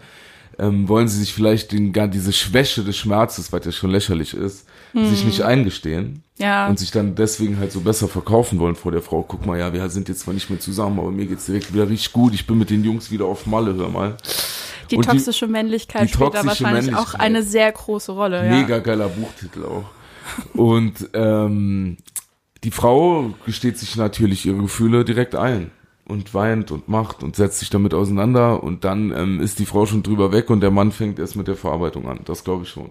ähm, 0.58 0.88
wollen 0.90 1.08
sie 1.08 1.20
sich 1.20 1.34
vielleicht 1.34 1.72
den, 1.72 1.94
diese 2.12 2.34
Schwäche 2.34 2.84
des 2.84 2.98
Schmerzes, 2.98 3.54
was 3.54 3.66
ja 3.66 3.72
schon 3.72 3.92
lächerlich 3.92 4.34
ist, 4.34 4.68
sich 4.94 5.24
nicht 5.24 5.42
eingestehen 5.44 6.24
Ja. 6.38 6.68
und 6.68 6.78
sich 6.78 6.92
dann 6.92 7.16
deswegen 7.16 7.60
halt 7.60 7.72
so 7.72 7.80
besser 7.80 8.10
verkaufen 8.10 8.60
wollen 8.60 8.76
vor 8.76 8.92
der 8.92 9.02
Frau. 9.02 9.24
Guck 9.26 9.46
mal, 9.46 9.58
ja, 9.58 9.72
wir 9.72 9.88
sind 9.90 10.10
jetzt 10.10 10.22
zwar 10.22 10.34
nicht 10.34 10.50
mehr 10.50 10.60
zusammen, 10.60 11.00
aber 11.00 11.12
mir 11.12 11.26
geht's 11.28 11.46
direkt 11.46 11.74
wieder 11.74 11.88
richtig 11.88 12.12
gut. 12.12 12.34
Ich 12.34 12.46
bin 12.46 12.58
mit 12.58 12.70
den 12.70 12.84
Jungs 12.84 13.10
wieder 13.12 13.26
auf 13.26 13.46
Malle, 13.46 13.74
hör 13.76 13.88
mal. 13.90 14.18
Die 14.92 14.98
Und 14.98 15.06
die- 15.06 15.10
toxische 15.12 15.48
Männlichkeit 15.48 16.04
die 16.10 16.14
spielt 16.14 16.34
da 16.34 16.46
wahrscheinlich 16.46 16.88
auch 16.90 17.14
Männlichkeit. 17.14 17.22
eine 17.22 17.44
sehr 17.44 17.72
große 17.72 18.12
Rolle. 18.12 18.44
Mega 18.44 18.76
Ja. 18.76 18.80
geiler 18.80 19.08
Buchtitel 19.10 19.64
auch. 19.66 19.86
Und 20.54 21.10
ähm, 21.14 21.98
die 22.64 22.72
Frau 22.72 23.34
gesteht 23.46 23.78
sich 23.78 23.96
natürlich 23.96 24.46
ihre 24.46 24.58
Gefühle 24.62 25.04
direkt 25.06 25.36
ein 25.36 25.72
und 26.06 26.34
weint 26.34 26.72
und 26.72 26.88
macht 26.90 27.24
und 27.24 27.36
setzt 27.36 27.60
sich 27.60 27.70
damit 27.70 27.94
auseinander 27.94 28.62
und 28.64 28.84
dann 28.84 29.12
ähm, 29.16 29.40
ist 29.40 29.60
die 29.60 29.66
Frau 29.66 29.86
schon 29.86 30.04
drüber 30.04 30.32
weg 30.32 30.50
und 30.50 30.60
der 30.62 30.72
Mann 30.72 30.92
fängt 30.92 31.20
erst 31.20 31.36
mit 31.36 31.48
der 31.48 31.56
Verarbeitung 31.56 32.08
an. 32.08 32.20
Das 32.26 32.44
glaube 32.44 32.64
ich 32.64 32.70
schon. 32.70 32.90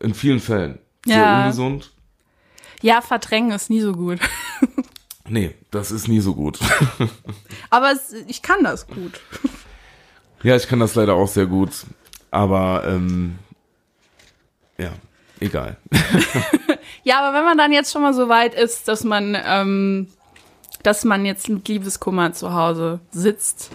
In 0.00 0.14
vielen 0.14 0.40
Fällen. 0.40 0.78
Sehr 1.06 1.16
Ja. 1.16 1.40
ungesund. 1.44 1.92
ja, 2.82 3.00
verdrängen 3.00 3.52
ist 3.52 3.70
nie 3.70 3.80
so 3.80 3.92
gut. 3.92 4.18
Nee, 5.28 5.54
das 5.70 5.92
ist 5.92 6.08
nie 6.08 6.18
so 6.18 6.34
gut. 6.34 6.58
Aber 7.70 7.92
es, 7.92 8.12
ich 8.26 8.42
kann 8.42 8.64
das 8.64 8.88
gut. 8.88 9.20
Ja, 10.42 10.56
ich 10.56 10.68
kann 10.68 10.80
das 10.80 10.94
leider 10.94 11.14
auch 11.14 11.28
sehr 11.28 11.46
gut. 11.46 11.70
Aber 12.30 12.84
ähm, 12.86 13.38
ja, 14.78 14.90
egal. 15.40 15.76
Ja, 17.02 17.20
aber 17.20 17.36
wenn 17.36 17.44
man 17.44 17.58
dann 17.58 17.72
jetzt 17.72 17.92
schon 17.92 18.02
mal 18.02 18.14
so 18.14 18.28
weit 18.28 18.54
ist, 18.54 18.88
dass 18.88 19.04
man, 19.04 19.36
ähm, 19.46 20.08
dass 20.82 21.04
man 21.04 21.24
jetzt 21.24 21.48
mit 21.48 21.66
Liebeskummer 21.68 22.32
zu 22.32 22.54
Hause 22.54 23.00
sitzt, 23.10 23.70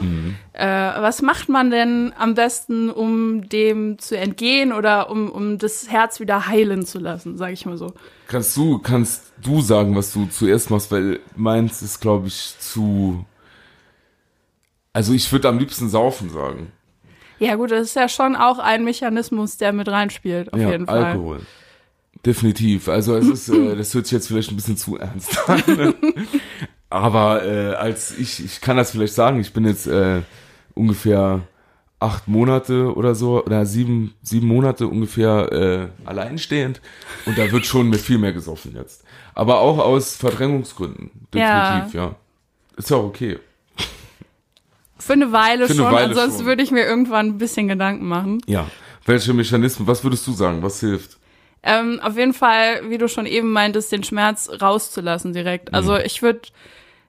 äh, 0.53 0.65
was 0.65 1.21
macht 1.21 1.49
man 1.49 1.71
denn 1.71 2.13
am 2.17 2.35
besten, 2.35 2.89
um 2.89 3.47
dem 3.49 3.99
zu 3.99 4.17
entgehen 4.17 4.73
oder 4.73 5.09
um, 5.09 5.29
um 5.29 5.57
das 5.57 5.89
Herz 5.89 6.19
wieder 6.19 6.47
heilen 6.47 6.85
zu 6.85 6.99
lassen, 6.99 7.37
sage 7.37 7.53
ich 7.53 7.65
mal 7.65 7.77
so. 7.77 7.93
Kannst 8.27 8.55
du, 8.57 8.79
kannst 8.79 9.31
du 9.41 9.61
sagen, 9.61 9.95
was 9.95 10.13
du 10.13 10.25
zuerst 10.27 10.69
machst, 10.69 10.91
weil 10.91 11.19
meins 11.35 11.81
ist, 11.81 11.99
glaube 11.99 12.27
ich, 12.27 12.55
zu. 12.59 13.25
Also 14.95 15.11
ich 15.11 15.29
würde 15.29 15.49
am 15.49 15.59
liebsten 15.59 15.89
saufen 15.89 16.29
sagen. 16.29 16.71
Ja 17.37 17.55
gut, 17.55 17.71
das 17.71 17.87
ist 17.87 17.97
ja 17.97 18.07
schon 18.07 18.37
auch 18.37 18.59
ein 18.59 18.85
Mechanismus, 18.85 19.57
der 19.57 19.73
mit 19.73 19.89
reinspielt, 19.89 20.53
auf 20.53 20.59
ja, 20.61 20.71
jeden 20.71 20.85
Fall. 20.85 21.03
Alkohol. 21.03 21.41
Definitiv. 22.25 22.87
Also 22.87 23.17
es 23.17 23.27
ist, 23.27 23.49
äh, 23.49 23.75
das 23.77 23.93
hört 23.93 24.05
sich 24.05 24.13
jetzt 24.13 24.29
vielleicht 24.29 24.51
ein 24.51 24.55
bisschen 24.55 24.77
zu 24.77 24.95
ernst 24.97 25.37
an. 25.49 25.61
ne? 25.67 25.95
Aber 26.89 27.45
äh, 27.45 27.73
als 27.73 28.17
ich, 28.17 28.41
ich 28.45 28.61
kann 28.61 28.77
das 28.77 28.91
vielleicht 28.91 29.13
sagen, 29.13 29.41
ich 29.41 29.51
bin 29.51 29.65
jetzt 29.65 29.85
äh, 29.85 30.21
ungefähr 30.75 31.41
acht 31.99 32.29
Monate 32.29 32.95
oder 32.95 33.15
so, 33.15 33.43
oder 33.43 33.65
sieben, 33.65 34.13
sieben 34.21 34.47
Monate 34.47 34.87
ungefähr 34.87 35.51
äh, 35.51 36.07
alleinstehend. 36.07 36.79
Und 37.25 37.37
da 37.37 37.51
wird 37.51 37.65
schon 37.65 37.89
mit 37.89 37.99
viel 37.99 38.17
mehr 38.17 38.31
gesoffen 38.31 38.75
jetzt. 38.75 39.03
Aber 39.33 39.59
auch 39.59 39.77
aus 39.77 40.15
Verdrängungsgründen. 40.15 41.11
Definitiv, 41.33 41.93
ja. 41.93 42.15
Ist 42.77 42.89
ja 42.91 42.95
auch 42.95 43.03
okay. 43.03 43.39
Für 44.97 45.13
eine 45.13 45.31
Weile 45.31 45.67
Für 45.67 45.73
eine 45.73 45.81
schon, 45.83 45.91
Weile 45.93 46.05
ansonsten 46.05 46.39
schon. 46.39 46.45
würde 46.47 46.63
ich 46.63 46.71
mir 46.71 46.85
irgendwann 46.85 47.27
ein 47.27 47.37
bisschen 47.37 47.67
Gedanken 47.67 48.07
machen. 48.07 48.41
Ja. 48.47 48.67
Welche 49.05 49.33
Mechanismen, 49.33 49.87
was 49.87 50.03
würdest 50.03 50.25
du 50.25 50.31
sagen, 50.31 50.63
was 50.63 50.79
hilft? 50.79 51.17
Ähm, 51.63 51.99
auf 52.01 52.15
jeden 52.17 52.33
Fall, 52.33 52.89
wie 52.89 52.97
du 52.97 53.07
schon 53.07 53.25
eben 53.25 53.51
meintest, 53.51 53.91
den 53.91 54.03
Schmerz 54.03 54.49
rauszulassen 54.61 55.33
direkt. 55.33 55.73
Also 55.73 55.93
Mhm. 55.93 56.01
ich 56.05 56.21
würde 56.21 56.41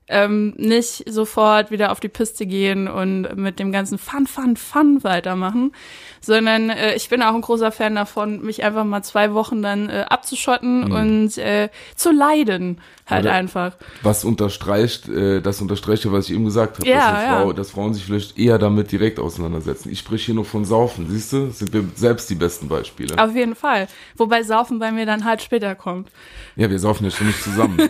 ähm, 0.08 0.54
nicht 0.56 1.04
sofort 1.10 1.70
wieder 1.70 1.90
auf 1.90 1.98
die 2.00 2.08
Piste 2.08 2.46
gehen 2.46 2.86
und 2.88 3.36
mit 3.36 3.58
dem 3.58 3.72
ganzen 3.72 3.98
Fun, 3.98 4.26
Fun, 4.26 4.56
Fun 4.56 5.02
weitermachen, 5.02 5.72
sondern 6.20 6.70
äh, 6.70 6.94
ich 6.94 7.08
bin 7.08 7.22
auch 7.22 7.34
ein 7.34 7.40
großer 7.40 7.72
Fan 7.72 7.94
davon, 7.96 8.40
mich 8.42 8.62
einfach 8.64 8.84
mal 8.84 9.02
zwei 9.02 9.34
Wochen 9.34 9.62
dann 9.62 9.88
äh, 9.88 10.04
abzuschotten 10.08 10.92
und 10.92 11.36
äh, 11.38 11.68
zu 11.96 12.12
leiden 12.12 12.80
halt 13.08 13.22
Mhm. 13.24 13.28
Oder- 13.28 13.32
einfach. 13.36 13.72
was 14.02 14.24
unterstreicht, 14.24 15.08
äh, 15.08 15.40
das 15.40 15.60
unterstreicht 15.60 16.04
ja, 16.04 16.12
was 16.12 16.28
ich 16.28 16.34
eben 16.34 16.44
gesagt 16.44 16.78
habe, 16.78 16.88
Ja, 16.88 17.12
dass, 17.12 17.22
ja. 17.22 17.40
Frau, 17.40 17.52
dass 17.52 17.70
Frauen 17.70 17.94
sich 17.94 18.04
vielleicht 18.04 18.36
eher 18.38 18.58
damit 18.58 18.90
direkt 18.90 19.18
auseinandersetzen. 19.20 19.90
Ich 19.92 20.00
spreche 20.00 20.26
hier 20.26 20.34
nur 20.34 20.44
von 20.44 20.64
Saufen, 20.64 21.06
siehst 21.08 21.32
du? 21.32 21.50
Sind 21.50 21.72
wir 21.72 21.84
selbst 21.94 22.28
die 22.30 22.34
besten 22.34 22.66
Beispiele. 22.68 23.16
Auf 23.18 23.34
jeden 23.34 23.54
Fall. 23.54 23.86
Wobei 24.16 24.42
Saufen 24.42 24.78
bei 24.80 24.90
mir 24.90 25.06
dann 25.06 25.24
halt 25.24 25.40
später 25.42 25.74
kommt. 25.76 26.10
Ja, 26.56 26.68
wir 26.68 26.78
saufen 26.80 27.04
ja 27.04 27.10
schon 27.12 27.28
nicht 27.28 27.42
zusammen. 27.42 27.78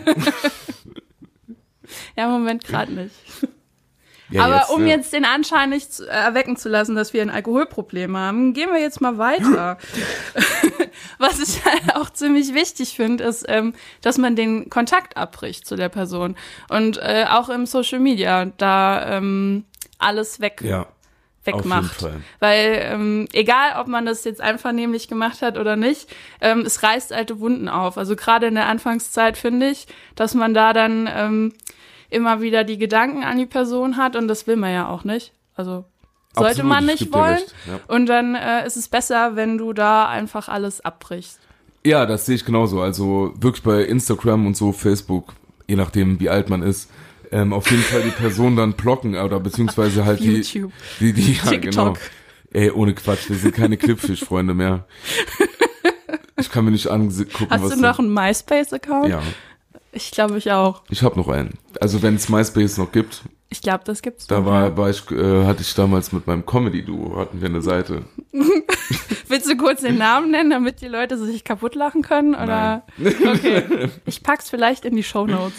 Ja, 2.17 2.25
im 2.25 2.31
Moment 2.31 2.63
gerade 2.65 2.91
nicht. 2.91 3.15
Ja, 4.29 4.43
Aber 4.43 4.71
um 4.71 4.81
ja. 4.85 4.97
jetzt 4.97 5.13
den 5.13 5.23
Anschein 5.23 5.69
nicht 5.69 5.93
zu, 5.93 6.05
äh, 6.05 6.09
erwecken 6.11 6.57
zu 6.57 6.67
lassen, 6.67 6.95
dass 6.97 7.13
wir 7.13 7.21
ein 7.21 7.29
Alkoholproblem 7.29 8.17
haben, 8.17 8.53
gehen 8.53 8.69
wir 8.73 8.81
jetzt 8.81 8.99
mal 8.99 9.17
weiter. 9.17 9.77
Was 11.17 11.39
ich 11.39 11.63
halt 11.63 11.95
auch 11.95 12.09
ziemlich 12.09 12.53
wichtig 12.53 12.93
finde, 12.95 13.23
ist, 13.23 13.45
ähm, 13.47 13.73
dass 14.01 14.17
man 14.17 14.35
den 14.35 14.69
Kontakt 14.69 15.15
abbricht 15.15 15.65
zu 15.65 15.77
der 15.77 15.87
Person. 15.87 16.35
Und 16.67 16.97
äh, 16.97 17.25
auch 17.29 17.47
im 17.47 17.65
Social 17.65 17.99
Media, 17.99 18.47
da 18.57 19.17
ähm, 19.17 19.63
alles 19.97 20.41
weg, 20.41 20.61
Ja, 20.61 20.87
wegmacht. 21.45 21.85
auf 21.85 22.01
jeden 22.01 22.11
Fall. 22.11 22.21
Weil 22.39 22.79
ähm, 22.83 23.27
egal, 23.31 23.79
ob 23.79 23.87
man 23.87 24.05
das 24.05 24.25
jetzt 24.25 24.41
einvernehmlich 24.41 25.07
gemacht 25.07 25.41
hat 25.41 25.57
oder 25.57 25.77
nicht, 25.77 26.13
ähm, 26.41 26.61
es 26.65 26.83
reißt 26.83 27.13
alte 27.13 27.39
Wunden 27.39 27.69
auf. 27.69 27.97
Also 27.97 28.17
gerade 28.17 28.47
in 28.47 28.55
der 28.55 28.65
Anfangszeit 28.67 29.37
finde 29.37 29.69
ich, 29.69 29.87
dass 30.15 30.33
man 30.33 30.53
da 30.53 30.73
dann 30.73 31.09
ähm, 31.09 31.53
immer 32.09 32.41
wieder 32.41 32.63
die 32.63 32.77
Gedanken 32.77 33.23
an 33.23 33.37
die 33.37 33.45
Person 33.45 33.97
hat 33.97 34.15
und 34.15 34.27
das 34.27 34.47
will 34.47 34.55
man 34.55 34.71
ja 34.73 34.87
auch 34.87 35.03
nicht. 35.03 35.33
Also 35.55 35.85
sollte 36.35 36.61
Absolut, 36.61 36.69
man 36.69 36.89
ich 36.89 37.01
nicht 37.01 37.13
wollen. 37.13 37.39
ja. 37.67 37.79
Und 37.87 38.05
dann 38.07 38.35
äh, 38.35 38.65
ist 38.65 38.77
es 38.77 38.87
besser, 38.87 39.35
wenn 39.35 39.57
du 39.57 39.73
da 39.73 40.07
einfach 40.07 40.47
alles 40.49 40.81
abbrichst. 40.81 41.39
Ja, 41.83 42.05
das 42.05 42.25
sehe 42.25 42.35
ich 42.35 42.45
genauso. 42.45 42.81
Also 42.81 43.33
wirklich 43.39 43.63
bei 43.63 43.83
Instagram 43.83 44.45
und 44.45 44.57
so, 44.57 44.71
Facebook, 44.71 45.33
je 45.67 45.75
nachdem, 45.75 46.19
wie 46.19 46.29
alt 46.29 46.49
man 46.49 46.61
ist, 46.61 46.89
ähm, 47.31 47.53
auf 47.53 47.69
jeden 47.71 47.83
Fall 47.83 48.03
die 48.03 48.11
Person 48.11 48.55
dann 48.55 48.73
blocken 48.73 49.15
oder 49.15 49.39
beziehungsweise 49.39 50.05
halt 50.05 50.19
die, 50.19 50.37
YouTube. 50.37 50.71
die, 50.99 51.13
die, 51.13 51.33
ja, 51.33 51.43
TikTok. 51.49 51.61
genau. 51.71 51.93
Ey, 52.51 52.71
ohne 52.71 52.93
Quatsch, 52.93 53.29
wir 53.29 53.35
sind 53.35 53.53
keine 53.53 53.77
Clipfish-Freunde 53.77 54.53
mehr. 54.53 54.85
Ich 56.39 56.51
kann 56.51 56.65
mir 56.65 56.71
nicht 56.71 56.85
angucken, 56.87 57.47
Hast 57.49 57.63
was 57.63 57.69
du 57.71 57.81
noch 57.81 57.97
einen 57.97 58.13
MySpace-Account? 58.13 59.09
Ja, 59.09 59.23
Ich 59.97 60.11
glaube, 60.11 60.37
ich 60.37 60.51
auch. 60.51 60.83
ich 60.89 61.01
habe 61.01 61.17
noch 61.17 61.27
einen. 61.27 61.57
Also 61.81 62.01
wenn 62.03 62.15
es 62.15 62.29
MySpace 62.29 62.77
noch 62.77 62.91
gibt, 62.91 63.23
Ich 63.49 63.61
glaube, 63.61 63.83
das 63.85 64.01
gibt's 64.01 64.27
da 64.27 64.39
noch, 64.39 64.45
war, 64.45 64.77
war 64.77 64.89
ich, 64.89 65.09
äh, 65.11 65.45
hatte 65.45 65.61
ich 65.61 65.73
damals 65.73 66.11
mit 66.11 66.27
meinem 66.27 66.45
Comedy-Duo, 66.45 67.17
hatten 67.17 67.41
wir 67.41 67.49
eine 67.49 67.61
Seite. 67.61 68.03
Willst 69.27 69.49
du 69.49 69.57
kurz 69.57 69.81
den 69.81 69.97
Namen 69.97 70.31
nennen, 70.31 70.49
damit 70.51 70.81
die 70.81 70.87
Leute 70.87 71.17
sich 71.17 71.43
kaputt 71.43 71.73
lachen 71.75 72.01
können? 72.03 72.35
Oder? 72.35 72.83
Okay. 72.99 73.89
Ich 74.05 74.21
pack's 74.23 74.49
vielleicht 74.49 74.85
in 74.85 74.95
die 74.95 75.03
Shownotes. 75.03 75.55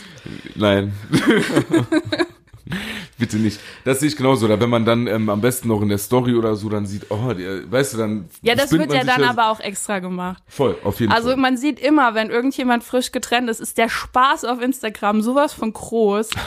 Nein. 0.54 0.92
Bitte 3.18 3.36
nicht. 3.36 3.60
Das 3.84 4.00
sehe 4.00 4.08
ich 4.08 4.16
genauso. 4.16 4.46
Oder 4.46 4.60
wenn 4.60 4.70
man 4.70 4.84
dann 4.84 5.06
ähm, 5.06 5.28
am 5.28 5.40
besten 5.40 5.68
noch 5.68 5.82
in 5.82 5.88
der 5.88 5.98
Story 5.98 6.34
oder 6.34 6.54
so 6.56 6.68
dann 6.68 6.86
sieht, 6.86 7.10
oh, 7.10 7.32
der, 7.32 7.70
weißt 7.70 7.94
du, 7.94 7.98
dann. 7.98 8.28
Ja, 8.42 8.54
das 8.54 8.72
wird 8.72 8.92
ja 8.92 9.04
dann 9.04 9.24
aber 9.24 9.48
auch 9.50 9.60
extra 9.60 9.98
gemacht. 9.98 10.42
Voll, 10.46 10.76
auf 10.84 11.00
jeden 11.00 11.12
Also 11.12 11.28
Fall. 11.28 11.36
man 11.36 11.56
sieht 11.56 11.80
immer, 11.80 12.14
wenn 12.14 12.30
irgendjemand 12.30 12.84
frisch 12.84 13.12
getrennt 13.12 13.48
ist, 13.50 13.60
ist 13.60 13.78
der 13.78 13.88
Spaß 13.88 14.44
auf 14.44 14.60
Instagram 14.60 15.22
sowas 15.22 15.52
von 15.52 15.72
groß. 15.72 16.30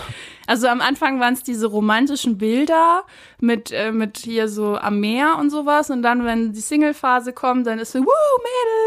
Also 0.48 0.68
am 0.68 0.82
Anfang 0.82 1.20
waren 1.22 1.34
es 1.34 1.44
diese 1.44 1.68
romantischen 1.68 2.38
Bilder 2.38 3.04
mit, 3.40 3.72
äh, 3.72 3.92
mit 3.94 4.18
hier 4.18 4.50
so 4.50 4.76
am 4.76 5.00
Meer 5.00 5.38
und 5.40 5.50
sowas. 5.50 5.90
Und 5.90 6.02
dann, 6.02 6.26
wenn 6.26 6.52
die 6.52 6.60
Single-Phase 6.60 7.32
kommt, 7.32 7.68
dann 7.68 7.80
ist 7.80 7.94
so, 7.94 8.00
woo, 8.00 8.06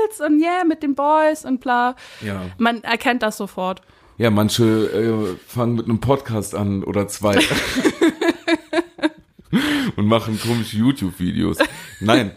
Mädels 0.02 0.20
und 0.20 0.42
yeah, 0.42 0.64
mit 0.64 0.82
den 0.82 0.94
Boys 0.94 1.44
und 1.44 1.60
bla. 1.60 1.94
Ja. 2.20 2.42
Man 2.58 2.82
erkennt 2.84 3.22
das 3.22 3.38
sofort. 3.38 3.80
Ja, 4.16 4.30
manche 4.30 4.64
äh, 4.64 5.36
fangen 5.46 5.74
mit 5.74 5.86
einem 5.86 6.00
Podcast 6.00 6.54
an 6.54 6.84
oder 6.84 7.08
zwei. 7.08 7.38
Und 9.96 10.06
machen 10.06 10.40
komische 10.40 10.76
YouTube-Videos. 10.78 11.58
Nein, 12.00 12.32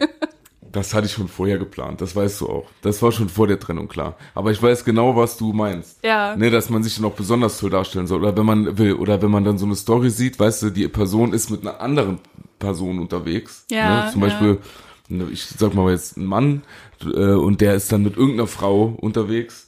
das 0.70 0.94
hatte 0.94 1.06
ich 1.06 1.12
schon 1.12 1.28
vorher 1.28 1.58
geplant, 1.58 2.00
das 2.00 2.14
weißt 2.14 2.40
du 2.40 2.48
auch. 2.48 2.66
Das 2.82 3.02
war 3.02 3.10
schon 3.12 3.28
vor 3.28 3.46
der 3.46 3.58
Trennung 3.58 3.88
klar. 3.88 4.16
Aber 4.34 4.50
ich 4.50 4.62
weiß 4.62 4.84
genau, 4.84 5.16
was 5.16 5.36
du 5.36 5.52
meinst. 5.52 6.04
Ja. 6.04 6.36
Ne, 6.36 6.50
dass 6.50 6.70
man 6.70 6.82
sich 6.82 6.96
dann 6.96 7.04
auch 7.04 7.14
besonders 7.14 7.58
toll 7.58 7.70
darstellen 7.70 8.06
soll. 8.06 8.20
Oder 8.20 8.36
wenn 8.36 8.46
man 8.46 8.78
will, 8.78 8.94
oder 8.94 9.22
wenn 9.22 9.30
man 9.30 9.44
dann 9.44 9.58
so 9.58 9.66
eine 9.66 9.76
Story 9.76 10.10
sieht, 10.10 10.38
weißt 10.38 10.62
du, 10.64 10.70
die 10.70 10.86
Person 10.88 11.32
ist 11.32 11.50
mit 11.50 11.62
einer 11.62 11.80
anderen 11.80 12.18
Person 12.58 12.98
unterwegs. 12.98 13.64
Ja, 13.70 14.06
ne? 14.06 14.12
Zum 14.12 14.22
ja. 14.22 14.28
Beispiel, 14.28 14.58
ne, 15.08 15.28
ich 15.32 15.46
sag 15.46 15.74
mal 15.74 15.90
jetzt 15.90 16.16
ein 16.16 16.26
Mann, 16.26 16.62
äh, 17.04 17.32
und 17.32 17.60
der 17.60 17.74
ist 17.74 17.90
dann 17.92 18.02
mit 18.02 18.16
irgendeiner 18.16 18.48
Frau 18.48 18.96
unterwegs. 19.00 19.67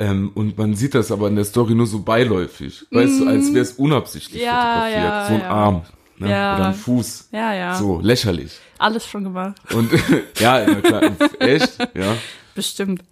Ähm, 0.00 0.30
und 0.34 0.56
man 0.56 0.74
sieht 0.74 0.94
das 0.94 1.10
aber 1.10 1.26
in 1.28 1.34
der 1.36 1.44
Story 1.44 1.74
nur 1.74 1.86
so 1.86 2.00
beiläufig. 2.00 2.86
Weißt 2.90 3.20
du, 3.20 3.26
als 3.28 3.52
wäre 3.52 3.62
es 3.62 3.72
unabsichtlich 3.72 4.42
Mhm. 4.42 4.46
Ja, 4.46 4.62
fotografiert. 4.62 5.02
ja, 5.04 5.26
so 5.26 5.34
ein 5.34 5.40
ja. 5.40 5.50
Arm. 5.50 5.82
Ne? 6.18 6.30
Ja. 6.30 6.56
Oder 6.56 6.66
ein 6.68 6.74
Fuß. 6.74 7.28
Ja, 7.32 7.52
ja. 7.54 7.74
So, 7.76 8.00
lächerlich. 8.00 8.52
Alles 8.78 9.06
schon 9.06 9.24
gemacht. 9.24 9.56
Und 9.74 9.90
ja, 10.38 10.64
na 10.66 10.74
klar, 10.80 11.02
echt, 11.40 11.78
ja. 11.94 12.14
Bestimmt. 12.54 13.02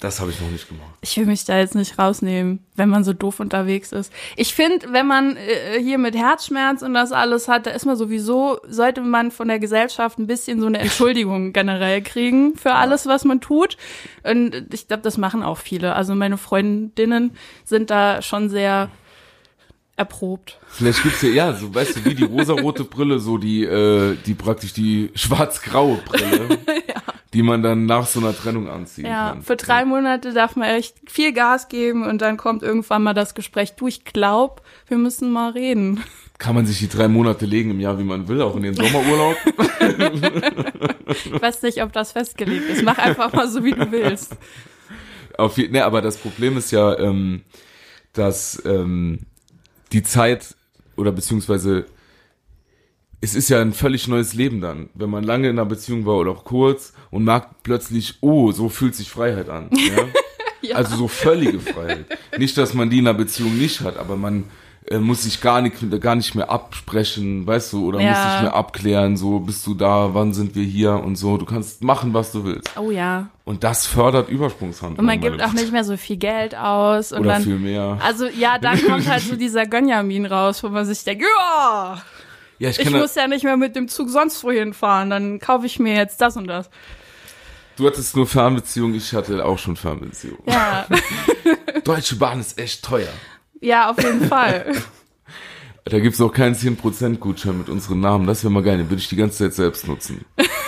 Das 0.00 0.18
habe 0.18 0.30
ich 0.30 0.40
noch 0.40 0.48
nicht 0.48 0.66
gemacht. 0.66 0.94
Ich 1.02 1.16
will 1.18 1.26
mich 1.26 1.44
da 1.44 1.58
jetzt 1.58 1.74
nicht 1.74 1.98
rausnehmen, 1.98 2.64
wenn 2.74 2.88
man 2.88 3.04
so 3.04 3.12
doof 3.12 3.38
unterwegs 3.38 3.92
ist. 3.92 4.10
Ich 4.34 4.54
finde, 4.54 4.92
wenn 4.92 5.06
man 5.06 5.36
äh, 5.36 5.78
hier 5.78 5.98
mit 5.98 6.16
Herzschmerz 6.16 6.80
und 6.80 6.94
das 6.94 7.12
alles 7.12 7.48
hat, 7.48 7.66
da 7.66 7.70
ist 7.72 7.84
man 7.84 7.96
sowieso, 7.96 8.60
sollte 8.66 9.02
man 9.02 9.30
von 9.30 9.48
der 9.48 9.58
Gesellschaft 9.58 10.18
ein 10.18 10.26
bisschen 10.26 10.58
so 10.58 10.66
eine 10.66 10.78
Entschuldigung 10.80 11.52
generell 11.52 12.00
kriegen 12.00 12.56
für 12.56 12.72
alles, 12.72 13.06
was 13.06 13.24
man 13.24 13.42
tut. 13.42 13.76
Und 14.22 14.72
ich 14.72 14.88
glaube, 14.88 15.02
das 15.02 15.18
machen 15.18 15.42
auch 15.42 15.58
viele. 15.58 15.94
Also 15.94 16.14
meine 16.14 16.38
Freundinnen 16.38 17.32
sind 17.64 17.90
da 17.90 18.22
schon 18.22 18.48
sehr 18.48 18.88
erprobt. 20.00 20.58
Vielleicht 20.66 21.02
gibt's 21.02 21.20
ja, 21.20 21.28
ja, 21.28 21.52
so 21.52 21.74
weißt 21.74 21.96
du, 21.96 22.04
wie 22.06 22.14
die 22.14 22.24
rosarote 22.24 22.84
Brille, 22.84 23.18
so 23.18 23.36
die, 23.36 23.64
äh, 23.64 24.16
die 24.24 24.32
praktisch 24.32 24.72
die 24.72 25.10
schwarz-graue 25.14 25.96
Brille, 26.06 26.58
die 27.32 27.42
man 27.42 27.62
dann 27.62 27.86
nach 27.86 28.06
so 28.06 28.18
einer 28.20 28.36
Trennung 28.36 28.68
anziehen 28.68 29.06
Ja, 29.06 29.30
kann. 29.30 29.42
für 29.42 29.56
drei 29.56 29.84
Monate 29.84 30.32
darf 30.32 30.56
man 30.56 30.68
echt 30.68 30.96
viel 31.08 31.32
Gas 31.32 31.68
geben 31.68 32.04
und 32.06 32.20
dann 32.22 32.36
kommt 32.36 32.62
irgendwann 32.62 33.02
mal 33.04 33.14
das 33.14 33.34
Gespräch, 33.34 33.74
du, 33.76 33.86
ich 33.86 34.04
glaub, 34.04 34.62
wir 34.88 34.98
müssen 34.98 35.30
mal 35.30 35.52
reden. 35.52 36.02
Kann 36.38 36.54
man 36.54 36.66
sich 36.66 36.78
die 36.78 36.88
drei 36.88 37.06
Monate 37.06 37.44
legen 37.46 37.70
im 37.70 37.80
Jahr, 37.80 37.98
wie 37.98 38.04
man 38.04 38.26
will, 38.26 38.40
auch 38.40 38.56
in 38.56 38.62
den 38.62 38.74
Sommerurlaub. 38.74 39.36
Ich 41.06 41.42
weiß 41.42 41.62
nicht, 41.62 41.82
ob 41.82 41.92
das 41.92 42.12
festgelegt 42.12 42.68
ist. 42.70 42.82
Mach 42.82 42.98
einfach 42.98 43.32
mal 43.32 43.48
so, 43.48 43.62
wie 43.64 43.72
du 43.72 43.90
willst. 43.92 44.36
Auf 45.36 45.56
ne, 45.58 45.84
aber 45.84 46.00
das 46.02 46.16
Problem 46.16 46.56
ist 46.56 46.70
ja, 46.70 46.98
ähm, 46.98 47.42
dass 48.12 48.62
ähm, 48.64 49.20
die 49.92 50.02
Zeit 50.02 50.54
oder 50.96 51.12
beziehungsweise 51.12 51.86
es 53.20 53.34
ist 53.34 53.48
ja 53.50 53.60
ein 53.60 53.72
völlig 53.72 54.08
neues 54.08 54.34
Leben 54.34 54.60
dann, 54.60 54.88
wenn 54.94 55.10
man 55.10 55.24
lange 55.24 55.48
in 55.48 55.58
einer 55.58 55.66
Beziehung 55.68 56.06
war 56.06 56.16
oder 56.16 56.30
auch 56.32 56.44
kurz 56.44 56.92
und 57.10 57.24
merkt 57.24 57.62
plötzlich, 57.62 58.14
oh, 58.20 58.50
so 58.52 58.68
fühlt 58.68 58.94
sich 58.94 59.10
Freiheit 59.10 59.48
an. 59.48 59.70
Ja? 59.76 60.04
Ja. 60.62 60.76
Also 60.76 60.94
so 60.94 61.08
völlige 61.08 61.58
Freiheit. 61.58 62.04
Nicht, 62.36 62.58
dass 62.58 62.74
man 62.74 62.90
die 62.90 62.98
in 62.98 63.08
einer 63.08 63.16
Beziehung 63.16 63.56
nicht 63.56 63.80
hat, 63.80 63.96
aber 63.96 64.16
man 64.16 64.44
äh, 64.86 64.98
muss 64.98 65.22
sich 65.22 65.40
gar 65.40 65.62
nicht, 65.62 65.76
gar 66.02 66.14
nicht 66.16 66.34
mehr 66.34 66.50
absprechen, 66.50 67.46
weißt 67.46 67.72
du, 67.72 67.86
oder 67.88 67.98
Ja. 68.00 68.10
muss 68.10 68.32
sich 68.32 68.42
mehr 68.42 68.54
abklären, 68.54 69.16
so 69.16 69.38
bist 69.40 69.66
du 69.66 69.72
da, 69.74 70.10
wann 70.12 70.34
sind 70.34 70.54
wir 70.54 70.62
hier 70.64 70.92
und 70.92 71.16
so. 71.16 71.38
Du 71.38 71.46
kannst 71.46 71.82
machen, 71.82 72.12
was 72.12 72.32
du 72.32 72.44
willst. 72.44 72.70
Oh 72.78 72.90
ja. 72.90 73.28
Und 73.44 73.64
das 73.64 73.86
fördert 73.86 74.28
Übersprungshandlungen. 74.28 74.98
Und 75.00 75.06
man 75.06 75.18
gibt 75.20 75.42
auch 75.42 75.54
nicht 75.54 75.72
mehr 75.72 75.84
so 75.84 75.96
viel 75.96 76.18
Geld 76.18 76.54
aus. 76.54 77.10
Und 77.12 77.20
Oder 77.20 77.30
dann, 77.34 77.42
viel 77.42 77.58
mehr. 77.58 77.98
Also 78.04 78.26
ja, 78.26 78.58
dann 78.58 78.80
kommt 78.84 79.08
halt 79.08 79.22
so 79.22 79.36
dieser 79.36 79.64
Gönjamin 79.64 80.26
raus, 80.26 80.62
wo 80.62 80.68
man 80.68 80.84
sich 80.84 81.02
denkt, 81.04 81.24
ja, 81.24 82.02
Ja, 82.60 82.68
ich 82.68 82.78
ich 82.78 82.90
muss 82.90 83.14
ja 83.14 83.26
nicht 83.26 83.42
mehr 83.42 83.56
mit 83.56 83.74
dem 83.74 83.88
Zug 83.88 84.10
sonst 84.10 84.44
wohin 84.44 84.74
fahren, 84.74 85.08
dann 85.08 85.38
kaufe 85.38 85.64
ich 85.64 85.78
mir 85.78 85.94
jetzt 85.96 86.20
das 86.20 86.36
und 86.36 86.46
das. 86.46 86.68
Du 87.76 87.86
hattest 87.86 88.14
nur 88.14 88.26
Fernbeziehung, 88.26 88.92
ich 88.94 89.14
hatte 89.14 89.42
auch 89.46 89.58
schon 89.58 89.76
Fernbeziehung. 89.76 90.38
Ja, 90.46 90.86
Deutsche 91.84 92.16
Bahn 92.16 92.38
ist 92.38 92.58
echt 92.58 92.84
teuer. 92.84 93.08
ja, 93.62 93.90
auf 93.90 94.02
jeden 94.02 94.28
Fall. 94.28 94.74
Da 95.86 95.98
gibt's 95.98 96.20
auch 96.20 96.32
keinen 96.32 96.54
10% 96.54 97.16
Gutschein 97.16 97.56
mit 97.56 97.70
unseren 97.70 98.00
Namen. 98.00 98.26
Das 98.26 98.44
wäre 98.44 98.52
mal 98.52 98.62
geil, 98.62 98.76
den 98.76 98.90
würde 98.90 99.00
ich 99.00 99.08
die 99.08 99.16
ganze 99.16 99.38
Zeit 99.38 99.54
selbst 99.54 99.88
nutzen. 99.88 100.26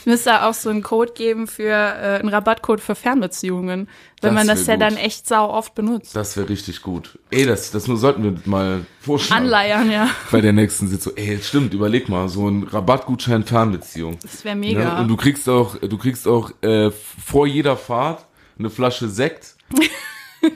Müsste 0.06 0.44
auch 0.44 0.54
so 0.54 0.70
einen 0.70 0.82
Code 0.82 1.12
geben 1.12 1.46
für 1.46 1.64
äh, 1.72 2.18
einen 2.20 2.28
Rabattcode 2.28 2.80
für 2.80 2.94
Fernbeziehungen, 2.94 3.88
wenn 3.88 3.88
Das 4.20 4.32
man 4.34 4.46
das 4.46 4.62
ja 4.62 4.68
wär 4.68 4.76
dann 4.78 4.94
gut. 4.94 5.04
echt 5.04 5.26
sau 5.28 5.48
oft 5.50 5.74
benutzt. 5.74 6.14
Das 6.16 6.36
wäre 6.36 6.48
richtig 6.48 6.82
gut. 6.82 7.18
Ey, 7.30 7.46
das, 7.46 7.70
das 7.70 7.86
nur 7.88 7.96
sollten 7.96 8.22
wir 8.24 8.34
mal 8.44 8.84
vorstellen. 9.00 9.42
Anleiern, 9.44 9.90
ja. 9.90 10.08
Bei 10.30 10.40
der 10.40 10.52
nächsten 10.52 10.88
Sitzung. 10.88 11.12
Ey, 11.16 11.38
stimmt, 11.42 11.74
überleg 11.74 12.08
mal, 12.08 12.28
so 12.28 12.48
ein 12.48 12.64
Rabattgutschein 12.64 13.44
Fernbeziehung. 13.44 14.18
Das 14.22 14.44
wäre 14.44 14.56
Ne? 14.56 14.60
mega. 14.66 15.00
Und 15.00 15.08
du 15.08 15.16
kriegst 15.16 15.48
auch, 15.48 15.76
du 15.76 15.98
kriegst 15.98 16.26
auch 16.28 16.50
äh, 16.62 16.90
vor 16.90 17.46
jeder 17.46 17.76
Fahrt 17.76 18.24
eine 18.58 18.70
Flasche 18.70 19.08
Sekt. 19.08 19.56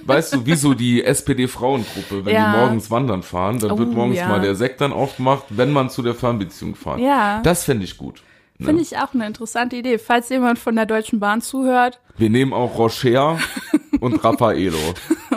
Weißt 0.06 0.32
du, 0.34 0.46
wie 0.46 0.54
so 0.54 0.72
die 0.72 1.04
SPD-Frauengruppe, 1.04 2.24
wenn 2.24 2.34
Ja. 2.34 2.52
die 2.52 2.58
morgens 2.58 2.90
wandern 2.90 3.22
fahren, 3.22 3.58
dann 3.58 3.76
wird 3.78 3.90
Oh, 3.90 3.94
morgens 3.94 4.16
ja. 4.16 4.28
mal 4.28 4.40
der 4.40 4.54
Sekt 4.54 4.80
dann 4.80 4.92
aufgemacht, 4.94 5.44
wenn 5.50 5.72
man 5.72 5.90
zu 5.90 6.00
der 6.02 6.14
Fernbeziehung 6.14 6.74
fährt. 6.74 7.00
Ja. 7.00 7.40
Das 7.42 7.64
fände 7.64 7.84
ich 7.84 7.98
gut. 7.98 8.22
Finde 8.60 8.82
ich 8.82 8.96
auch 8.98 9.12
eine 9.14 9.26
interessante 9.26 9.76
Idee. 9.76 9.98
Falls 9.98 10.28
jemand 10.28 10.58
von 10.58 10.76
der 10.76 10.86
Deutschen 10.86 11.18
Bahn 11.20 11.40
zuhört, 11.42 12.00
Wir 12.16 12.30
nehmen 12.30 12.52
auch 12.52 12.78
Rocher 12.78 13.38
und 14.00 14.22
Raffaello. 14.22 14.78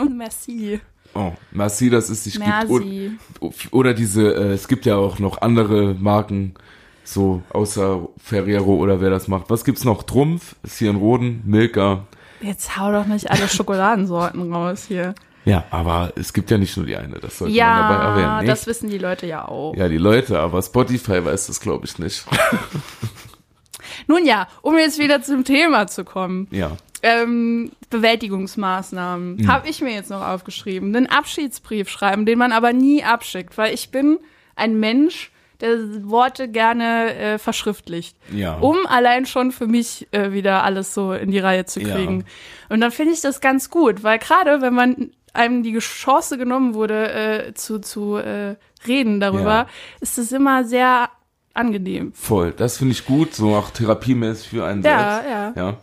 merci. 0.08 0.80
Oh, 1.14 1.32
merci, 1.50 1.90
dich 2.24 2.38
gibt. 2.38 2.68
Und, 2.68 2.84
Merci. 2.86 3.68
oder 3.72 3.92
diese, 3.94 4.34
äh, 4.34 4.52
es 4.52 4.68
gibt 4.68 4.86
ja 4.86 4.96
auch 4.96 5.18
noch 5.18 5.40
andere 5.42 5.94
Marken, 5.94 6.54
so 7.02 7.42
außer 7.50 8.06
Ferrero 8.22 8.76
oder 8.76 9.00
wer 9.00 9.10
das 9.10 9.26
macht. 9.26 9.50
Was 9.50 9.64
gibt's 9.64 9.84
noch? 9.84 10.02
Trumpf 10.04 10.54
ist 10.62 10.78
hier 10.78 10.90
in 10.90 10.96
Roden, 10.96 11.42
Milka. 11.44 12.04
Jetzt 12.40 12.76
hau 12.78 12.92
doch 12.92 13.06
nicht 13.06 13.30
alle 13.30 13.48
Schokoladensorten 13.48 14.52
raus 14.52 14.84
hier. 14.86 15.14
Ja, 15.44 15.64
aber 15.70 16.12
es 16.16 16.32
gibt 16.32 16.50
ja 16.50 16.58
nicht 16.58 16.76
nur 16.76 16.84
die 16.86 16.96
eine, 16.96 17.18
das 17.20 17.38
sollte 17.38 17.56
man 17.56 17.60
dabei 17.76 17.94
Ja, 17.94 18.08
erwähnen. 18.10 18.46
das 18.46 18.60
Nicht? 18.60 18.66
wissen 18.66 18.90
die 18.90 18.98
Leute 18.98 19.26
ja 19.26 19.46
auch. 19.48 19.74
Ja, 19.76 19.88
die 19.88 19.96
Leute, 19.98 20.38
aber 20.38 20.60
Spotify 20.62 21.24
weiß 21.24 21.46
das, 21.46 21.60
glaube 21.60 21.86
ich, 21.86 21.98
nicht. 21.98 22.24
Nun 24.06 24.24
ja, 24.26 24.48
um 24.62 24.76
jetzt 24.76 24.98
wieder 24.98 25.22
zum 25.22 25.44
Thema 25.44 25.86
zu 25.86 26.04
kommen. 26.04 26.48
ja. 26.50 26.76
Ähm, 27.00 27.70
Bewältigungsmaßnahmen 27.90 29.38
Hm. 29.38 29.46
habe 29.48 29.68
ich 29.68 29.80
mir 29.80 29.92
jetzt 29.94 30.10
noch 30.10 30.20
aufgeschrieben. 30.26 30.92
Den 30.92 31.08
Abschiedsbrief 31.08 31.88
schreiben, 31.88 32.26
den 32.26 32.38
man 32.38 32.50
aber 32.50 32.72
nie 32.72 33.04
abschickt, 33.04 33.56
weil 33.56 33.72
ich 33.72 33.90
bin 33.92 34.18
ein 34.56 34.80
Mensch, 34.80 35.30
der 35.60 35.76
Worte 36.10 36.48
gerne 36.48 37.14
äh, 37.14 37.38
verschriftlicht. 37.38 38.16
Ja. 38.32 38.58
Um 38.58 38.76
allein 38.88 39.26
schon 39.26 39.52
für 39.52 39.68
mich 39.68 40.08
äh, 40.10 40.32
wieder 40.32 40.64
alles 40.64 40.92
so 40.92 41.12
in 41.12 41.30
die 41.30 41.38
Reihe 41.38 41.66
zu 41.66 41.80
Ja. 41.80 41.94
kriegen. 41.94 42.24
Und 42.68 42.80
dann 42.80 42.90
finde 42.90 43.12
ich 43.12 43.20
das 43.20 43.40
ganz 43.40 43.70
gut, 43.70 44.02
weil 44.02 44.18
gerade 44.18 44.60
wenn 44.60 44.74
man 44.74 45.12
einem 45.38 45.62
die 45.62 45.78
Chance 45.78 46.36
genommen 46.36 46.74
wurde, 46.74 47.12
äh, 47.48 47.54
zu, 47.54 47.78
zu 47.80 48.16
äh, 48.16 48.56
reden 48.86 49.20
darüber, 49.20 49.44
Ja. 49.44 49.66
ist 50.00 50.18
es 50.18 50.32
immer 50.32 50.64
sehr 50.64 51.08
angenehm. 51.54 52.12
Voll. 52.14 52.52
Das 52.56 52.78
finde 52.78 52.92
ich 52.92 53.04
gut, 53.06 53.34
so 53.34 53.54
auch 53.54 53.70
therapiemäßig 53.70 54.48
für 54.50 54.64
einen 54.66 54.82
Ja, 54.82 55.22
selbst. 55.22 55.30
ja. 55.30 55.52
ja. 55.56 55.76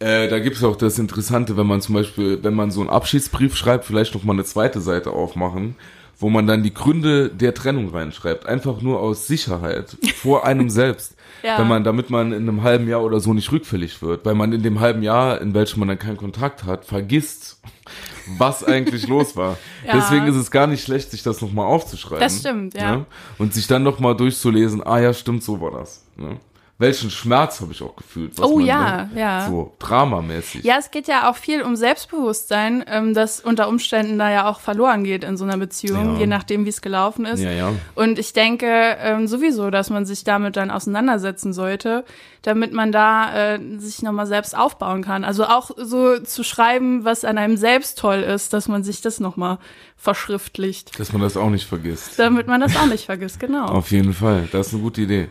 Äh, 0.00 0.28
da 0.28 0.38
gibt 0.38 0.56
es 0.56 0.64
auch 0.64 0.76
das 0.76 0.98
Interessante, 0.98 1.56
wenn 1.56 1.66
man 1.66 1.80
zum 1.80 1.94
Beispiel, 1.94 2.42
wenn 2.42 2.54
man 2.54 2.70
so 2.70 2.80
einen 2.80 2.90
Abschiedsbrief 2.90 3.56
schreibt, 3.56 3.84
vielleicht 3.84 4.14
noch 4.14 4.24
mal 4.24 4.32
eine 4.34 4.44
zweite 4.44 4.80
Seite 4.80 5.10
aufmachen, 5.10 5.76
wo 6.18 6.30
man 6.30 6.46
dann 6.46 6.62
die 6.62 6.74
Gründe 6.74 7.28
der 7.30 7.54
Trennung 7.54 7.90
reinschreibt. 7.90 8.46
Einfach 8.46 8.80
nur 8.82 9.00
aus 9.00 9.26
Sicherheit 9.26 9.96
vor 10.16 10.44
einem 10.46 10.68
selbst. 10.80 11.16
Ja. 11.44 11.58
Wenn 11.58 11.68
man, 11.68 11.84
damit 11.84 12.08
man 12.08 12.32
in 12.32 12.48
einem 12.48 12.62
halben 12.62 12.88
Jahr 12.88 13.02
oder 13.02 13.20
so 13.20 13.34
nicht 13.34 13.52
rückfällig 13.52 14.00
wird. 14.00 14.24
Weil 14.24 14.34
man 14.34 14.54
in 14.54 14.62
dem 14.62 14.80
halben 14.80 15.02
Jahr, 15.02 15.42
in 15.42 15.52
welchem 15.52 15.80
man 15.80 15.88
dann 15.88 15.98
keinen 15.98 16.16
Kontakt 16.16 16.64
hat, 16.64 16.86
vergisst, 16.86 17.60
was 18.38 18.64
eigentlich 18.64 19.06
los 19.06 19.36
war. 19.36 19.58
Ja. 19.86 19.92
Deswegen 19.92 20.26
ist 20.26 20.36
es 20.36 20.50
gar 20.50 20.66
nicht 20.66 20.82
schlecht, 20.82 21.10
sich 21.10 21.22
das 21.22 21.42
nochmal 21.42 21.66
aufzuschreiben. 21.66 22.20
Das 22.20 22.40
stimmt, 22.40 22.72
ja. 22.72 22.96
Ne? 22.96 23.06
Und 23.36 23.52
sich 23.52 23.66
dann 23.66 23.82
nochmal 23.82 24.16
durchzulesen, 24.16 24.82
ah 24.86 24.98
ja, 24.98 25.12
stimmt, 25.12 25.44
so 25.44 25.60
war 25.60 25.70
das. 25.72 26.06
Ne? 26.16 26.38
Welchen 26.76 27.08
Schmerz 27.08 27.60
habe 27.60 27.70
ich 27.70 27.80
auch 27.82 27.94
gefühlt. 27.94 28.36
was 28.36 28.46
Oh 28.50 28.58
ja, 28.58 29.06
dann 29.08 29.16
ja. 29.16 29.46
So 29.48 29.74
dramamäßig. 29.78 30.64
Ja, 30.64 30.74
es 30.80 30.90
geht 30.90 31.06
ja 31.06 31.30
auch 31.30 31.36
viel 31.36 31.62
um 31.62 31.76
Selbstbewusstsein, 31.76 32.84
ähm, 32.88 33.14
das 33.14 33.38
unter 33.38 33.68
Umständen 33.68 34.18
da 34.18 34.28
ja 34.30 34.48
auch 34.48 34.58
verloren 34.58 35.04
geht 35.04 35.22
in 35.22 35.36
so 35.36 35.44
einer 35.44 35.56
Beziehung, 35.56 36.14
Ja. 36.14 36.18
je 36.20 36.26
nachdem, 36.26 36.64
wie 36.64 36.70
es 36.70 36.82
gelaufen 36.82 37.26
ist. 37.26 37.40
Ja, 37.40 37.52
ja. 37.52 37.72
Und 37.94 38.18
ich 38.18 38.32
denke 38.32 38.66
ähm, 38.98 39.28
sowieso, 39.28 39.70
dass 39.70 39.88
man 39.88 40.04
sich 40.04 40.24
damit 40.24 40.56
dann 40.56 40.72
auseinandersetzen 40.72 41.52
sollte, 41.52 42.04
damit 42.42 42.72
man 42.72 42.90
da 42.90 43.54
äh, 43.54 43.60
sich 43.78 44.02
nochmal 44.02 44.26
selbst 44.26 44.56
aufbauen 44.56 45.02
kann. 45.04 45.22
Also 45.22 45.44
auch 45.44 45.70
so 45.76 46.18
zu 46.18 46.42
schreiben, 46.42 47.04
was 47.04 47.24
an 47.24 47.38
einem 47.38 47.56
selbst 47.56 47.98
toll 48.00 48.18
ist, 48.18 48.52
dass 48.52 48.66
man 48.66 48.82
sich 48.82 49.00
das 49.00 49.20
nochmal 49.20 49.58
verschriftlicht, 49.96 50.98
Dass 50.98 51.12
man 51.12 51.22
das 51.22 51.36
auch 51.36 51.50
nicht 51.50 51.66
vergisst. 51.66 52.18
damit 52.18 52.46
man 52.46 52.60
das 52.60 52.76
auch 52.76 52.86
nicht 52.86 53.06
vergisst, 53.06 53.40
genau. 53.40 53.66
Auf 53.66 53.90
jeden 53.90 54.12
Fall. 54.12 54.48
Das 54.52 54.66
ist 54.68 54.74
eine 54.74 54.82
gute 54.82 55.02
Idee. 55.02 55.28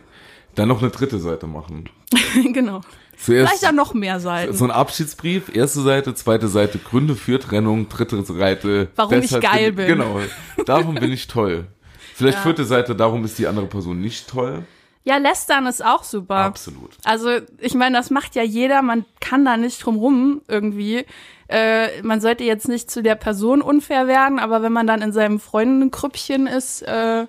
Dann 0.54 0.68
noch 0.68 0.82
eine 0.82 0.90
dritte 0.90 1.18
Seite 1.18 1.46
machen. 1.46 1.88
genau. 2.52 2.80
Zuerst 3.16 3.50
Vielleicht 3.50 3.66
auch 3.68 3.72
noch 3.72 3.94
mehr 3.94 4.18
Seiten. 4.20 4.52
so 4.54 4.64
ein 4.64 4.70
Abschiedsbrief, 4.70 5.54
erste 5.54 5.80
Seite, 5.82 6.14
zweite 6.14 6.48
Seite 6.48 6.78
Gründe 6.78 7.14
für 7.14 7.38
Trennung, 7.38 7.88
dritte 7.88 8.22
Seite. 8.24 8.88
Warum 8.96 9.20
ich 9.20 9.40
geil 9.40 9.72
bin. 9.72 9.86
Genau. 9.86 10.20
Darum 10.66 10.96
bin 10.96 11.12
ich 11.12 11.26
toll. 11.28 11.66
Vielleicht 12.14 12.38
Ja. 12.38 12.42
vierte 12.42 12.64
Seite, 12.64 12.94
darum 12.94 13.24
ist 13.24 13.38
die 13.38 13.46
andere 13.46 13.66
Person 13.66 14.00
nicht 14.00 14.28
toll. 14.28 14.64
Ja, 15.04 15.18
Lästern 15.18 15.66
ist 15.66 15.84
auch 15.84 16.02
super. 16.02 16.36
Absolut. 16.36 16.90
Also, 17.04 17.28
ich 17.58 17.74
meine, 17.74 17.96
das 17.96 18.10
macht 18.10 18.34
ja 18.34 18.42
jeder, 18.42 18.80
man 18.82 19.04
kann 19.20 19.44
da 19.44 19.56
nicht 19.56 19.84
drum 19.84 19.96
rum 19.96 20.40
irgendwie. 20.48 21.04
Äh, 21.48 22.00
man 22.02 22.20
sollte 22.22 22.42
jetzt 22.44 22.68
nicht 22.68 22.90
zu 22.90 23.02
der 23.02 23.14
Person 23.14 23.60
unfair 23.60 24.06
werden, 24.06 24.38
aber 24.38 24.62
wenn 24.62 24.72
man 24.72 24.86
dann 24.86 25.02
in 25.02 25.12
seinem 25.12 25.40
Freundengrüppchen 25.40 26.46
ist, 26.46 26.82
äh, 26.82 27.26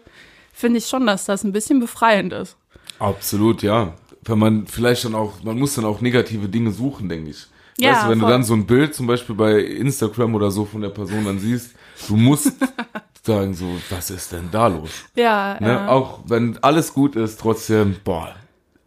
finde 0.53 0.77
ich 0.77 0.87
schon, 0.87 1.05
dass 1.05 1.25
das 1.25 1.43
ein 1.43 1.51
bisschen 1.51 1.79
befreiend 1.81 2.31
ist. 2.31 2.55
Absolut, 2.99 3.61
ja. 3.63 3.93
Wenn 4.23 4.39
man 4.39 4.67
vielleicht 4.67 5.05
dann 5.05 5.15
auch, 5.15 5.43
man 5.43 5.57
muss 5.59 5.75
dann 5.75 5.85
auch 5.85 6.01
negative 6.01 6.47
Dinge 6.49 6.71
suchen, 6.71 7.09
denke 7.09 7.29
ich. 7.31 7.45
Ja, 7.77 7.91
weißt 7.91 8.05
du, 8.05 8.09
wenn 8.09 8.19
voll. 8.19 8.29
du 8.29 8.33
dann 8.33 8.43
so 8.43 8.53
ein 8.53 8.65
Bild 8.65 8.95
zum 8.95 9.05
Beispiel 9.07 9.35
bei 9.35 9.59
Instagram 9.59 10.33
oder 10.35 10.49
so 10.49 10.65
von 10.65 10.81
der 10.81 10.89
Person 10.89 11.25
dann 11.25 11.39
siehst, 11.39 11.71
du 12.07 12.15
musst 12.15 12.53
sagen 13.23 13.53
so, 13.53 13.65
was 13.89 14.09
ist 14.09 14.31
denn 14.31 14.49
da 14.51 14.67
los? 14.67 14.89
Ja, 15.15 15.57
Ne? 15.59 15.67
ja. 15.67 15.87
Auch 15.89 16.19
wenn 16.25 16.57
alles 16.63 16.93
gut 16.93 17.15
ist, 17.15 17.39
trotzdem, 17.39 17.97
boah, 18.03 18.33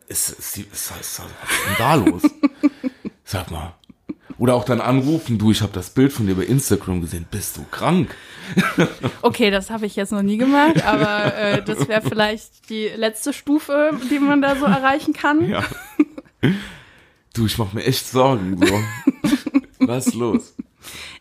ist, 0.07 0.31
ist, 0.31 0.39
ist, 0.39 0.59
ist, 0.59 0.73
ist, 0.73 0.93
was 0.93 1.01
ist 1.01 1.21
denn 1.21 1.75
da 1.79 1.95
los? 1.95 2.23
Sag 3.25 3.51
mal. 3.51 3.75
Oder 4.39 4.55
auch 4.55 4.65
dann 4.65 4.81
anrufen, 4.81 5.37
du, 5.39 5.51
ich 5.51 5.61
habe 5.61 5.73
das 5.73 5.91
Bild 5.91 6.13
von 6.13 6.27
dir 6.27 6.35
bei 6.37 6.45
Instagram 6.45 7.01
gesehen, 7.01 7.27
bist 7.31 7.57
du 7.57 7.65
krank? 7.71 8.15
Okay, 9.23 9.51
das 9.51 9.71
habe 9.71 9.87
ich 9.87 9.97
jetzt 9.97 10.13
noch 10.13 10.23
nie 10.23 10.39
gemacht, 10.39 10.85
aber 10.85 11.35
äh, 11.35 11.63
das 11.63 11.89
wäre 11.89 12.03
vielleicht 12.03 12.71
die 12.71 12.89
letzte 12.89 13.33
Stufe, 13.33 13.91
die 14.11 14.19
man 14.19 14.41
da 14.43 14.57
so 14.57 14.65
erreichen 14.65 15.13
kann. 15.13 15.49
Ja. 15.49 15.65
Du, 17.35 17.47
ich 17.47 17.59
mach 17.59 17.73
mir 17.73 17.85
echt 17.85 18.07
Sorgen, 18.07 18.57
so. 18.57 18.81
Was 19.87 20.09
ist 20.09 20.15
los? 20.15 20.55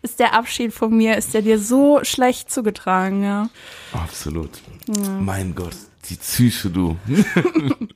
Ist 0.01 0.19
der 0.19 0.33
Abschied 0.33 0.73
von 0.73 0.95
mir, 0.95 1.17
ist 1.17 1.33
der 1.33 1.41
dir 1.41 1.59
so 1.59 1.99
schlecht 2.03 2.51
zugetragen, 2.51 3.23
ja? 3.23 3.49
Absolut. 3.93 4.51
Mein 5.19 5.55
Gott, 5.55 5.75
die 6.09 6.15
Psyche, 6.15 6.69
du. 6.69 6.97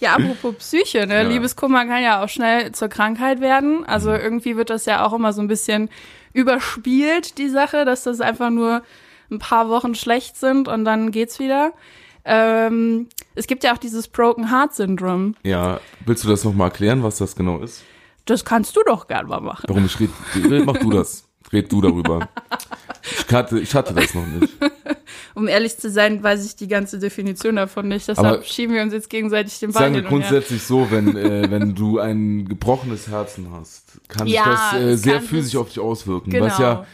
Ja, 0.00 0.14
apropos 0.14 0.54
Psyche, 0.54 1.06
ne? 1.06 1.16
Ja. 1.16 1.22
Liebeskummer 1.28 1.84
kann 1.84 2.02
ja 2.02 2.24
auch 2.24 2.28
schnell 2.30 2.72
zur 2.72 2.88
Krankheit 2.88 3.42
werden. 3.42 3.84
Also 3.84 4.10
irgendwie 4.10 4.56
wird 4.56 4.70
das 4.70 4.86
ja 4.86 5.04
auch 5.04 5.12
immer 5.12 5.34
so 5.34 5.42
ein 5.42 5.48
bisschen 5.48 5.90
überspielt, 6.32 7.38
die 7.38 7.48
Sache, 7.48 7.84
dass 7.84 8.04
das 8.04 8.20
einfach 8.20 8.50
nur 8.50 8.82
ein 9.30 9.38
paar 9.38 9.68
Wochen 9.68 9.94
schlecht 9.94 10.36
sind 10.36 10.68
und 10.68 10.84
dann 10.84 11.10
geht's 11.10 11.38
wieder. 11.38 11.72
Ähm, 12.24 13.08
es 13.34 13.46
gibt 13.46 13.64
ja 13.64 13.72
auch 13.72 13.78
dieses 13.78 14.08
Broken 14.08 14.50
Heart 14.50 14.74
Syndrome. 14.74 15.32
Ja, 15.42 15.80
willst 16.04 16.24
du 16.24 16.28
das 16.28 16.44
nochmal 16.44 16.68
erklären, 16.68 17.02
was 17.02 17.18
das 17.18 17.34
genau 17.34 17.60
ist? 17.60 17.82
Das 18.26 18.44
kannst 18.44 18.76
du 18.76 18.80
doch 18.84 19.08
gern 19.08 19.26
mal 19.26 19.40
machen. 19.40 19.64
Warum 19.68 19.86
ich 19.86 19.98
rede? 19.98 20.64
Mach 20.64 20.76
du 20.76 20.90
das. 20.90 21.24
Red 21.52 21.72
du 21.72 21.80
darüber. 21.80 22.28
ich, 23.02 23.32
hatte, 23.32 23.58
ich 23.58 23.74
hatte 23.74 23.94
das 23.94 24.14
noch 24.14 24.26
nicht. 24.26 24.52
Um 25.34 25.48
ehrlich 25.48 25.78
zu 25.78 25.90
sein, 25.90 26.22
weiß 26.22 26.44
ich 26.44 26.56
die 26.56 26.68
ganze 26.68 26.98
Definition 26.98 27.56
davon 27.56 27.88
nicht. 27.88 28.08
Deshalb 28.08 28.26
Aber 28.26 28.42
schieben 28.42 28.74
wir 28.74 28.82
uns 28.82 28.92
jetzt 28.92 29.08
gegenseitig 29.08 29.58
den 29.58 29.72
Ball 29.72 29.84
Sagen 29.84 29.94
wir 29.94 30.02
grundsätzlich 30.02 30.62
so, 30.62 30.90
wenn, 30.90 31.16
äh, 31.16 31.50
wenn 31.50 31.74
du 31.74 31.98
ein 31.98 32.48
gebrochenes 32.48 33.08
Herzen 33.08 33.48
hast, 33.52 34.00
kann 34.08 34.26
sich 34.26 34.36
Ja, 34.36 34.72
das 34.72 34.80
äh, 34.80 34.96
sehr 34.96 35.20
physisch 35.20 35.56
auf 35.56 35.68
dich 35.68 35.78
auswirken. 35.78 36.30
Genau. 36.30 36.46
Was 36.46 36.58
ja 36.58 36.86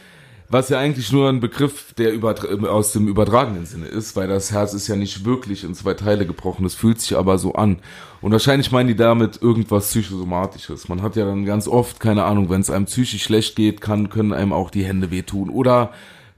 was 0.49 0.69
ja 0.69 0.79
eigentlich 0.79 1.11
nur 1.11 1.29
ein 1.29 1.39
Begriff, 1.39 1.93
der 1.93 2.13
übertra- 2.13 2.65
aus 2.67 2.93
dem 2.93 3.07
übertragenen 3.07 3.65
Sinne 3.65 3.87
ist, 3.87 4.15
weil 4.15 4.27
das 4.27 4.51
Herz 4.51 4.73
ist 4.73 4.87
ja 4.87 4.95
nicht 4.95 5.25
wirklich 5.25 5.63
in 5.63 5.75
zwei 5.75 5.93
Teile 5.93 6.25
gebrochen, 6.25 6.65
es 6.65 6.75
fühlt 6.75 7.01
sich 7.01 7.17
aber 7.17 7.37
so 7.37 7.53
an. 7.53 7.79
Und 8.21 8.31
wahrscheinlich 8.31 8.71
meinen 8.71 8.87
die 8.87 8.95
damit 8.95 9.41
irgendwas 9.41 9.89
psychosomatisches. 9.89 10.89
Man 10.89 11.01
hat 11.01 11.15
ja 11.15 11.25
dann 11.25 11.45
ganz 11.45 11.67
oft, 11.67 11.99
keine 11.99 12.23
Ahnung, 12.23 12.49
wenn 12.49 12.61
es 12.61 12.69
einem 12.69 12.85
psychisch 12.85 13.23
schlecht 13.23 13.55
geht, 13.55 13.81
kann, 13.81 14.09
können 14.09 14.33
einem 14.33 14.53
auch 14.53 14.71
die 14.71 14.83
Hände 14.83 15.11
wehtun. 15.11 15.49
Oder 15.49 15.91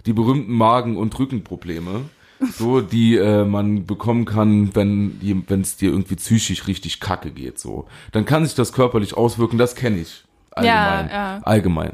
die 0.06 0.14
berühmten 0.14 0.54
Magen- 0.54 0.98
und 0.98 1.18
Rückenprobleme, 1.18 2.02
so, 2.58 2.82
die 2.82 3.18
äh, 3.18 3.44
man 3.44 3.86
bekommen 3.86 4.26
kann, 4.26 4.74
wenn 4.76 5.44
es 5.62 5.78
dir 5.78 5.92
irgendwie 5.92 6.16
psychisch 6.16 6.68
richtig 6.68 7.00
kacke 7.00 7.32
geht. 7.32 7.60
So, 7.60 7.86
Dann 8.12 8.26
kann 8.26 8.46
sich 8.46 8.56
das 8.56 8.74
körperlich 8.74 9.16
auswirken, 9.16 9.58
das 9.58 9.76
kenne 9.76 10.00
ich. 10.00 10.24
Allgemein. 10.52 11.10
Ja, 11.10 11.14
ja. 11.14 11.42
Allgemein. 11.44 11.94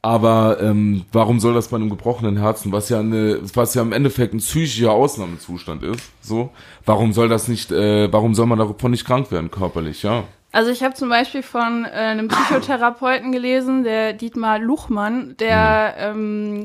Aber 0.00 0.58
ähm, 0.60 1.04
warum 1.12 1.40
soll 1.40 1.54
das 1.54 1.68
bei 1.68 1.76
einem 1.76 1.90
gebrochenen 1.90 2.36
Herzen, 2.36 2.70
was 2.70 2.88
ja 2.88 3.00
eine, 3.00 3.40
was 3.54 3.74
ja 3.74 3.82
im 3.82 3.92
Endeffekt 3.92 4.32
ein 4.32 4.38
psychischer 4.38 4.92
Ausnahmezustand 4.92 5.82
ist, 5.82 6.12
so, 6.20 6.50
warum 6.84 7.12
soll 7.12 7.28
das 7.28 7.48
nicht, 7.48 7.72
äh, 7.72 8.12
warum 8.12 8.34
soll 8.34 8.46
man 8.46 8.58
davon 8.58 8.92
nicht 8.92 9.04
krank 9.04 9.32
werden, 9.32 9.50
körperlich, 9.50 10.04
ja? 10.04 10.24
Also 10.52 10.70
ich 10.70 10.82
habe 10.82 10.94
zum 10.94 11.08
Beispiel 11.08 11.42
von 11.42 11.84
äh, 11.84 11.88
einem 11.88 12.28
Psychotherapeuten 12.28 13.32
gelesen, 13.32 13.84
der 13.84 14.12
Dietmar 14.12 14.58
Luchmann, 14.58 15.36
der 15.38 15.94
ähm, 15.98 16.64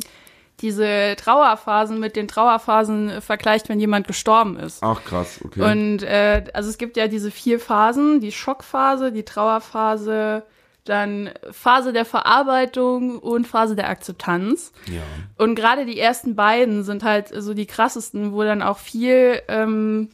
diese 0.62 1.16
Trauerphasen 1.18 2.00
mit 2.00 2.16
den 2.16 2.28
Trauerphasen 2.28 3.10
äh, 3.10 3.22
vergleicht, 3.22 3.68
wenn 3.68 3.80
jemand 3.80 4.08
gestorben 4.08 4.58
ist. 4.58 4.82
Ach 4.82 5.04
krass, 5.04 5.42
okay. 5.44 5.62
Und 5.70 6.04
äh, 6.04 6.46
also 6.54 6.70
es 6.70 6.78
gibt 6.78 6.96
ja 6.96 7.08
diese 7.08 7.32
vier 7.32 7.60
Phasen, 7.60 8.22
die 8.22 8.32
Schockphase, 8.32 9.12
die 9.12 9.24
Trauerphase, 9.24 10.44
dann 10.86 11.30
Phase 11.52 11.94
der 11.94 12.06
Verarbeitung 12.06 13.20
und 13.20 13.48
Phase 13.48 13.76
der 13.76 13.90
Akzeptanz. 13.90 14.72
ja. 14.88 15.02
Und 15.38 15.56
gerade 15.56 15.86
die 15.86 16.00
ersten 16.00 16.36
beiden 16.36 16.84
sind 16.84 17.04
halt 17.04 17.30
so 17.30 17.54
die 17.54 17.66
krassesten, 17.66 18.34
wo 18.34 18.44
dann 18.44 18.62
auch 18.62 18.78
viel 18.78 19.42
ähm, 19.48 20.10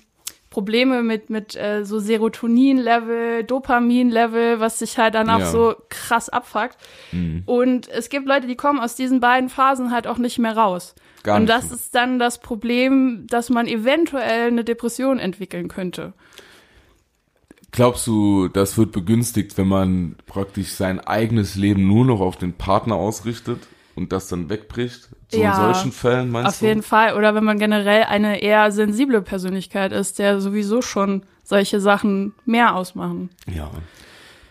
Probleme 0.49 1.03
mit, 1.03 1.30
mit 1.30 1.55
äh, 1.55 1.84
so 1.86 1.99
Serotonin-Level, 1.99 3.43
Dopamin-Level, 3.43 4.59
was 4.59 4.80
sich 4.80 4.97
halt 4.97 5.15
dann 5.15 5.30
auch 5.30 5.39
Ja. 5.39 5.45
so 5.51 5.76
krass 5.89 6.30
abfuckt. 6.30 6.78
Mhm. 7.11 7.43
Und 7.45 7.88
es 7.89 8.09
gibt 8.09 8.28
Leute, 8.28 8.47
die 8.47 8.55
kommen 8.55 8.80
aus 8.80 8.95
diesen 8.95 9.20
beiden 9.20 9.49
Phasen 9.49 9.91
halt 9.91 10.07
auch 10.07 10.17
nicht 10.17 10.39
mehr 10.39 10.57
raus. 10.57 10.95
Gar 11.24 11.38
Und 11.38 11.47
das 11.47 11.65
mehr. 11.65 11.74
ist 11.76 11.93
dann 11.95 12.17
das 12.20 12.39
Problem, 12.39 13.28
dass 13.28 13.49
man 13.49 13.67
eventuell 13.67 14.47
eine 14.47 14.63
Depression 14.63 15.20
entwickeln 15.20 15.67
könnte. 15.67 16.13
Glaubst 17.72 18.07
du, 18.07 18.47
das 18.47 18.78
wird 18.78 18.91
begünstigt, 18.91 19.57
wenn 19.57 19.67
man 19.67 20.15
praktisch 20.26 20.70
sein 20.70 20.99
eigenes 20.99 21.55
Leben 21.55 21.88
nur 21.88 22.03
noch 22.05 22.20
auf 22.20 22.36
den 22.38 22.53
Partner 22.53 22.95
ausrichtet 22.95 23.59
und 23.95 24.11
das 24.11 24.28
dann 24.28 24.49
wegbricht? 24.49 25.09
So 25.30 25.41
Ja, 25.41 25.49
in 25.49 25.55
solchen 25.74 25.91
Fällen 25.91 26.32
meinst 26.32 26.49
Auf 26.49 26.59
du? 26.59 26.65
jeden 26.65 26.82
Fall. 26.82 27.15
Oder 27.15 27.36
wenn 27.36 27.43
man 27.43 27.59
generell 27.59 28.03
eine 28.03 28.41
eher 28.41 28.72
sensible 28.72 29.22
Persönlichkeit 29.22 29.91
ist, 29.91 30.17
der 30.17 30.41
sowieso 30.41 30.82
schon 30.82 31.24
solche 31.43 31.80
Sachen 31.80 32.34
mehr 32.45 32.76
ausmachen. 32.76 33.30
Ja. 33.47 33.70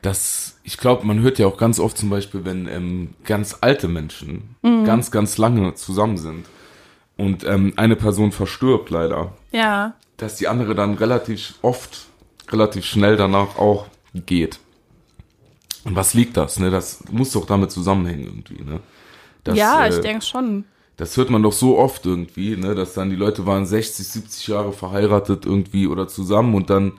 Das, 0.02 0.58
ich 0.62 0.76
glaube, 0.78 1.04
man 1.04 1.18
hört 1.20 1.40
ja 1.40 1.48
auch 1.48 1.56
ganz 1.56 1.80
oft 1.80 1.98
zum 1.98 2.08
Beispiel, 2.10 2.44
wenn 2.44 2.68
ähm, 2.68 3.14
ganz 3.24 3.58
alte 3.60 3.88
Menschen 3.88 4.54
Mhm. 4.62 4.84
ganz, 4.84 5.10
ganz 5.10 5.38
lange 5.38 5.74
zusammen 5.74 6.18
sind 6.18 6.46
und 7.16 7.42
ähm, 7.44 7.72
eine 7.76 7.96
Person 7.96 8.30
verstirbt 8.30 8.90
leider, 8.90 9.32
Ja. 9.50 9.94
dass 10.16 10.36
die 10.36 10.46
andere 10.46 10.74
dann 10.76 10.94
relativ 10.94 11.54
oft, 11.62 12.06
relativ 12.52 12.84
schnell 12.84 13.16
danach 13.16 13.56
auch 13.58 13.86
geht. 14.14 14.58
Und 15.84 15.96
was 15.96 16.14
liegt 16.14 16.36
das? 16.36 16.58
Ne? 16.58 16.70
Das 16.70 17.02
muss 17.10 17.32
doch 17.32 17.46
damit 17.46 17.70
zusammenhängen 17.70 18.24
irgendwie. 18.24 18.62
Ne? 18.62 18.80
Das, 19.44 19.56
ja, 19.56 19.86
äh, 19.86 19.90
ich 19.90 20.00
denke 20.00 20.24
schon. 20.24 20.64
das 20.96 21.16
hört 21.16 21.30
man 21.30 21.42
doch 21.42 21.52
so 21.52 21.78
oft 21.78 22.04
irgendwie, 22.04 22.56
ne, 22.56 22.74
dass 22.74 22.94
dann 22.94 23.10
die 23.10 23.16
Leute 23.16 23.46
waren 23.46 23.64
60, 23.64 24.06
70 24.06 24.48
Jahre 24.48 24.72
verheiratet 24.72 25.46
irgendwie 25.46 25.86
oder 25.86 26.08
zusammen 26.08 26.54
und 26.54 26.68
dann 26.70 26.92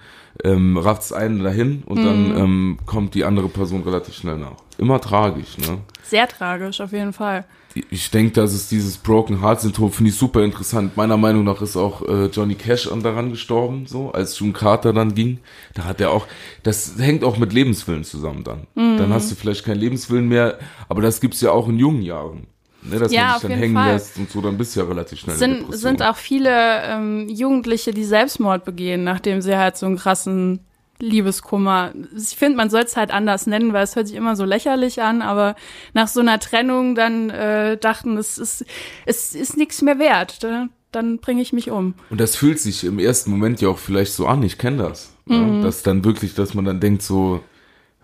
ähm, 0.43 0.77
rafft's 0.77 1.11
einen 1.11 1.43
dahin 1.43 1.83
und 1.85 2.03
dann 2.03 2.37
ähm, 2.37 2.77
kommt 2.85 3.15
die 3.15 3.25
andere 3.25 3.49
Person 3.49 3.83
relativ 3.83 4.15
schnell 4.15 4.37
nach. 4.37 4.55
Immer 4.77 5.01
tragisch, 5.01 5.57
ne? 5.57 5.79
Sehr 6.03 6.27
tragisch, 6.27 6.79
auf 6.81 6.91
jeden 6.93 7.13
Fall. 7.13 7.45
Ich 7.91 8.09
denke, 8.09 8.33
dass 8.33 8.53
es 8.53 8.67
dieses 8.67 8.97
Broken 8.97 9.41
Heart 9.41 9.61
Syndrom 9.61 9.91
finde 9.91 10.09
ich 10.09 10.17
super 10.17 10.43
interessant. 10.43 10.97
Meiner 10.97 11.17
Meinung 11.17 11.43
nach 11.43 11.61
ist 11.61 11.77
auch 11.77 12.01
äh, 12.07 12.25
Johnny 12.25 12.55
Cash 12.55 12.91
an 12.91 13.03
daran 13.03 13.29
gestorben, 13.29 13.85
so 13.85 14.11
als 14.11 14.39
June 14.39 14.53
Carter 14.53 14.91
dann 14.91 15.13
ging. 15.13 15.39
Da 15.75 15.85
hat 15.85 16.01
er 16.01 16.11
auch, 16.11 16.25
das 16.63 16.93
hängt 16.97 17.23
auch 17.23 17.37
mit 17.37 17.53
Lebenswillen 17.53 18.03
zusammen 18.03 18.43
dann. 18.43 18.67
Dann 18.75 19.13
hast 19.13 19.31
du 19.31 19.35
vielleicht 19.35 19.65
keinen 19.65 19.79
Lebenswillen 19.79 20.27
mehr, 20.27 20.57
aber 20.87 21.01
das 21.01 21.21
gibt's 21.21 21.41
ja 21.41 21.51
auch 21.51 21.67
in 21.67 21.77
jungen 21.77 22.01
Jahren. 22.01 22.47
Ne, 22.81 22.97
dass 22.99 23.11
Ja, 23.11 23.31
man 23.31 23.39
sich 23.41 23.49
dann 23.49 23.59
hängen 23.59 23.75
Fall. 23.75 23.93
lässt 23.93 24.17
und 24.17 24.29
so, 24.31 24.39
dann 24.41 24.57
bist 24.57 24.75
du 24.75 24.79
ja 24.79 24.85
relativ 24.85 25.19
schnell 25.19 25.33
in 25.35 25.39
Sind, 25.39 25.53
Depression. 25.59 25.79
sind 25.81 26.01
auch 26.03 26.15
viele 26.15 26.83
ähm, 26.83 27.27
Jugendliche, 27.27 27.91
die 27.93 28.05
Selbstmord 28.05 28.63
begehen, 28.63 29.03
nachdem 29.03 29.41
sie 29.41 29.57
halt 29.57 29.75
so 29.77 29.85
einen 29.85 29.97
krassen 29.97 30.61
Liebeskummer. 31.01 31.91
Ich 32.15 32.35
finde, 32.37 32.57
man 32.57 32.69
soll 32.69 32.81
es 32.83 32.95
halt 32.97 33.11
anders 33.11 33.47
nennen, 33.47 33.73
weil 33.73 33.83
es 33.83 33.95
hört 33.95 34.07
sich 34.07 34.15
immer 34.15 34.35
so 34.35 34.45
lächerlich 34.45 35.01
an, 35.01 35.21
aber 35.21 35.55
nach 35.93 36.07
so 36.07 36.19
einer 36.19 36.39
Trennung 36.39 36.95
dann 36.95 37.29
äh, 37.29 37.77
dachten, 37.77 38.17
es 38.17 38.37
ist, 38.37 38.65
es 39.05 39.33
ist 39.35 39.57
nichts 39.57 39.81
mehr 39.81 39.97
wert. 39.99 40.43
Dann, 40.43 40.69
dann 40.91 41.19
bringe 41.19 41.41
ich 41.41 41.53
mich 41.53 41.69
um. 41.71 41.93
Und 42.09 42.19
das 42.19 42.35
fühlt 42.35 42.59
sich 42.59 42.83
im 42.83 42.99
ersten 42.99 43.31
Moment 43.31 43.61
ja 43.61 43.69
auch 43.69 43.77
vielleicht 43.77 44.13
so 44.13 44.25
an, 44.27 44.43
ich 44.43 44.57
kenne 44.57 44.77
das. 44.83 45.13
Mhm. 45.25 45.57
Ja, 45.57 45.61
dass 45.63 45.83
dann 45.83 46.03
wirklich, 46.03 46.33
dass 46.35 46.53
man 46.53 46.65
dann 46.65 46.79
denkt 46.79 47.01
so, 47.01 47.41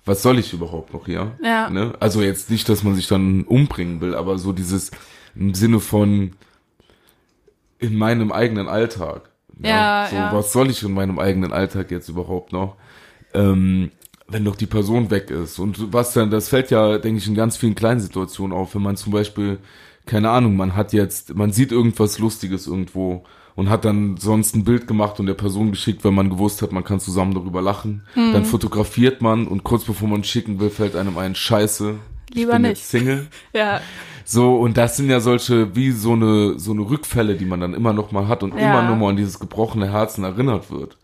was 0.06 0.22
soll 0.22 0.39
ich 0.39 0.53
überhaupt 0.53 0.93
noch 0.93 1.06
hier? 1.06 1.32
Ja. 1.43 1.70
Ne? 1.70 1.93
Also 1.99 2.22
jetzt 2.22 2.49
nicht, 2.49 2.70
dass 2.70 2.84
man 2.84 2.95
sich 2.95 3.08
dann 3.08 3.43
umbringen 3.43 4.01
will, 4.01 4.16
aber 4.16 4.38
so 4.38 4.53
dieses 4.53 4.91
im 5.36 5.53
Sinne 5.53 5.80
von 5.80 6.34
in 7.80 7.97
meinem 7.97 8.32
eigenen 8.32 8.68
Alltag. 8.68 9.30
Ja, 9.62 10.08
so, 10.10 10.16
ja. 10.16 10.34
was 10.34 10.51
soll 10.51 10.70
ich 10.70 10.84
in 10.84 10.93
meinem 10.93 11.20
eigenen 11.20 11.53
Alltag 11.53 11.91
jetzt 11.91 12.10
überhaupt 12.10 12.51
noch? 12.51 12.76
Ähm, 13.34 13.91
wenn 14.28 14.45
doch 14.45 14.56
die 14.56 14.66
Person 14.66 15.12
weg 15.12 15.30
ist. 15.30 15.60
Und 15.60 15.93
was 15.93 16.14
dann, 16.14 16.32
das 16.32 16.49
fällt 16.49 16.72
ja, 16.72 16.97
denke 16.97 17.20
ich, 17.20 17.28
in 17.28 17.36
ganz 17.36 17.58
vielen 17.58 17.76
kleinen 17.76 17.99
Situationen 17.99 18.58
auf, 18.58 18.76
wenn 18.76 18.82
man 18.82 18.97
zum 18.97 19.12
Beispiel, 19.12 19.60
keine 20.06 20.30
Ahnung, 20.30 20.56
man 20.56 20.76
hat 20.76 20.93
jetzt, 20.93 21.36
man 21.36 21.51
sieht 21.51 21.72
irgendwas 21.72 22.20
Lustiges 22.20 22.68
irgendwo 22.68 23.24
und 23.56 23.70
hat 23.70 23.86
dann 23.86 24.18
sonst 24.18 24.56
ein 24.56 24.64
Bild 24.64 24.88
gemacht 24.88 25.20
und 25.20 25.28
der 25.28 25.34
Person 25.34 25.72
geschickt, 25.72 26.03
weil 26.03 26.12
man 26.12 26.30
gewusst 26.30 26.62
hat, 26.62 26.72
man 26.72 26.84
kann 26.84 26.99
zusammen 26.99 27.34
darüber 27.34 27.62
lachen. 27.62 28.03
Mhm. 28.16 28.34
Dann 28.34 28.45
fotografiert 28.45 29.22
man 29.22 29.47
und 29.47 29.64
kurz 29.64 29.86
bevor 29.86 30.08
man 30.10 30.24
schicken 30.24 30.60
will, 30.60 30.70
fällt 30.70 30.95
einem 30.95 31.18
ein 31.18 31.36
Scheiße. 31.36 31.95
Lieber 32.34 32.60
nicht. 32.60 32.84
Single. 32.84 33.28
Ja, 33.53 33.80
So, 34.26 34.56
und 34.58 34.76
das 34.78 34.97
sind 34.97 35.10
ja 35.10 35.20
solche, 35.20 35.76
wie 35.76 35.91
so 35.91 36.14
eine, 36.14 36.58
so 36.60 36.72
eine 36.72 36.82
Rückfälle, 36.82 37.36
die 37.36 37.45
man 37.45 37.62
dann 37.62 37.74
immer 37.74 37.93
noch 37.93 38.12
mal 38.12 38.28
hat 38.28 38.43
und 38.43 38.53
Ja. 38.58 38.60
immer 38.80 38.89
noch 38.89 38.97
mal 38.97 39.10
an 39.12 39.16
dieses 39.18 39.39
gebrochene 39.39 39.91
Herzen 39.91 40.24
erinnert 40.24 40.70
wird. 40.72 40.97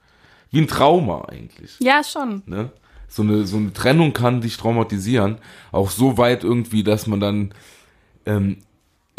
Wie 0.49 0.59
ein 0.59 0.67
Trauma 0.67 1.25
eigentlich, 1.29 1.77
ja 1.79 2.03
schon. 2.03 2.41
ne? 2.45 2.71
So 3.07 3.21
eine, 3.23 3.45
so 3.45 3.57
eine 3.57 3.71
Trennung 3.73 4.11
kann 4.13 4.41
dich 4.41 4.57
traumatisieren. 4.57 5.37
Auch 5.71 5.89
so 5.89 6.17
weit 6.17 6.43
irgendwie, 6.43 6.83
dass 6.83 7.07
man 7.07 7.19
dann, 7.19 7.53
ähm, 8.25 8.57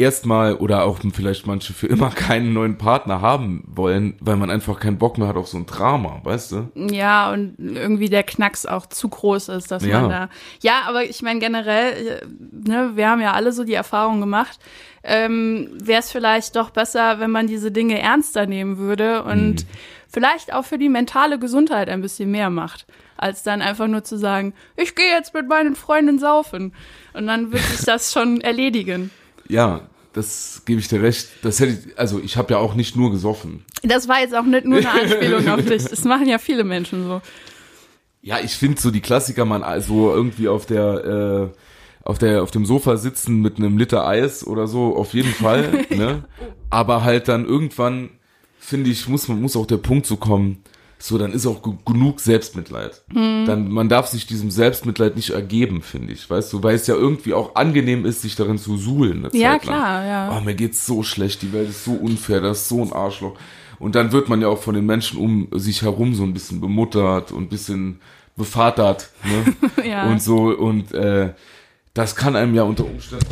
erstmal 0.02 0.54
oder 0.56 0.84
auch 0.84 0.98
vielleicht 1.14 1.46
manche 1.46 1.72
für 1.72 1.86
immer 1.86 2.10
keinen 2.14 2.52
neuen 2.52 2.76
Partner 2.78 3.20
haben 3.20 3.64
wollen, 3.66 4.14
weil 4.20 4.36
man 4.36 4.50
einfach 4.50 4.78
keinen 4.78 4.98
Bock 4.98 5.18
mehr 5.18 5.28
hat 5.28 5.36
auf 5.36 5.48
so 5.48 5.56
ein 5.56 5.66
Drama, 5.66 6.20
weißt 6.24 6.52
du? 6.52 6.68
Ja, 6.74 7.32
und 7.32 7.54
irgendwie 7.58 8.08
der 8.08 8.22
Knacks 8.22 8.66
auch 8.66 8.86
zu 8.86 9.08
groß 9.08 9.48
ist, 9.48 9.70
dass 9.70 9.84
Ja. 9.84 10.00
man 10.02 10.10
da. 10.10 10.28
Ja, 10.62 10.82
aber 10.86 11.04
ich 11.04 11.22
meine 11.22 11.40
generell, 11.40 11.92
äh, 12.22 12.26
ne, 12.68 12.92
wir 12.94 13.08
haben 13.08 13.20
ja 13.20 13.32
alle 13.32 13.52
so 13.52 13.64
die 13.64 13.74
Erfahrung 13.74 14.20
gemacht. 14.20 14.58
Ähm, 15.04 15.68
Wäre 15.82 16.00
es 16.00 16.12
vielleicht 16.12 16.54
doch 16.56 16.70
besser, 16.70 17.18
wenn 17.18 17.30
man 17.30 17.46
diese 17.46 17.72
Dinge 17.72 17.98
ernster 18.00 18.46
nehmen 18.46 18.78
würde 18.78 19.24
und 19.24 19.66
vielleicht 20.08 20.52
auch 20.52 20.64
für 20.64 20.78
die 20.78 20.88
mentale 20.88 21.38
Gesundheit 21.38 21.88
ein 21.88 22.02
bisschen 22.02 22.30
mehr 22.30 22.50
macht, 22.50 22.86
als 23.16 23.42
dann 23.42 23.62
einfach 23.62 23.88
nur 23.88 24.04
zu 24.04 24.16
sagen, 24.16 24.52
ich 24.76 24.94
gehe 24.94 25.10
jetzt 25.10 25.34
mit 25.34 25.48
meinen 25.48 25.74
Freunden 25.74 26.18
saufen. 26.20 26.72
Und 27.14 27.26
dann 27.26 27.50
wird 27.50 27.62
sich 27.62 27.80
das 27.86 28.12
schon 28.12 28.40
erledigen. 28.42 29.10
Ja, 29.48 29.80
das 30.12 30.62
gebe 30.64 30.80
ich 30.80 30.88
dir 30.88 31.02
recht. 31.02 31.28
Das 31.42 31.60
hätte 31.60 31.72
ich, 31.72 31.98
also 31.98 32.20
ich 32.20 32.36
habe 32.36 32.54
ja 32.54 32.58
auch 32.58 32.74
nicht 32.74 32.96
nur 32.96 33.10
gesoffen. 33.10 33.64
Das 33.82 34.08
war 34.08 34.20
jetzt 34.20 34.34
auch 34.34 34.44
nicht 34.44 34.64
nur 34.64 34.78
eine 34.78 34.90
Anspielung 35.02 35.48
auf 35.48 35.64
dich. 35.64 35.84
Das 35.84 36.04
machen 36.04 36.28
ja 36.28 36.38
viele 36.38 36.64
Menschen 36.64 37.04
so. 37.04 37.20
Ja, 38.20 38.38
ich 38.38 38.52
finde 38.52 38.80
so 38.80 38.90
die 38.90 39.00
Klassiker, 39.00 39.44
man 39.44 39.62
also 39.62 40.14
irgendwie 40.14 40.48
auf 40.48 40.66
der 40.66 41.50
äh, 41.52 41.58
auf 42.04 42.18
der 42.18 42.42
auf 42.42 42.50
dem 42.50 42.66
Sofa 42.66 42.96
sitzen 42.96 43.40
mit 43.40 43.56
einem 43.56 43.78
Liter 43.78 44.06
Eis 44.06 44.46
oder 44.46 44.66
so 44.66 44.96
auf 44.96 45.14
jeden 45.14 45.32
Fall, 45.32 45.86
ne? 45.90 46.24
Aber 46.70 47.04
halt 47.04 47.28
dann 47.28 47.46
irgendwann 47.46 48.10
finde 48.58 48.90
ich 48.90 49.08
muss 49.08 49.28
man 49.28 49.40
muss 49.40 49.56
auch 49.56 49.66
der 49.66 49.78
Punkt 49.78 50.06
so 50.06 50.16
kommen, 50.16 50.62
so, 51.04 51.18
dann 51.18 51.32
ist 51.32 51.46
auch 51.46 51.62
genug 51.84 52.20
Selbstmitleid. 52.20 53.02
Mhm. 53.12 53.44
Dann, 53.44 53.68
man 53.68 53.88
darf 53.88 54.06
sich 54.06 54.24
diesem 54.24 54.52
Selbstmitleid 54.52 55.16
nicht 55.16 55.30
ergeben, 55.30 55.82
finde 55.82 56.12
ich, 56.12 56.30
weißt 56.30 56.52
du, 56.52 56.62
weil 56.62 56.76
es 56.76 56.86
ja 56.86 56.94
irgendwie 56.94 57.34
auch 57.34 57.56
angenehm 57.56 58.06
ist, 58.06 58.22
sich 58.22 58.36
darin 58.36 58.56
zu 58.56 58.76
suhlen. 58.76 59.26
Ja, 59.32 59.58
klar, 59.58 60.06
ja. 60.06 60.38
Oh, 60.38 60.40
mir 60.40 60.54
geht's 60.54 60.86
so 60.86 61.02
schlecht, 61.02 61.42
die 61.42 61.52
Welt 61.52 61.70
ist 61.70 61.84
so 61.84 61.94
unfair, 61.94 62.40
das 62.40 62.62
ist 62.62 62.68
so 62.68 62.82
ein 62.82 62.92
Arschloch. 62.92 63.34
Und 63.80 63.96
dann 63.96 64.12
wird 64.12 64.28
man 64.28 64.40
ja 64.40 64.46
auch 64.46 64.62
von 64.62 64.76
den 64.76 64.86
Menschen 64.86 65.18
um 65.18 65.48
sich 65.50 65.82
herum 65.82 66.14
so 66.14 66.22
ein 66.22 66.34
bisschen 66.34 66.60
bemuttert 66.60 67.32
und 67.32 67.42
ein 67.42 67.48
bisschen 67.48 68.00
bevatert, 68.36 69.10
ne? 69.24 69.84
ja. 69.84 70.08
Und 70.08 70.22
so, 70.22 70.56
und 70.56 70.94
äh, 70.94 71.30
das 71.94 72.14
kann 72.14 72.36
einem 72.36 72.54
ja 72.54 72.62
unter 72.62 72.84
Umständen 72.84 73.26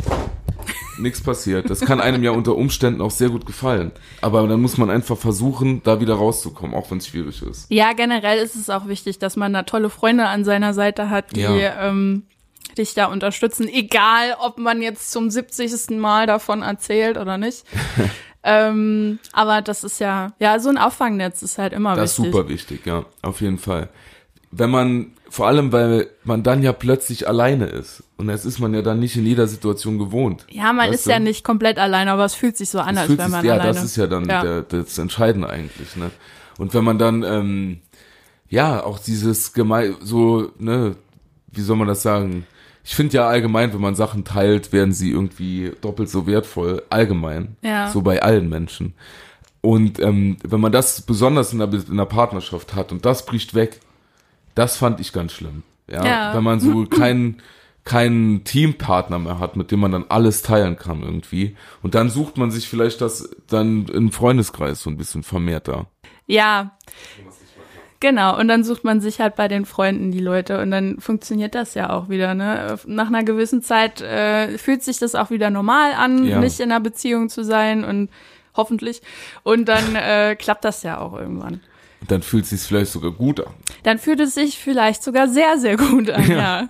nichts 1.01 1.21
passiert. 1.21 1.69
Das 1.69 1.81
kann 1.81 1.99
einem 2.01 2.23
ja 2.23 2.31
unter 2.31 2.55
Umständen 2.55 3.01
auch 3.01 3.11
sehr 3.11 3.29
gut 3.29 3.45
gefallen. 3.45 3.91
Aber 4.21 4.47
dann 4.47 4.61
muss 4.61 4.77
man 4.77 4.89
einfach 4.89 5.17
versuchen, 5.17 5.81
da 5.83 5.99
wieder 5.99 6.15
rauszukommen, 6.15 6.75
auch 6.75 6.89
wenn 6.91 6.99
es 6.99 7.07
schwierig 7.07 7.41
ist. 7.41 7.65
Ja, 7.69 7.93
generell 7.93 8.39
ist 8.39 8.55
es 8.55 8.69
auch 8.69 8.87
wichtig, 8.87 9.19
dass 9.19 9.35
man 9.35 9.53
da 9.53 9.63
tolle 9.63 9.89
Freunde 9.89 10.27
an 10.27 10.43
seiner 10.43 10.73
Seite 10.73 11.09
hat, 11.09 11.35
die 11.35 11.41
ja. 11.41 11.87
ähm, 11.87 12.23
dich 12.77 12.93
da 12.93 13.05
unterstützen, 13.05 13.67
egal 13.67 14.35
ob 14.39 14.57
man 14.57 14.81
jetzt 14.81 15.11
zum 15.11 15.29
70. 15.29 15.97
Mal 15.97 16.27
davon 16.27 16.61
erzählt 16.61 17.17
oder 17.17 17.37
nicht. 17.37 17.63
ähm, 18.43 19.19
aber 19.33 19.61
das 19.61 19.83
ist 19.83 19.99
ja, 19.99 20.33
ja, 20.39 20.59
so 20.59 20.69
ein 20.69 20.77
Auffangnetz 20.77 21.41
ist 21.41 21.57
halt 21.57 21.73
immer 21.73 21.95
das 21.95 22.17
wichtig. 22.17 22.17
Das 22.17 22.25
ist 22.25 22.31
super 22.31 22.49
wichtig, 22.49 22.85
ja, 22.85 23.05
auf 23.21 23.41
jeden 23.41 23.57
Fall. 23.57 23.89
Wenn 24.51 24.69
man 24.69 25.11
vor 25.31 25.47
allem, 25.47 25.71
weil 25.71 26.09
man 26.25 26.43
dann 26.43 26.61
ja 26.61 26.73
plötzlich 26.73 27.25
alleine 27.25 27.65
ist. 27.65 28.03
Und 28.17 28.27
das 28.27 28.45
ist 28.45 28.59
man 28.59 28.73
ja 28.73 28.81
dann 28.81 28.99
nicht 28.99 29.15
in 29.15 29.25
jeder 29.25 29.47
Situation 29.47 29.97
gewohnt. 29.97 30.45
Ja, 30.49 30.73
man 30.73 30.91
ist 30.91 31.05
du? 31.05 31.09
ja 31.09 31.19
nicht 31.19 31.45
komplett 31.45 31.79
alleine, 31.79 32.11
aber 32.11 32.25
es 32.25 32.35
fühlt 32.35 32.57
sich 32.57 32.69
so 32.69 32.79
an, 32.79 32.97
als 32.97 33.17
wäre 33.17 33.29
man 33.29 33.45
ja, 33.45 33.53
alleine. 33.53 33.69
Ja, 33.69 33.73
das 33.73 33.83
ist 33.83 33.95
ja 33.95 34.07
dann 34.07 34.27
ja. 34.27 34.43
Der, 34.43 34.61
das 34.63 34.97
Entscheidende 34.97 35.49
eigentlich. 35.49 35.95
Ne? 35.95 36.11
Und 36.57 36.73
wenn 36.73 36.83
man 36.83 36.97
dann, 36.97 37.23
ähm, 37.23 37.79
ja, 38.49 38.83
auch 38.83 38.99
dieses 38.99 39.53
gemein, 39.53 39.95
so, 40.01 40.51
ne, 40.59 40.97
wie 41.47 41.61
soll 41.61 41.77
man 41.77 41.87
das 41.87 42.01
sagen? 42.01 42.45
Ich 42.83 42.93
finde 42.93 43.15
ja 43.15 43.27
allgemein, 43.27 43.73
wenn 43.73 43.81
man 43.81 43.95
Sachen 43.95 44.25
teilt, 44.25 44.73
werden 44.73 44.91
sie 44.91 45.11
irgendwie 45.11 45.71
doppelt 45.79 46.09
so 46.09 46.27
wertvoll. 46.27 46.83
Allgemein. 46.89 47.55
Ja. 47.61 47.89
So 47.89 48.01
bei 48.01 48.21
allen 48.21 48.49
Menschen. 48.49 48.95
Und 49.61 49.99
ähm, 49.99 50.37
wenn 50.43 50.59
man 50.59 50.73
das 50.73 51.01
besonders 51.01 51.53
in 51.53 51.61
einer, 51.61 51.73
in 51.73 51.91
einer 51.91 52.05
Partnerschaft 52.05 52.75
hat 52.75 52.91
und 52.91 53.05
das 53.05 53.25
bricht 53.25 53.53
weg, 53.53 53.79
das 54.55 54.77
fand 54.77 54.99
ich 54.99 55.13
ganz 55.13 55.33
schlimm. 55.33 55.63
Ja, 55.89 56.05
ja. 56.05 56.35
wenn 56.35 56.43
man 56.43 56.59
so 56.59 56.85
keinen 56.89 57.41
keinen 57.83 58.43
Teampartner 58.43 59.17
mehr 59.17 59.39
hat, 59.39 59.55
mit 59.55 59.71
dem 59.71 59.79
man 59.79 59.91
dann 59.91 60.05
alles 60.09 60.43
teilen 60.43 60.77
kann 60.77 61.01
irgendwie. 61.01 61.55
Und 61.81 61.95
dann 61.95 62.09
sucht 62.09 62.37
man 62.37 62.51
sich 62.51 62.69
vielleicht 62.69 63.01
das 63.01 63.29
dann 63.47 63.87
im 63.87 64.11
Freundeskreis 64.11 64.81
so 64.81 64.89
ein 64.89 64.97
bisschen 64.97 65.23
vermehrter. 65.23 65.87
Ja. 66.27 66.77
Genau, 67.99 68.39
und 68.39 68.47
dann 68.47 68.63
sucht 68.63 68.83
man 68.83 68.99
sich 68.99 69.19
halt 69.19 69.35
bei 69.35 69.47
den 69.47 69.65
Freunden 69.65 70.11
die 70.11 70.19
Leute 70.19 70.59
und 70.59 70.71
dann 70.71 70.99
funktioniert 70.99 71.53
das 71.53 71.75
ja 71.75 71.91
auch 71.91 72.09
wieder. 72.09 72.33
Ne? 72.33 72.79
Nach 72.87 73.07
einer 73.07 73.23
gewissen 73.23 73.61
Zeit 73.61 74.01
äh, 74.01 74.57
fühlt 74.57 74.83
sich 74.83 74.97
das 74.97 75.13
auch 75.13 75.29
wieder 75.29 75.51
normal 75.51 75.93
an, 75.93 76.25
ja. 76.25 76.39
nicht 76.39 76.59
in 76.59 76.71
einer 76.71 76.79
Beziehung 76.79 77.29
zu 77.29 77.43
sein 77.43 77.83
und 77.83 78.09
hoffentlich. 78.55 79.01
Und 79.43 79.65
dann 79.65 79.95
äh, 79.95 80.35
klappt 80.35 80.65
das 80.65 80.81
ja 80.81 80.99
auch 80.99 81.13
irgendwann. 81.17 81.61
Dann 82.07 82.21
fühlt 82.21 82.45
es 82.45 82.49
sich 82.49 82.61
vielleicht 82.61 82.91
sogar 82.91 83.11
gut 83.11 83.39
an. 83.39 83.53
Dann 83.83 83.99
fühlt 83.99 84.19
es 84.19 84.33
sich 84.33 84.57
vielleicht 84.57 85.03
sogar 85.03 85.27
sehr, 85.27 85.57
sehr 85.57 85.77
gut 85.77 86.09
an, 86.09 86.29
ja. 86.29 86.37
ja. 86.37 86.69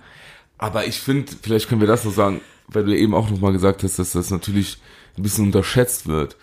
Aber 0.58 0.86
ich 0.86 1.00
finde, 1.00 1.32
vielleicht 1.42 1.68
können 1.68 1.80
wir 1.80 1.88
das 1.88 2.04
noch 2.04 2.12
sagen, 2.12 2.40
weil 2.68 2.84
du 2.84 2.96
eben 2.96 3.14
auch 3.14 3.30
nochmal 3.30 3.52
gesagt 3.52 3.82
hast, 3.82 3.98
dass 3.98 4.12
das 4.12 4.30
natürlich 4.30 4.78
ein 5.16 5.22
bisschen 5.22 5.46
unterschätzt 5.46 6.06
wird. 6.06 6.36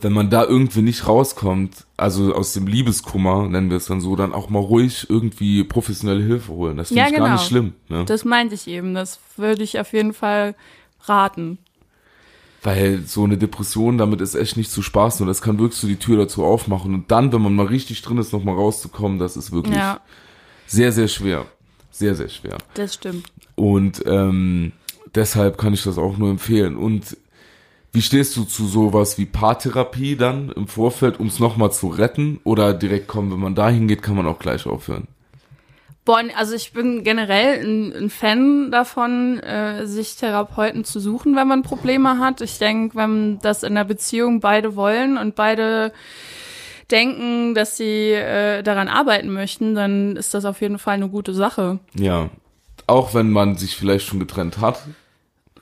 Wenn 0.00 0.12
man 0.12 0.30
da 0.30 0.44
irgendwie 0.44 0.82
nicht 0.82 1.06
rauskommt, 1.06 1.84
also 1.96 2.34
aus 2.34 2.54
dem 2.54 2.66
Liebeskummer, 2.66 3.46
nennen 3.48 3.70
wir 3.70 3.76
es 3.76 3.86
dann 3.86 4.00
so, 4.00 4.16
dann 4.16 4.32
auch 4.32 4.48
mal 4.48 4.58
ruhig 4.58 5.06
irgendwie 5.08 5.64
professionelle 5.64 6.24
Hilfe 6.24 6.52
holen. 6.52 6.78
Das 6.78 6.88
finde 6.88 7.02
ja, 7.02 7.06
ich 7.08 7.14
genau. 7.14 7.26
gar 7.26 7.32
nicht 7.34 7.46
schlimm. 7.46 7.74
Ne? 7.88 8.04
Das 8.06 8.24
meinte 8.24 8.54
ich 8.54 8.66
eben. 8.66 8.94
Das 8.94 9.20
würde 9.36 9.62
ich 9.62 9.78
auf 9.78 9.92
jeden 9.92 10.14
Fall 10.14 10.54
raten. 11.04 11.58
Weil 12.62 13.02
so 13.06 13.24
eine 13.24 13.38
Depression, 13.38 13.98
damit 13.98 14.20
ist 14.20 14.36
echt 14.36 14.56
nicht 14.56 14.70
zu 14.70 14.82
spaßen 14.82 15.24
und 15.24 15.28
das 15.28 15.42
kann 15.42 15.58
wirklich 15.58 15.80
so 15.80 15.88
die 15.88 15.96
Tür 15.96 16.16
dazu 16.16 16.44
aufmachen. 16.44 16.94
Und 16.94 17.10
dann, 17.10 17.32
wenn 17.32 17.42
man 17.42 17.56
mal 17.56 17.66
richtig 17.66 18.02
drin 18.02 18.18
ist, 18.18 18.32
nochmal 18.32 18.54
rauszukommen, 18.54 19.18
das 19.18 19.36
ist 19.36 19.50
wirklich 19.50 19.76
ja. 19.76 20.00
sehr, 20.66 20.92
sehr 20.92 21.08
schwer. 21.08 21.46
Sehr, 21.90 22.14
sehr 22.14 22.28
schwer. 22.28 22.58
Das 22.74 22.94
stimmt. 22.94 23.26
Und 23.56 24.02
ähm, 24.06 24.72
deshalb 25.14 25.58
kann 25.58 25.74
ich 25.74 25.82
das 25.82 25.98
auch 25.98 26.16
nur 26.16 26.30
empfehlen. 26.30 26.76
Und 26.76 27.16
wie 27.92 28.00
stehst 28.02 28.36
du 28.36 28.44
zu 28.44 28.66
sowas 28.66 29.18
wie 29.18 29.26
Paartherapie 29.26 30.16
dann 30.16 30.50
im 30.50 30.66
Vorfeld, 30.66 31.20
um 31.20 31.26
es 31.26 31.38
nochmal 31.38 31.72
zu 31.72 31.88
retten? 31.88 32.40
Oder 32.44 32.72
direkt 32.72 33.08
kommen, 33.08 33.30
wenn 33.30 33.40
man 33.40 33.54
dahin 33.54 33.88
geht, 33.88 34.02
kann 34.02 34.16
man 34.16 34.26
auch 34.26 34.38
gleich 34.38 34.66
aufhören? 34.66 35.08
Boah, 36.04 36.22
also 36.36 36.54
ich 36.54 36.72
bin 36.72 37.04
generell 37.04 37.64
ein, 37.64 37.92
ein 37.92 38.10
Fan 38.10 38.72
davon, 38.72 39.38
äh, 39.38 39.86
sich 39.86 40.16
Therapeuten 40.16 40.84
zu 40.84 40.98
suchen, 40.98 41.36
wenn 41.36 41.46
man 41.46 41.62
Probleme 41.62 42.18
hat. 42.18 42.40
Ich 42.40 42.58
denke, 42.58 42.96
wenn 42.96 43.38
das 43.38 43.62
in 43.62 43.76
der 43.76 43.84
Beziehung 43.84 44.40
beide 44.40 44.74
wollen 44.74 45.16
und 45.16 45.36
beide 45.36 45.92
denken, 46.90 47.54
dass 47.54 47.76
sie 47.76 48.10
äh, 48.10 48.62
daran 48.62 48.88
arbeiten 48.88 49.32
möchten, 49.32 49.76
dann 49.76 50.16
ist 50.16 50.34
das 50.34 50.44
auf 50.44 50.60
jeden 50.60 50.78
Fall 50.78 50.94
eine 50.94 51.08
gute 51.08 51.34
Sache. 51.34 51.78
Ja, 51.94 52.30
auch 52.88 53.14
wenn 53.14 53.30
man 53.30 53.56
sich 53.56 53.76
vielleicht 53.76 54.06
schon 54.06 54.18
getrennt 54.18 54.58
hat. 54.58 54.82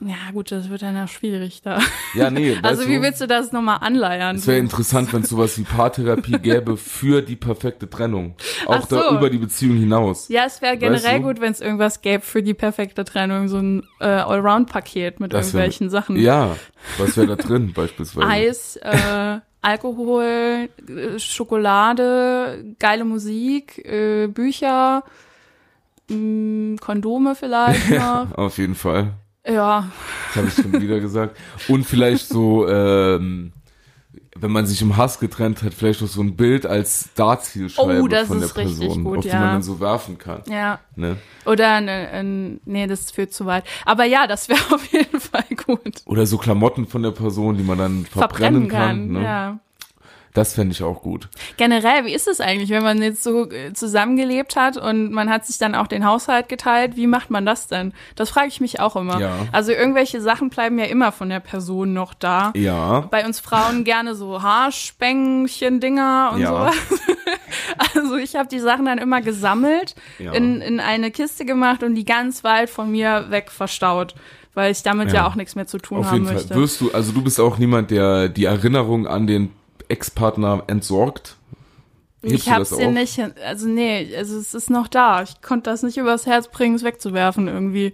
Ja, 0.03 0.31
gut, 0.33 0.51
das 0.51 0.69
wird 0.69 0.81
dann 0.81 0.95
ja 0.95 1.07
schwierig 1.07 1.61
da. 1.61 1.79
Ja, 2.15 2.31
nee. 2.31 2.57
Also 2.63 2.87
wie 2.87 3.01
willst 3.01 3.21
du 3.21 3.27
das 3.27 3.51
nochmal 3.51 3.77
anleiern? 3.81 4.35
Es 4.35 4.47
wäre 4.47 4.57
interessant, 4.57 5.13
wenn 5.13 5.21
es 5.21 5.29
sowas 5.29 5.57
wie 5.59 5.63
Paartherapie 5.63 6.39
gäbe 6.39 6.75
für 6.75 7.21
die 7.21 7.35
perfekte 7.35 7.87
Trennung. 7.87 8.35
Auch 8.65 8.87
so. 8.87 8.95
da 8.95 9.17
über 9.17 9.29
die 9.29 9.37
Beziehung 9.37 9.77
hinaus. 9.77 10.27
Ja, 10.29 10.45
es 10.45 10.61
wäre 10.61 10.77
generell 10.77 11.03
weißt 11.03 11.17
du? 11.19 11.21
gut, 11.21 11.41
wenn 11.41 11.51
es 11.51 11.61
irgendwas 11.61 12.01
gäbe 12.01 12.23
für 12.23 12.41
die 12.41 12.55
perfekte 12.55 13.05
Trennung. 13.05 13.47
So 13.47 13.57
ein 13.57 13.83
äh, 13.99 14.05
Allround-Paket 14.05 15.19
mit 15.19 15.33
das 15.33 15.47
irgendwelchen 15.47 15.91
wär, 15.91 16.01
Sachen. 16.01 16.15
Ja, 16.15 16.55
was 16.97 17.15
wäre 17.15 17.27
da 17.27 17.35
drin 17.35 17.71
beispielsweise? 17.75 18.27
Eis, 18.27 18.77
äh, 18.77 19.39
Alkohol, 19.61 20.69
Schokolade, 21.17 22.73
geile 22.79 23.05
Musik, 23.05 23.77
äh, 23.85 24.25
Bücher, 24.27 25.03
mh, 26.09 26.15
mm, 26.15 26.77
Kondome 26.81 27.35
vielleicht 27.35 27.89
noch. 27.91 28.35
Auf 28.35 28.57
jeden 28.57 28.75
Fall. 28.75 29.13
Ja. 29.47 29.89
Das 30.27 30.35
habe 30.35 30.47
ich 30.47 30.53
schon 30.53 30.81
wieder 30.81 30.99
gesagt. 30.99 31.37
Und 31.67 31.85
vielleicht 31.85 32.27
so, 32.27 32.67
ähm, 32.67 33.53
wenn 34.35 34.51
man 34.51 34.65
sich 34.65 34.81
im 34.81 34.97
Hass 34.97 35.19
getrennt 35.19 35.61
hat, 35.63 35.73
vielleicht 35.73 36.01
noch 36.01 36.07
so 36.07 36.21
ein 36.21 36.35
Bild 36.35 36.65
als 36.65 37.09
Startzielscheibe 37.13 38.01
oh, 38.01 38.25
von 38.25 38.39
der 38.39 38.47
Person, 38.47 39.03
gut, 39.03 39.17
auf 39.19 39.23
die 39.23 39.29
ja. 39.29 39.39
man 39.39 39.49
dann 39.53 39.63
so 39.63 39.79
werfen 39.79 40.17
kann. 40.17 40.43
Ja. 40.47 40.79
Ne? 40.95 41.17
Oder 41.45 41.75
ein, 41.75 41.89
ein, 41.89 42.61
nee, 42.65 42.87
das 42.87 43.11
führt 43.11 43.33
zu 43.33 43.45
weit. 43.45 43.65
Aber 43.85 44.05
ja, 44.05 44.27
das 44.27 44.47
wäre 44.47 44.59
auf 44.73 44.85
jeden 44.87 45.19
Fall 45.19 45.45
gut. 45.65 46.01
Oder 46.05 46.25
so 46.25 46.37
Klamotten 46.37 46.87
von 46.87 47.03
der 47.03 47.11
Person, 47.11 47.57
die 47.57 47.63
man 47.63 47.77
dann 47.77 48.05
verbrennen, 48.05 48.67
verbrennen 48.67 48.67
kann. 48.69 48.79
kann 48.79 49.07
ne? 49.11 49.23
Ja. 49.23 49.59
Das 50.33 50.53
fände 50.53 50.73
ich 50.73 50.81
auch 50.83 51.01
gut. 51.01 51.27
Generell, 51.57 52.05
wie 52.05 52.13
ist 52.13 52.27
es 52.27 52.39
eigentlich, 52.39 52.69
wenn 52.69 52.83
man 52.83 53.01
jetzt 53.01 53.23
so 53.23 53.49
äh, 53.49 53.73
zusammengelebt 53.73 54.55
hat 54.55 54.77
und 54.77 55.11
man 55.11 55.29
hat 55.29 55.45
sich 55.45 55.57
dann 55.57 55.75
auch 55.75 55.87
den 55.87 56.05
Haushalt 56.05 56.47
geteilt? 56.47 56.95
Wie 56.95 57.07
macht 57.07 57.29
man 57.29 57.45
das 57.45 57.67
denn? 57.67 57.93
Das 58.15 58.29
frage 58.29 58.47
ich 58.47 58.61
mich 58.61 58.79
auch 58.79 58.95
immer. 58.95 59.19
Ja. 59.19 59.33
Also 59.51 59.71
irgendwelche 59.71 60.21
Sachen 60.21 60.49
bleiben 60.49 60.79
ja 60.79 60.85
immer 60.85 61.11
von 61.11 61.29
der 61.29 61.41
Person 61.41 61.93
noch 61.93 62.13
da. 62.13 62.53
Ja. 62.55 63.01
Bei 63.11 63.25
uns 63.25 63.39
Frauen 63.39 63.83
gerne 63.83 64.15
so 64.15 64.41
Haarspängchen-Dinger 64.41 66.31
und 66.33 66.41
ja. 66.41 66.49
sowas. 66.49 66.75
Also 67.93 68.15
ich 68.15 68.35
habe 68.35 68.47
die 68.47 68.59
Sachen 68.59 68.85
dann 68.85 68.97
immer 68.97 69.21
gesammelt, 69.21 69.95
ja. 70.19 70.31
in, 70.31 70.61
in 70.61 70.79
eine 70.79 71.11
Kiste 71.11 71.45
gemacht 71.45 71.83
und 71.83 71.95
die 71.95 72.05
ganz 72.05 72.43
weit 72.43 72.69
von 72.69 72.91
mir 72.91 73.25
weg 73.29 73.51
verstaut 73.51 74.15
weil 74.53 74.71
ich 74.71 74.83
damit 74.83 75.09
ja, 75.09 75.15
ja 75.15 75.27
auch 75.27 75.35
nichts 75.35 75.55
mehr 75.55 75.65
zu 75.65 75.77
tun 75.77 75.99
Auf 75.99 76.07
haben 76.07 76.23
jeden 76.23 76.33
möchte. 76.33 76.49
Fall. 76.49 76.57
Wirst 76.57 76.81
du, 76.81 76.91
also 76.91 77.13
du 77.13 77.21
bist 77.21 77.39
auch 77.39 77.57
niemand, 77.57 77.89
der 77.89 78.27
die 78.27 78.45
Erinnerung 78.45 79.07
an 79.07 79.27
den 79.27 79.49
Ex-Partner 79.91 80.63
entsorgt? 80.67 81.37
Hebst 82.23 82.35
ich 82.35 82.51
hab's 82.51 82.69
dir 82.75 82.91
nicht, 82.91 83.19
also 83.43 83.67
nee, 83.67 84.15
also 84.15 84.37
es 84.37 84.53
ist 84.53 84.69
noch 84.69 84.87
da. 84.87 85.23
Ich 85.23 85.41
konnte 85.41 85.69
das 85.69 85.81
nicht 85.81 85.97
übers 85.97 86.25
Herz 86.25 86.49
bringen, 86.49 86.75
es 86.75 86.83
wegzuwerfen 86.83 87.47
irgendwie. 87.47 87.93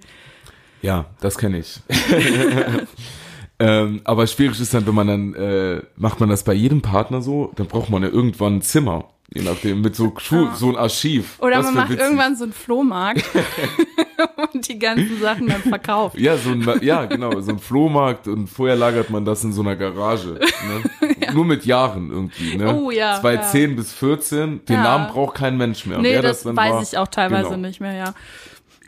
Ja, 0.81 1.05
das 1.21 1.37
kenne 1.37 1.59
ich. 1.59 1.79
ähm, 3.59 4.01
aber 4.03 4.27
schwierig 4.27 4.59
ist 4.59 4.73
dann, 4.73 4.85
wenn 4.85 4.95
man 4.95 5.07
dann, 5.07 5.33
äh, 5.33 5.81
macht 5.95 6.19
man 6.19 6.29
das 6.29 6.43
bei 6.43 6.53
jedem 6.53 6.81
Partner 6.81 7.21
so, 7.21 7.51
dann 7.55 7.67
braucht 7.67 7.89
man 7.89 8.03
ja 8.03 8.09
irgendwann 8.09 8.57
ein 8.57 8.61
Zimmer. 8.61 9.05
Je 9.33 9.43
nachdem, 9.43 9.81
mit 9.81 9.95
so, 9.95 10.13
Schuh, 10.17 10.47
ah. 10.47 10.55
so 10.55 10.69
ein 10.69 10.77
Archiv. 10.77 11.37
Oder 11.39 11.57
das 11.57 11.65
man 11.65 11.75
macht 11.75 11.89
witzig. 11.89 12.03
irgendwann 12.03 12.35
so 12.37 12.45
einen 12.45 12.53
Flohmarkt 12.53 13.25
und 14.53 14.67
die 14.67 14.79
ganzen 14.79 15.19
Sachen 15.19 15.47
dann 15.47 15.61
verkauft. 15.61 16.17
Ja, 16.17 16.37
so 16.37 16.51
ein, 16.51 16.65
ja, 16.81 17.05
genau, 17.05 17.39
so 17.41 17.51
ein 17.51 17.59
Flohmarkt 17.59 18.27
und 18.27 18.47
vorher 18.47 18.75
lagert 18.75 19.09
man 19.09 19.25
das 19.25 19.43
in 19.43 19.51
so 19.51 19.61
einer 19.61 19.75
Garage. 19.75 20.39
Ne? 20.39 21.15
Ja. 21.27 21.33
Nur 21.33 21.45
mit 21.45 21.65
Jahren 21.65 22.11
irgendwie. 22.11 22.57
Ne? 22.57 22.75
Oh 22.75 22.91
ja. 22.91 23.19
2010 23.19 23.69
ja. 23.69 23.75
bis 23.75 23.93
14, 23.93 24.65
den 24.65 24.75
ja. 24.75 24.83
Namen 24.83 25.07
braucht 25.07 25.35
kein 25.35 25.57
Mensch 25.57 25.85
mehr. 25.85 25.99
Nee, 25.99 26.21
das, 26.21 26.43
das 26.43 26.55
weiß 26.55 26.73
war, 26.73 26.81
ich 26.81 26.97
auch 26.97 27.07
teilweise 27.07 27.49
genau. 27.49 27.67
nicht 27.67 27.79
mehr, 27.79 27.93
ja. 27.93 28.13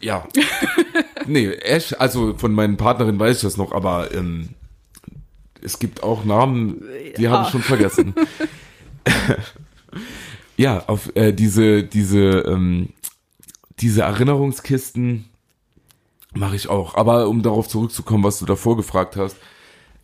Ja. 0.02 0.28
nee, 1.26 1.50
echt, 1.50 2.00
also 2.00 2.34
von 2.38 2.54
meinen 2.54 2.78
Partnerinnen 2.78 3.20
weiß 3.20 3.38
ich 3.38 3.42
das 3.44 3.58
noch, 3.58 3.74
aber 3.74 4.14
ähm, 4.14 4.50
es 5.62 5.80
gibt 5.80 6.04
auch 6.04 6.24
Namen, 6.24 6.82
die 7.18 7.24
ja. 7.24 7.32
habe 7.32 7.44
ich 7.44 7.50
schon 7.50 7.62
vergessen. 7.62 8.14
Ja, 10.60 10.84
auf 10.88 11.16
äh, 11.16 11.32
diese, 11.32 11.86
diese, 11.86 12.42
ähm, 12.42 12.90
diese 13.80 14.02
Erinnerungskisten 14.02 15.30
mache 16.34 16.58
ich 16.58 16.68
auch. 16.68 16.96
Aber 16.96 17.30
um 17.30 17.42
darauf 17.44 17.70
zurückzukommen, 17.70 18.26
was 18.26 18.40
du 18.40 18.46
davor 18.46 18.76
gefragt 18.76 19.16
hast, 19.16 19.38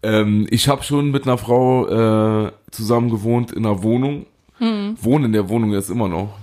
ähm, 0.03 0.47
ich 0.49 0.67
habe 0.67 0.83
schon 0.83 1.11
mit 1.11 1.23
einer 1.25 1.37
Frau 1.37 1.87
äh, 2.47 2.51
zusammen 2.71 3.09
gewohnt 3.09 3.51
in 3.51 3.65
einer 3.65 3.83
Wohnung. 3.83 4.25
Hm. 4.57 4.95
Wohnen 5.01 5.25
in 5.25 5.33
der 5.33 5.49
Wohnung 5.49 5.73
jetzt 5.73 5.89
immer 5.89 6.07
noch. 6.07 6.37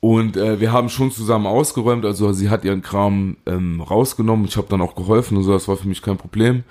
Und 0.00 0.36
äh, 0.36 0.60
wir 0.60 0.70
haben 0.70 0.90
schon 0.90 1.10
zusammen 1.10 1.46
ausgeräumt, 1.46 2.04
also 2.04 2.32
sie 2.34 2.50
hat 2.50 2.62
ihren 2.64 2.82
Kram 2.82 3.38
ähm, 3.46 3.80
rausgenommen. 3.80 4.44
Ich 4.44 4.58
habe 4.58 4.66
dann 4.68 4.82
auch 4.82 4.96
geholfen 4.96 5.38
und 5.38 5.44
so, 5.44 5.52
das 5.52 5.66
war 5.66 5.78
für 5.78 5.88
mich 5.88 6.02
kein 6.02 6.18
Problem. 6.18 6.64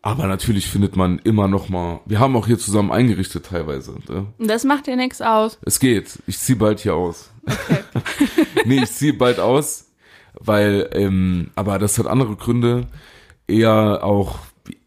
Aber 0.00 0.26
natürlich 0.26 0.66
findet 0.66 0.96
man 0.96 1.20
immer 1.20 1.46
noch 1.48 1.68
mal. 1.68 2.00
Wir 2.06 2.18
haben 2.18 2.34
auch 2.34 2.46
hier 2.46 2.58
zusammen 2.58 2.90
eingerichtet 2.90 3.46
teilweise. 3.46 3.94
Ne? 4.08 4.26
Das 4.38 4.64
macht 4.64 4.86
dir 4.86 4.96
nichts 4.96 5.20
aus. 5.20 5.58
Es 5.66 5.78
geht. 5.78 6.18
Ich 6.26 6.38
zieh 6.38 6.56
bald 6.56 6.80
hier 6.80 6.96
aus. 6.96 7.30
Okay. 7.46 7.82
nee, 8.64 8.82
ich 8.82 8.90
zieh 8.90 9.12
bald 9.12 9.38
aus, 9.38 9.90
weil, 10.32 10.88
ähm, 10.92 11.50
aber 11.54 11.78
das 11.78 11.98
hat 11.98 12.06
andere 12.06 12.36
Gründe. 12.36 12.88
Eher 13.46 14.02
auch, 14.02 14.38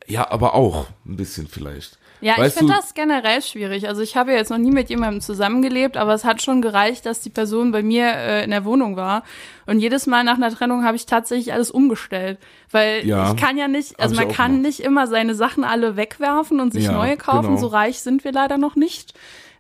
ja, 0.08 0.30
aber 0.30 0.56
auch 0.56 0.88
ein 1.06 1.16
bisschen 1.16 1.48
vielleicht. 1.48 1.98
Ja, 2.22 2.38
weißt 2.38 2.56
ich 2.56 2.60
finde 2.60 2.74
das 2.74 2.94
generell 2.94 3.42
schwierig. 3.42 3.88
Also 3.88 4.02
ich 4.02 4.16
habe 4.16 4.32
jetzt 4.32 4.50
noch 4.50 4.58
nie 4.58 4.72
mit 4.72 4.90
jemandem 4.90 5.22
zusammengelebt, 5.22 5.98
aber 5.98 6.14
es 6.14 6.24
hat 6.24 6.42
schon 6.42 6.62
gereicht, 6.62 7.06
dass 7.06 7.22
die 7.22 7.30
Person 7.30 7.72
bei 7.72 7.84
mir 7.84 8.08
äh, 8.08 8.44
in 8.44 8.52
der 8.52 8.66
Wohnung 8.66 8.96
war. 8.96 9.24
Und 9.66 9.80
jedes 9.80 10.08
Mal 10.08 10.24
nach 10.24 10.36
einer 10.36 10.52
Trennung 10.52 10.84
habe 10.84 10.96
ich 10.96 11.06
tatsächlich 11.06 11.54
alles 11.54 11.72
umgestellt. 11.72 12.40
Weil 12.72 13.06
ja, 13.06 13.32
ich 13.32 13.38
kann 13.38 13.58
ja 13.58 13.68
nicht, 13.68 14.00
also 14.00 14.16
man 14.16 14.30
kann 14.30 14.54
gemacht. 14.54 14.66
nicht 14.66 14.80
immer 14.80 15.08
seine 15.08 15.36
Sachen 15.36 15.64
alle 15.64 15.98
wegwerfen 15.98 16.60
und 16.60 16.74
sich 16.74 16.86
ja, 16.86 16.94
neue 16.94 17.18
kaufen. 17.18 17.48
Genau. 17.48 17.58
So 17.58 17.68
reich 17.68 18.00
sind 18.00 18.24
wir 18.24 18.32
leider 18.32 18.58
noch 18.58 18.76
nicht. 18.76 19.14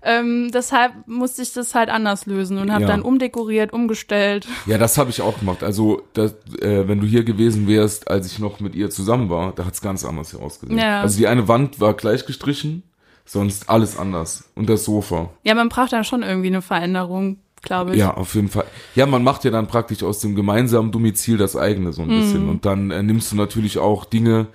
Ähm, 0.06 0.52
deshalb 0.54 0.94
musste 1.08 1.42
ich 1.42 1.52
das 1.54 1.74
halt 1.74 1.90
anders 1.90 2.28
lösen 2.28 2.60
und 2.60 2.72
habe 2.72 2.84
ja. 2.84 2.88
dann 2.88 3.02
umdekoriert, 3.02 3.74
umgestellt. 3.74 4.48
Ja, 4.68 4.78
das 4.78 5.00
habe 5.00 5.10
ich 5.10 5.22
auch 5.22 5.40
gemacht. 5.40 5.64
Also, 5.64 6.04
das, 6.14 6.36
äh, 6.62 6.88
wenn 6.88 7.02
du 7.02 7.08
hier 7.08 7.24
gewesen 7.24 7.68
wärst, 7.68 8.08
als 8.08 8.32
ich 8.32 8.38
noch 8.38 8.60
mit 8.60 8.76
ihr 8.76 8.92
zusammen 8.92 9.32
war, 9.32 9.54
da 9.54 9.66
hat's 9.66 9.82
ganz 9.82 10.06
anders 10.06 10.30
hier 10.30 10.42
ausgesehen. 10.42 10.78
Ja. 10.78 11.02
Also 11.02 11.18
die 11.18 11.28
eine 11.28 11.48
Wand 11.48 11.80
war 11.80 11.96
gleich 11.96 12.28
gestrichen, 12.28 12.84
sonst 13.26 13.68
alles 13.68 13.98
anders. 13.98 14.52
Und 14.54 14.70
das 14.70 14.86
Sofa. 14.86 15.32
Ja, 15.44 15.56
man 15.56 15.70
braucht 15.70 15.92
dann 15.92 16.04
schon 16.04 16.22
irgendwie 16.22 16.48
eine 16.48 16.62
Veränderung 16.62 17.40
glaube 17.66 17.94
ich. 17.94 17.98
Ja, 17.98 18.14
auf 18.14 18.36
jeden 18.36 18.48
Fall. 18.48 18.66
Ja, 18.94 19.08
man 19.08 19.24
macht 19.24 19.44
ja 19.44 19.50
dann 19.50 19.66
praktisch 19.66 20.04
aus 20.04 20.20
dem 20.20 20.36
gemeinsamen 20.36 20.92
Domizil 20.92 21.38
das 21.38 21.58
eigene 21.58 21.94
so 21.94 22.04
ein 22.04 22.10
mm. 22.10 22.20
bisschen. 22.20 22.50
Und 22.50 22.66
dann 22.66 22.92
äh, 22.92 23.02
nimmst 23.02 23.32
du 23.32 23.36
natürlich 23.36 23.80
auch 23.80 24.06
Dinge 24.06 24.48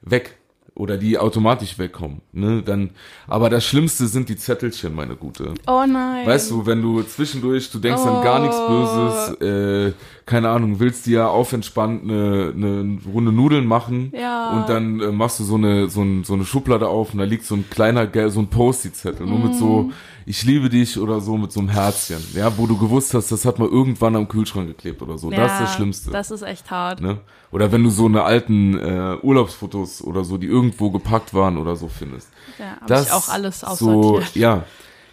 weg 0.00 0.38
oder 0.76 0.98
die 0.98 1.18
automatisch 1.18 1.78
wegkommen. 1.78 2.20
Ne? 2.32 2.62
Dann, 2.62 2.90
aber 3.26 3.50
das 3.50 3.64
Schlimmste 3.64 4.06
sind 4.06 4.28
die 4.28 4.36
Zettelchen, 4.36 4.94
meine 4.94 5.16
Gute. 5.16 5.54
Oh 5.66 5.84
nein. 5.88 6.26
Weißt 6.26 6.50
du, 6.50 6.66
wenn 6.66 6.82
du 6.82 7.02
zwischendurch, 7.02 7.70
du 7.70 7.78
denkst 7.78 8.02
oh. 8.04 8.08
an 8.08 8.22
gar 8.22 8.38
nichts 8.40 8.58
Böses, 8.68 9.40
äh, 9.40 9.92
keine 10.26 10.50
Ahnung, 10.50 10.80
willst 10.80 11.06
dir 11.06 11.30
auf 11.30 11.52
entspannt 11.52 12.02
eine, 12.02 12.52
eine 12.54 12.98
Runde 13.12 13.32
Nudeln 13.32 13.66
machen 13.66 14.12
ja. 14.14 14.50
und 14.50 14.68
dann 14.68 15.00
äh, 15.00 15.12
machst 15.12 15.40
du 15.40 15.44
so 15.44 15.54
eine, 15.54 15.88
so, 15.88 16.02
ein, 16.02 16.24
so 16.24 16.34
eine 16.34 16.44
Schublade 16.44 16.88
auf 16.88 17.12
und 17.12 17.20
da 17.20 17.24
liegt 17.24 17.44
so 17.44 17.54
ein 17.54 17.70
kleiner, 17.70 18.10
so 18.30 18.40
ein 18.40 18.48
Post-it-Zettel, 18.48 19.24
mm. 19.24 19.30
nur 19.30 19.38
mit 19.38 19.54
so 19.54 19.82
mm 19.84 19.92
ich 20.26 20.42
liebe 20.42 20.68
dich 20.68 20.98
oder 20.98 21.20
so 21.20 21.36
mit 21.36 21.52
so 21.52 21.60
einem 21.60 21.68
Herzchen, 21.68 22.22
ja, 22.34 22.58
wo 22.58 22.66
du 22.66 22.76
gewusst 22.76 23.14
hast, 23.14 23.30
das 23.30 23.44
hat 23.44 23.60
mal 23.60 23.68
irgendwann 23.68 24.16
am 24.16 24.26
Kühlschrank 24.26 24.66
geklebt 24.66 25.00
oder 25.00 25.18
so. 25.18 25.30
Ja, 25.30 25.38
das 25.38 25.52
ist 25.52 25.60
das 25.60 25.74
Schlimmste. 25.76 26.10
Das 26.10 26.32
ist 26.32 26.42
echt 26.42 26.68
hart. 26.68 27.00
Ne? 27.00 27.18
Oder 27.52 27.70
wenn 27.70 27.84
du 27.84 27.90
so 27.90 28.06
eine 28.06 28.24
alten 28.24 28.76
äh, 28.76 29.18
Urlaubsfotos 29.22 30.02
oder 30.02 30.24
so, 30.24 30.36
die 30.36 30.48
irgendwo 30.48 30.90
gepackt 30.90 31.32
waren 31.32 31.56
oder 31.56 31.76
so 31.76 31.86
findest. 31.86 32.28
Ja, 32.58 32.76
hab 32.80 32.86
das 32.88 33.06
ich 33.06 33.12
auch 33.12 33.28
alles 33.28 33.62
aussortiert. 33.62 34.32
So, 34.34 34.38
ja, 34.38 34.64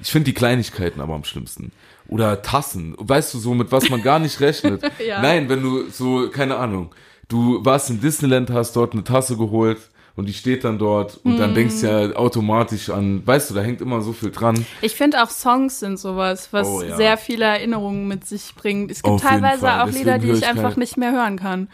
ich 0.01 0.11
finde 0.11 0.25
die 0.25 0.33
Kleinigkeiten 0.33 0.99
aber 0.99 1.13
am 1.13 1.23
schlimmsten. 1.23 1.71
Oder 2.07 2.41
Tassen, 2.41 2.95
weißt 2.97 3.33
du, 3.33 3.39
so 3.39 3.53
mit 3.53 3.71
was 3.71 3.89
man 3.89 4.01
gar 4.01 4.19
nicht 4.19 4.39
rechnet. 4.39 4.81
ja. 5.05 5.21
Nein, 5.21 5.49
wenn 5.49 5.61
du 5.61 5.89
so, 5.89 6.29
keine 6.29 6.57
Ahnung, 6.57 6.93
du 7.29 7.63
warst 7.63 7.89
in 7.89 8.01
Disneyland, 8.01 8.49
hast 8.49 8.75
dort 8.75 8.93
eine 8.93 9.03
Tasse 9.03 9.37
geholt, 9.37 9.79
und 10.15 10.27
die 10.27 10.33
steht 10.33 10.63
dann 10.63 10.77
dort 10.77 11.17
und 11.23 11.37
mm. 11.37 11.39
dann 11.39 11.55
denkst 11.55 11.81
du 11.81 11.87
ja 11.87 12.15
automatisch 12.15 12.91
an, 12.91 13.25
weißt 13.25 13.49
du, 13.49 13.55
da 13.55 13.61
hängt 13.61 13.81
immer 13.81 14.01
so 14.01 14.13
viel 14.13 14.29
dran. 14.29 14.63
Ich 14.81 14.95
finde 14.95 15.23
auch 15.23 15.31
Songs 15.31 15.79
sind 15.79 15.97
sowas, 15.97 16.49
was 16.51 16.67
oh, 16.67 16.83
ja. 16.83 16.95
sehr 16.95 17.17
viele 17.17 17.45
Erinnerungen 17.45 18.07
mit 18.07 18.27
sich 18.27 18.53
bringt. 18.55 18.91
Es 18.91 19.01
gibt 19.01 19.15
Auf 19.15 19.21
teilweise 19.21 19.81
auch 19.81 19.89
Lieder, 19.89 20.19
die 20.19 20.29
ich, 20.29 20.39
ich 20.39 20.45
einfach 20.45 20.73
keine... 20.73 20.79
nicht 20.79 20.97
mehr 20.97 21.13
hören 21.13 21.39
kann. 21.39 21.67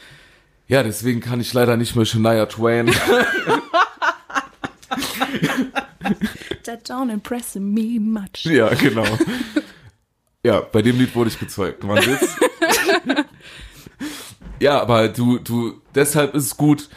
Ja, 0.67 0.83
deswegen 0.83 1.19
kann 1.19 1.41
ich 1.41 1.51
leider 1.53 1.75
nicht 1.75 1.95
mehr 1.95 2.05
Shania 2.05 2.45
Twain. 2.45 2.87
That 6.63 6.89
don't 6.89 7.11
impress 7.11 7.55
me 7.55 7.99
much. 7.99 8.45
Ja, 8.45 8.69
genau. 8.69 9.05
Ja, 10.43 10.61
bei 10.61 10.81
dem 10.81 10.97
Lied 10.97 11.15
wurde 11.15 11.29
ich 11.29 11.39
gezeugt. 11.39 11.83
Man 11.83 12.01
sitzt. 12.01 12.37
ja, 14.59 14.81
aber 14.81 15.09
du, 15.09 15.37
du, 15.39 15.81
deshalb 15.93 16.33
ist 16.35 16.45
es 16.45 16.57
gut, 16.57 16.89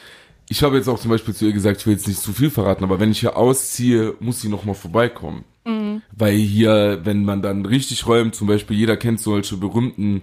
ich 0.49 0.63
habe 0.63 0.77
jetzt 0.77 0.89
auch 0.89 1.01
zum 1.01 1.11
Beispiel 1.11 1.35
zu 1.35 1.47
ihr 1.47 1.53
gesagt, 1.53 1.81
ich 1.81 1.87
will 1.87 1.95
jetzt 1.95 2.07
nicht 2.07 2.21
zu 2.21 2.33
viel 2.33 2.51
verraten, 2.51 2.85
aber 2.85 3.01
wenn 3.01 3.11
ich 3.11 3.21
hier 3.21 3.37
ausziehe, 3.37 4.15
muss 4.21 4.41
sie 4.41 4.49
noch 4.49 4.65
mal 4.65 4.75
vorbeikommen. 4.75 5.45
Mhm. 5.65 6.03
Weil 6.13 6.37
hier, 6.37 7.01
wenn 7.05 7.25
man 7.25 7.43
dann 7.43 7.65
richtig 7.65 8.07
räumt, 8.07 8.35
zum 8.35 8.49
Beispiel 8.49 8.77
jeder 8.77 8.97
kennt 8.97 9.21
solche 9.21 9.57
berühmten 9.57 10.23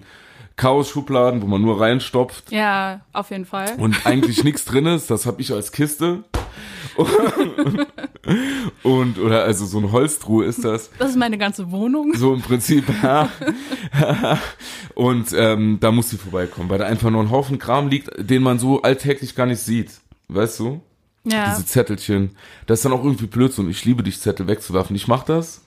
Chaos-Schubladen, 0.59 1.41
wo 1.41 1.47
man 1.47 1.61
nur 1.61 1.79
reinstopft. 1.79 2.51
Ja, 2.51 2.99
auf 3.13 3.31
jeden 3.31 3.45
Fall. 3.45 3.75
Und 3.77 4.05
eigentlich 4.05 4.43
nichts 4.43 4.65
drin 4.65 4.85
ist, 4.87 5.09
das 5.09 5.25
habe 5.25 5.41
ich 5.41 5.53
als 5.53 5.71
Kiste. 5.71 6.25
und 8.83 9.19
oder 9.19 9.45
also 9.45 9.65
so 9.65 9.77
ein 9.79 9.93
Holztruhe 9.93 10.43
ist 10.43 10.65
das. 10.65 10.89
Das 10.99 11.11
ist 11.11 11.15
meine 11.17 11.37
ganze 11.37 11.71
Wohnung. 11.71 12.13
So 12.13 12.33
im 12.33 12.41
Prinzip, 12.41 12.83
ja. 13.01 13.29
und 14.95 15.31
ähm, 15.33 15.77
da 15.79 15.93
muss 15.93 16.09
sie 16.09 16.17
vorbeikommen, 16.17 16.69
weil 16.69 16.79
da 16.79 16.87
einfach 16.87 17.09
nur 17.09 17.21
ein 17.23 17.31
Haufen 17.31 17.57
Kram 17.57 17.87
liegt, 17.87 18.09
den 18.17 18.43
man 18.43 18.59
so 18.59 18.81
alltäglich 18.81 19.35
gar 19.35 19.45
nicht 19.45 19.61
sieht. 19.61 19.91
Weißt 20.27 20.59
du? 20.59 20.81
Ja. 21.23 21.51
Diese 21.51 21.65
Zettelchen. 21.65 22.31
Das 22.67 22.79
ist 22.79 22.85
dann 22.85 22.91
auch 22.91 23.03
irgendwie 23.05 23.27
Blödsinn. 23.27 23.69
Ich 23.69 23.85
liebe 23.85 24.03
dich, 24.03 24.19
Zettel 24.19 24.47
wegzuwerfen. 24.47 24.93
Ich 24.95 25.07
mach 25.07 25.23
das. 25.23 25.61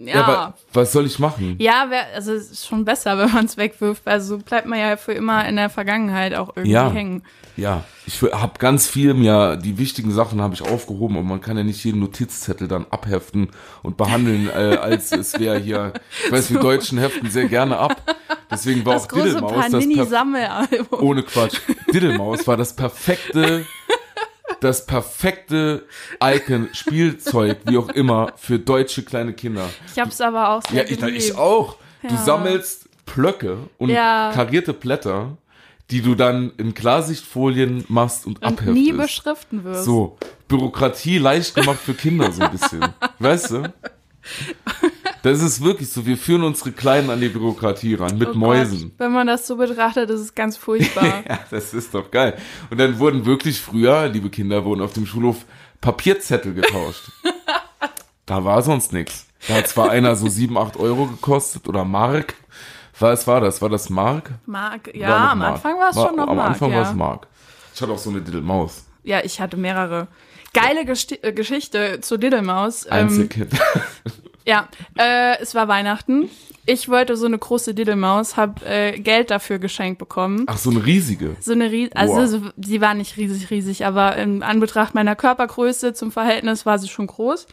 Ja. 0.00 0.14
ja 0.14 0.24
aber 0.24 0.54
was 0.72 0.92
soll 0.92 1.06
ich 1.06 1.18
machen? 1.18 1.56
Ja, 1.58 1.86
wär, 1.90 2.06
also 2.14 2.32
es 2.32 2.50
ist 2.50 2.66
schon 2.66 2.84
besser, 2.84 3.18
wenn 3.18 3.32
man 3.32 3.44
es 3.44 3.56
wegwirft. 3.56 4.06
Also 4.06 4.38
bleibt 4.38 4.66
man 4.66 4.78
ja 4.78 4.96
für 4.96 5.12
immer 5.12 5.46
in 5.48 5.56
der 5.56 5.70
Vergangenheit 5.70 6.34
auch 6.34 6.50
irgendwie 6.50 6.72
ja. 6.72 6.90
hängen. 6.90 7.22
Ja, 7.56 7.84
ich 8.06 8.22
habe 8.22 8.58
ganz 8.58 8.86
viel 8.86 9.12
mir, 9.12 9.56
die 9.56 9.76
wichtigen 9.76 10.10
Sachen 10.10 10.40
habe 10.40 10.54
ich 10.54 10.62
aufgehoben 10.62 11.16
und 11.18 11.26
man 11.26 11.42
kann 11.42 11.58
ja 11.58 11.64
nicht 11.64 11.84
jeden 11.84 12.00
Notizzettel 12.00 12.66
dann 12.66 12.86
abheften 12.88 13.50
und 13.82 13.98
behandeln, 13.98 14.48
äh, 14.48 14.76
als 14.80 15.12
es 15.12 15.38
wäre 15.38 15.58
hier, 15.58 15.92
ich 16.24 16.32
weiß, 16.32 16.48
so. 16.48 16.54
wir 16.54 16.60
Deutschen 16.60 16.98
heften 16.98 17.30
sehr 17.30 17.48
gerne 17.48 17.76
ab. 17.76 18.02
Deswegen 18.50 18.84
war 18.84 18.94
das 18.94 19.04
auch 19.04 19.12
Diddlemaus 19.12 19.70
das 19.70 21.00
ohne 21.00 21.22
Quatsch. 21.22 21.60
Diddlemaus 21.92 22.46
war 22.46 22.56
das 22.56 22.74
perfekte 22.74 23.66
das 24.62 24.86
perfekte 24.86 25.84
Icon, 26.22 26.68
Spielzeug, 26.72 27.58
wie 27.66 27.76
auch 27.76 27.88
immer, 27.88 28.32
für 28.36 28.58
deutsche 28.58 29.02
kleine 29.02 29.32
Kinder. 29.32 29.68
Ich 29.92 30.00
hab's 30.00 30.20
aber 30.20 30.50
auch 30.50 30.62
sehr 30.62 30.88
Ja, 30.88 31.08
ich, 31.08 31.16
ich 31.16 31.36
auch. 31.36 31.76
Ja. 32.02 32.10
Du 32.10 32.16
sammelst 32.16 32.88
Plöcke 33.06 33.58
und 33.78 33.90
ja. 33.90 34.30
karierte 34.34 34.72
Blätter, 34.72 35.36
die 35.90 36.00
du 36.00 36.14
dann 36.14 36.52
in 36.56 36.74
Klarsichtfolien 36.74 37.84
machst 37.88 38.26
und, 38.26 38.38
und 38.38 38.44
abheftest. 38.44 38.74
nie 38.74 38.92
beschriften 38.92 39.64
wirst. 39.64 39.84
So, 39.84 40.16
Bürokratie 40.48 41.18
leicht 41.18 41.54
gemacht 41.54 41.80
für 41.80 41.94
Kinder 41.94 42.32
so 42.32 42.42
ein 42.42 42.50
bisschen. 42.52 42.84
weißt 43.18 43.50
du? 43.50 43.72
Das 45.22 45.40
ist 45.40 45.62
wirklich 45.62 45.90
so. 45.90 46.04
Wir 46.04 46.16
führen 46.16 46.42
unsere 46.42 46.72
Kleinen 46.72 47.08
an 47.08 47.20
die 47.20 47.28
Bürokratie 47.28 47.94
ran 47.94 48.18
mit 48.18 48.30
oh 48.30 48.34
Mäusen. 48.34 48.80
Gott. 48.80 48.92
Wenn 48.98 49.12
man 49.12 49.26
das 49.28 49.46
so 49.46 49.56
betrachtet, 49.56 50.10
das 50.10 50.20
ist 50.20 50.34
ganz 50.34 50.56
furchtbar. 50.56 51.22
ja, 51.28 51.38
das 51.50 51.72
ist 51.72 51.94
doch 51.94 52.10
geil. 52.10 52.36
Und 52.70 52.78
dann 52.78 52.98
wurden 52.98 53.24
wirklich 53.24 53.60
früher, 53.60 54.08
liebe 54.08 54.30
Kinder, 54.30 54.64
wurden 54.64 54.82
auf 54.82 54.92
dem 54.92 55.06
Schulhof 55.06 55.44
Papierzettel 55.80 56.54
getauscht. 56.54 57.12
da 58.26 58.44
war 58.44 58.62
sonst 58.62 58.92
nichts. 58.92 59.28
Da 59.46 59.54
hat 59.54 59.68
zwar 59.68 59.90
einer 59.90 60.16
so 60.16 60.28
sieben, 60.28 60.58
acht 60.58 60.76
Euro 60.76 61.06
gekostet 61.06 61.68
oder 61.68 61.84
Mark. 61.84 62.34
Was 62.98 63.26
war 63.26 63.40
das? 63.40 63.62
War 63.62 63.68
das 63.68 63.90
Mark? 63.90 64.30
Mark, 64.46 64.94
ja, 64.94 65.30
am 65.30 65.38
Mark. 65.38 65.54
Anfang 65.54 65.78
war 65.78 65.90
es 65.90 65.96
schon 65.96 66.16
noch 66.16 66.28
am 66.28 66.36
Mark. 66.36 66.46
Am 66.46 66.52
Anfang 66.52 66.70
ja. 66.70 66.76
war 66.78 66.90
es 66.90 66.94
Mark. 66.94 67.26
Ich 67.74 67.80
hatte 67.80 67.92
auch 67.92 67.98
so 67.98 68.10
eine 68.10 68.20
Diddle-Maus. 68.20 68.84
Ja, 69.02 69.20
ich 69.24 69.40
hatte 69.40 69.56
mehrere. 69.56 70.08
Geile 70.52 70.84
Gesti 70.84 71.16
äh, 71.22 71.32
Geschichte 71.32 72.00
zu 72.00 72.18
Diddlemaus. 72.18 72.84
Ähm, 72.86 72.92
Einzelkind. 72.92 73.52
Ja, 74.46 74.68
äh, 74.98 75.38
es 75.40 75.54
war 75.54 75.68
Weihnachten. 75.68 76.28
Ich 76.64 76.88
wollte 76.88 77.16
so 77.16 77.26
eine 77.26 77.38
große 77.38 77.74
Diddlemaus, 77.74 78.36
habe 78.36 78.64
äh, 78.64 78.98
Geld 78.98 79.30
dafür 79.30 79.58
geschenkt 79.58 79.98
bekommen. 79.98 80.44
Ach, 80.46 80.58
so 80.58 80.70
eine 80.70 80.84
riesige. 80.84 81.36
So 81.40 81.52
eine 81.52 81.70
riesige, 81.70 81.96
also 81.96 82.14
wow. 82.14 82.26
so, 82.26 82.40
sie 82.56 82.80
war 82.80 82.94
nicht 82.94 83.16
riesig, 83.16 83.50
riesig, 83.50 83.84
aber 83.84 84.16
in 84.16 84.42
Anbetracht 84.42 84.94
meiner 84.94 85.16
Körpergröße 85.16 85.92
zum 85.92 86.12
Verhältnis 86.12 86.64
war 86.64 86.78
sie 86.78 86.88
schon 86.88 87.08
groß. 87.08 87.46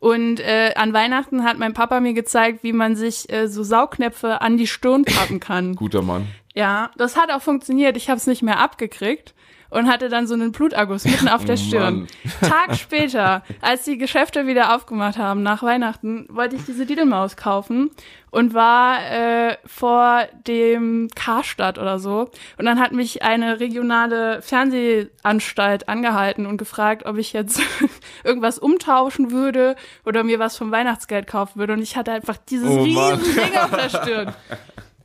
Und 0.00 0.40
äh, 0.40 0.72
an 0.74 0.92
Weihnachten 0.92 1.44
hat 1.44 1.58
mein 1.58 1.74
Papa 1.74 2.00
mir 2.00 2.12
gezeigt, 2.12 2.64
wie 2.64 2.72
man 2.72 2.96
sich 2.96 3.32
äh, 3.32 3.46
so 3.46 3.62
Saugnäpfe 3.62 4.40
an 4.40 4.56
die 4.56 4.66
Stirn 4.66 5.04
pappen 5.04 5.38
kann. 5.38 5.74
Guter 5.76 6.02
Mann. 6.02 6.26
Ja, 6.54 6.90
das 6.96 7.16
hat 7.16 7.30
auch 7.30 7.42
funktioniert. 7.42 7.96
Ich 7.96 8.10
habe 8.10 8.18
es 8.18 8.26
nicht 8.26 8.42
mehr 8.42 8.58
abgekriegt 8.58 9.32
und 9.72 9.90
hatte 9.90 10.10
dann 10.10 10.26
so 10.26 10.34
einen 10.34 10.52
Bluterguss 10.52 11.04
mitten 11.04 11.28
auf 11.28 11.44
der 11.46 11.54
Oh 11.58 11.58
Stirn. 11.58 12.06
Tag 12.40 12.76
später, 12.76 13.42
als 13.62 13.84
die 13.84 13.96
Geschäfte 13.96 14.46
wieder 14.46 14.74
aufgemacht 14.76 15.16
haben 15.16 15.42
nach 15.42 15.62
Weihnachten, 15.62 16.26
wollte 16.28 16.56
ich 16.56 16.64
diese 16.66 16.84
Didelmaus 16.84 17.36
kaufen 17.36 17.90
und 18.30 18.52
war 18.52 18.98
äh, 19.10 19.56
vor 19.64 20.24
dem 20.46 21.08
Karstadt 21.14 21.78
oder 21.78 21.98
so. 21.98 22.30
Und 22.58 22.66
dann 22.66 22.78
hat 22.80 22.92
mich 22.92 23.22
eine 23.22 23.60
regionale 23.60 24.42
Fernsehanstalt 24.42 25.88
angehalten 25.88 26.44
und 26.44 26.58
gefragt, 26.58 27.06
ob 27.06 27.16
ich 27.16 27.32
jetzt 27.32 27.62
irgendwas 28.24 28.58
umtauschen 28.58 29.30
würde 29.30 29.76
oder 30.04 30.22
mir 30.22 30.38
was 30.38 30.58
vom 30.58 30.70
Weihnachtsgeld 30.70 31.26
kaufen 31.26 31.58
würde. 31.58 31.72
Und 31.72 31.82
ich 31.82 31.96
hatte 31.96 32.12
einfach 32.12 32.36
dieses 32.36 32.68
Oh 32.68 32.82
riesen 32.82 33.22
Ding 33.34 33.56
auf 33.58 33.70
der 33.70 33.88
Stirn. 33.88 34.34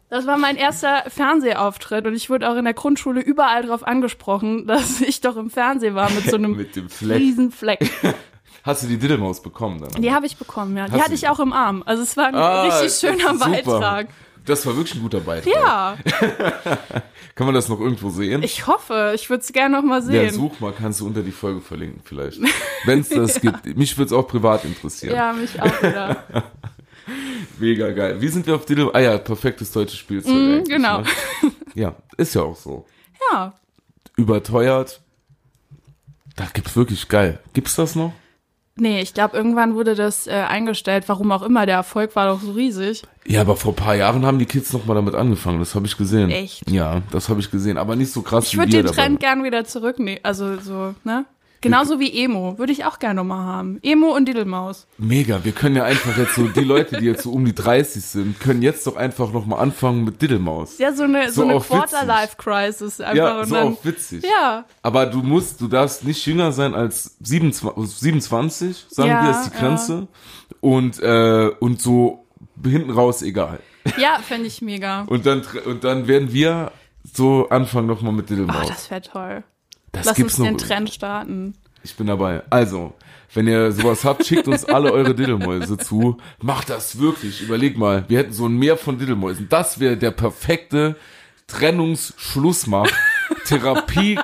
Das 0.10 0.26
war 0.26 0.38
mein 0.38 0.56
erster 0.56 1.04
Fernsehauftritt 1.10 2.06
und 2.08 2.16
ich 2.16 2.30
wurde 2.30 2.50
auch 2.50 2.56
in 2.56 2.64
der 2.66 2.74
Grundschule 2.74 3.20
überall 3.22 3.64
darauf 3.64 3.86
angesprochen, 3.86 4.66
dass 4.68 5.02
ich 5.02 5.22
doch 5.22 5.36
im 5.38 5.50
Fernsehen 5.50 5.96
war 5.96 6.10
mit 6.12 6.30
so 6.30 6.38
einem 6.38 6.52
Mit 6.58 6.76
dem 6.76 6.90
Fleck. 6.90 7.18
riesen 7.20 7.52
Fleck. 7.52 7.80
Hast 8.64 8.84
du 8.84 8.88
die 8.88 8.98
Diddlemaus 8.98 9.42
bekommen 9.42 9.80
dann? 9.82 10.02
Die 10.02 10.12
habe 10.14 10.26
ich 10.26 10.36
bekommen, 10.38 10.76
ja. 10.76 10.86
Die 10.88 10.92
Hast 10.94 11.00
hatte 11.00 11.10
du 11.10 11.16
ich 11.16 11.22
die? 11.22 11.28
auch 11.30 11.40
im 11.40 11.54
Arm. 11.54 11.84
Also 11.86 12.04
es 12.04 12.18
war 12.18 12.28
ein 12.28 12.36
Ah, 12.36 12.64
richtig 12.64 12.94
schöner 12.94 13.34
super. 13.34 13.50
Beitrag. 13.50 14.08
Das 14.46 14.66
war 14.66 14.76
wirklich 14.78 14.96
ein 14.96 15.02
guter 15.02 15.20
Beitrag. 15.20 15.54
Ja, 15.54 15.98
Kann 17.36 17.46
man 17.48 17.54
das 17.54 17.68
noch 17.68 17.80
irgendwo 17.82 18.10
sehen? 18.10 18.44
ich 18.44 18.66
hoffe. 18.66 19.12
Ich 19.14 19.30
würde 19.30 19.42
es 19.42 19.52
gerne 19.52 19.76
noch 19.78 19.84
mal 19.84 20.00
ja, 20.00 20.06
sehen. 20.06 20.32
such 20.34 20.60
mal, 20.62 20.72
kannst 20.72 21.02
du 21.02 21.06
unter 21.06 21.22
die 21.22 21.32
Folge 21.34 21.60
verlinken 21.62 22.02
vielleicht. 22.04 22.40
Wenn 22.86 23.00
es 23.02 23.10
das 23.10 23.42
gibt. 23.42 23.66
Mich 23.78 23.98
würde 23.98 24.08
es 24.08 24.14
auch 24.14 24.28
privat 24.28 24.64
interessieren. 24.64 25.16
Ja, 25.16 25.34
mich 25.34 25.62
auch 25.62 25.82
wieder. 25.84 26.24
Mega 27.60 27.92
geil. 27.92 28.22
Wie 28.22 28.28
sind 28.28 28.46
wir 28.48 28.56
auf 28.56 28.66
Diddle? 28.66 28.90
Ah 28.94 29.00
ja, 29.00 29.18
perfektes 29.18 29.72
deutsches 29.72 29.98
Spielzeug. 30.00 30.34
Eigentlich, 30.34 30.70
genau. 30.70 31.02
Ne? 31.02 31.08
Ja, 31.76 31.96
ist 32.18 32.34
ja 32.36 32.42
auch 32.44 32.56
so. 32.56 32.86
Ja. 33.32 33.54
Überteuert. 34.16 35.02
Da 36.36 36.46
gibt's 36.54 36.76
wirklich 36.76 37.08
geil. 37.08 37.40
Gibt's 37.54 37.76
das 37.76 37.96
noch? 37.96 38.14
Nee, 38.80 39.02
ich 39.02 39.16
glaube, 39.16 39.36
irgendwann 39.36 39.74
wurde 39.74 39.96
das 39.96 40.28
äh, 40.28 40.32
eingestellt. 40.34 41.06
Warum 41.08 41.32
auch 41.32 41.42
immer. 41.42 41.66
Der 41.66 41.76
Erfolg 41.78 42.16
war 42.16 42.28
doch 42.28 42.40
so 42.42 42.52
riesig. 42.52 43.02
Ja, 43.26 43.42
aber 43.42 43.56
vor 43.56 43.72
ein 43.74 43.76
paar 43.76 43.96
Jahren 43.96 44.24
haben 44.24 44.38
die 44.38 44.46
Kids 44.46 44.72
noch 44.72 44.86
mal 44.86 44.94
damit 44.94 45.16
angefangen. 45.16 45.58
Das 45.60 45.74
habe 45.74 45.88
ich 45.88 45.98
gesehen. 45.98 46.30
Echt? 46.30 46.70
Ja, 46.70 47.02
das 47.12 47.28
habe 47.30 47.40
ich 47.40 47.50
gesehen. 47.50 47.80
Aber 47.80 47.96
nicht 47.96 48.12
so 48.14 48.22
krass 48.22 48.46
Ich 48.48 48.54
wie 48.54 48.58
würde 48.60 48.72
wir 48.74 48.84
den 48.84 48.86
dabei. 48.88 49.02
Trend 49.02 49.20
gern 49.20 49.44
wieder 49.44 49.66
zurücknehmen. 49.66 50.20
Also 50.22 50.60
so, 50.60 50.94
ne? 51.04 51.26
Genauso 51.62 52.00
wie 52.00 52.24
Emo. 52.24 52.58
Würde 52.60 52.72
ich 52.72 52.86
auch 52.86 53.00
gerne 53.00 53.24
mal 53.24 53.44
haben. 53.46 53.80
Emo 53.82 54.16
und 54.16 54.26
Diddlemaus. 54.28 54.88
Mega, 54.98 55.44
wir 55.44 55.52
können 55.52 55.76
ja 55.76 55.84
einfach 55.86 56.18
jetzt 56.18 56.36
so, 56.36 56.48
die 56.48 56.64
Leute, 56.64 57.00
die 57.00 57.06
jetzt 57.06 57.24
so 57.24 57.32
um 57.32 57.46
die 57.46 57.56
30 57.56 58.04
sind, 58.04 58.40
können 58.40 58.62
jetzt 58.62 58.86
doch 58.88 58.96
einfach 58.96 59.32
noch 59.34 59.46
mal 59.46 59.58
anfangen 59.58 60.04
mit 60.04 60.22
Diddlemaus. 60.22 60.78
Ja, 60.78 60.94
so 60.94 61.04
eine, 61.04 61.32
so 61.32 61.42
So 61.44 61.48
eine. 61.50 61.60
Quarter-Life-Crisis 61.60 63.02
einfach. 63.02 63.16
Ja, 63.16 63.46
so 63.46 63.56
dann, 63.56 63.74
auch 63.74 63.86
witzig. 63.86 64.24
ja, 64.24 64.66
Aber 64.82 65.06
du 65.06 65.20
musst, 65.24 65.62
du 65.62 65.68
darfst 65.68 66.04
nicht 66.04 66.26
jünger 66.26 66.52
sein 66.52 66.74
als 66.76 67.16
27, 67.22 67.98
27 67.98 68.86
sagen 68.90 69.10
Ja, 69.10 69.24
wir, 69.24 69.32
ist 69.32 69.46
die 69.52 69.58
Grenze. 69.58 70.08
Und, 70.62 71.00
äh, 71.02 71.50
und 71.60 71.82
so 71.82 72.26
hinten 72.64 72.92
raus 72.92 73.22
egal. 73.22 73.60
ja, 73.98 74.20
fände 74.22 74.48
ich 74.48 74.62
mega. 74.62 75.02
Und 75.04 75.26
dann, 75.26 75.44
und 75.66 75.84
dann 75.84 76.08
werden 76.08 76.32
wir 76.34 76.72
so 77.14 77.48
anfangen 77.50 77.88
noch 77.88 78.02
mal 78.02 78.12
mit 78.12 78.26
Oh, 78.26 78.30
Diddlemaus. 78.30 78.68
das 78.68 78.90
wäre 78.92 79.02
toll. 79.02 79.44
Das 79.92 80.06
Lass 80.06 80.16
gibt's 80.16 80.40
uns 80.40 80.48
den 80.48 80.56
noch. 80.56 80.62
Trend 80.62 80.90
starten. 80.90 81.54
Ich 81.84 81.96
bin 81.96 82.08
dabei. 82.08 82.44
Also, 82.50 82.94
wenn 83.34 83.48
ihr 83.48 83.72
sowas 83.72 84.04
habt, 84.04 84.26
schickt 84.26 84.48
uns 84.48 84.66
alle 84.66 84.92
eure 84.92 85.16
Diddelmäuse 85.16 85.78
zu. 85.78 86.18
Macht 86.42 86.70
das 86.70 87.00
wirklich. 87.00 87.42
Überleg 87.42 87.78
mal, 87.78 88.06
wir 88.08 88.20
hätten 88.20 88.34
so 88.34 88.48
ein 88.48 88.58
Meer 88.58 88.78
von 88.78 88.98
Diddelmäusen. 88.98 89.48
Das 89.50 89.80
wäre 89.80 89.98
der 89.98 90.12
perfekte 90.12 90.96
Trennungsschlussmach. 91.48 92.92
Therapie, 93.46 94.20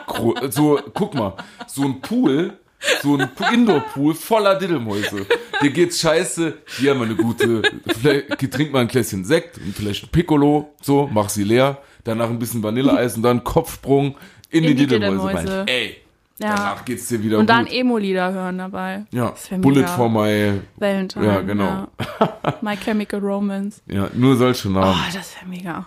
so, 0.49 0.79
guck 0.93 1.13
mal, 1.13 1.35
so 1.67 1.83
ein 1.83 2.01
Pool, 2.01 2.57
so 3.01 3.17
ein 3.17 3.29
Indoor-Pool 3.53 4.15
voller 4.15 4.55
Diddelmäuse. 4.55 5.25
Dir 5.61 5.71
geht's 5.71 5.99
scheiße, 5.99 6.57
hier 6.77 6.91
haben 6.91 6.99
wir 6.99 7.05
eine 7.05 7.15
gute, 7.15 7.61
vielleicht 7.87 8.51
trink 8.51 8.73
mal 8.73 8.79
ein 8.79 8.87
Gläschen 8.87 9.23
Sekt 9.23 9.57
und 9.57 9.75
vielleicht 9.75 10.05
ein 10.05 10.09
Piccolo, 10.09 10.73
so, 10.81 11.09
mach 11.11 11.29
sie 11.29 11.43
leer, 11.43 11.81
danach 12.03 12.29
ein 12.29 12.39
bisschen 12.39 12.63
Vanilleeis 12.63 13.15
und 13.15 13.23
dann 13.23 13.43
Kopfsprung 13.43 14.15
in, 14.53 14.63
die, 14.63 14.75
die. 14.75 14.87
Diddelmäuse. 14.87 15.65
Ey, 15.67 15.97
Ja. 16.39 16.49
danach 16.55 16.85
geht's 16.85 17.07
dir 17.07 17.21
wieder 17.21 17.37
Und 17.39 17.49
dann 17.49 17.65
gut. 17.65 17.73
Emo-Lieder 17.73 18.31
hören 18.33 18.57
dabei. 18.57 19.05
Ja, 19.11 19.33
Bullet 19.57 19.85
for 19.87 20.09
my, 20.09 20.61
Valentine. 20.77 21.25
Ja, 21.25 21.41
genau. 21.41 21.87
Ja. 21.99 22.57
My 22.61 22.75
Chemical 22.77 23.19
Romance. 23.19 23.81
ja, 23.87 24.09
nur 24.13 24.35
solche 24.35 24.67
Oh, 24.69 24.71
Namen. 24.71 24.99
das 25.13 25.35
wäre 25.35 25.45
mega. 25.47 25.85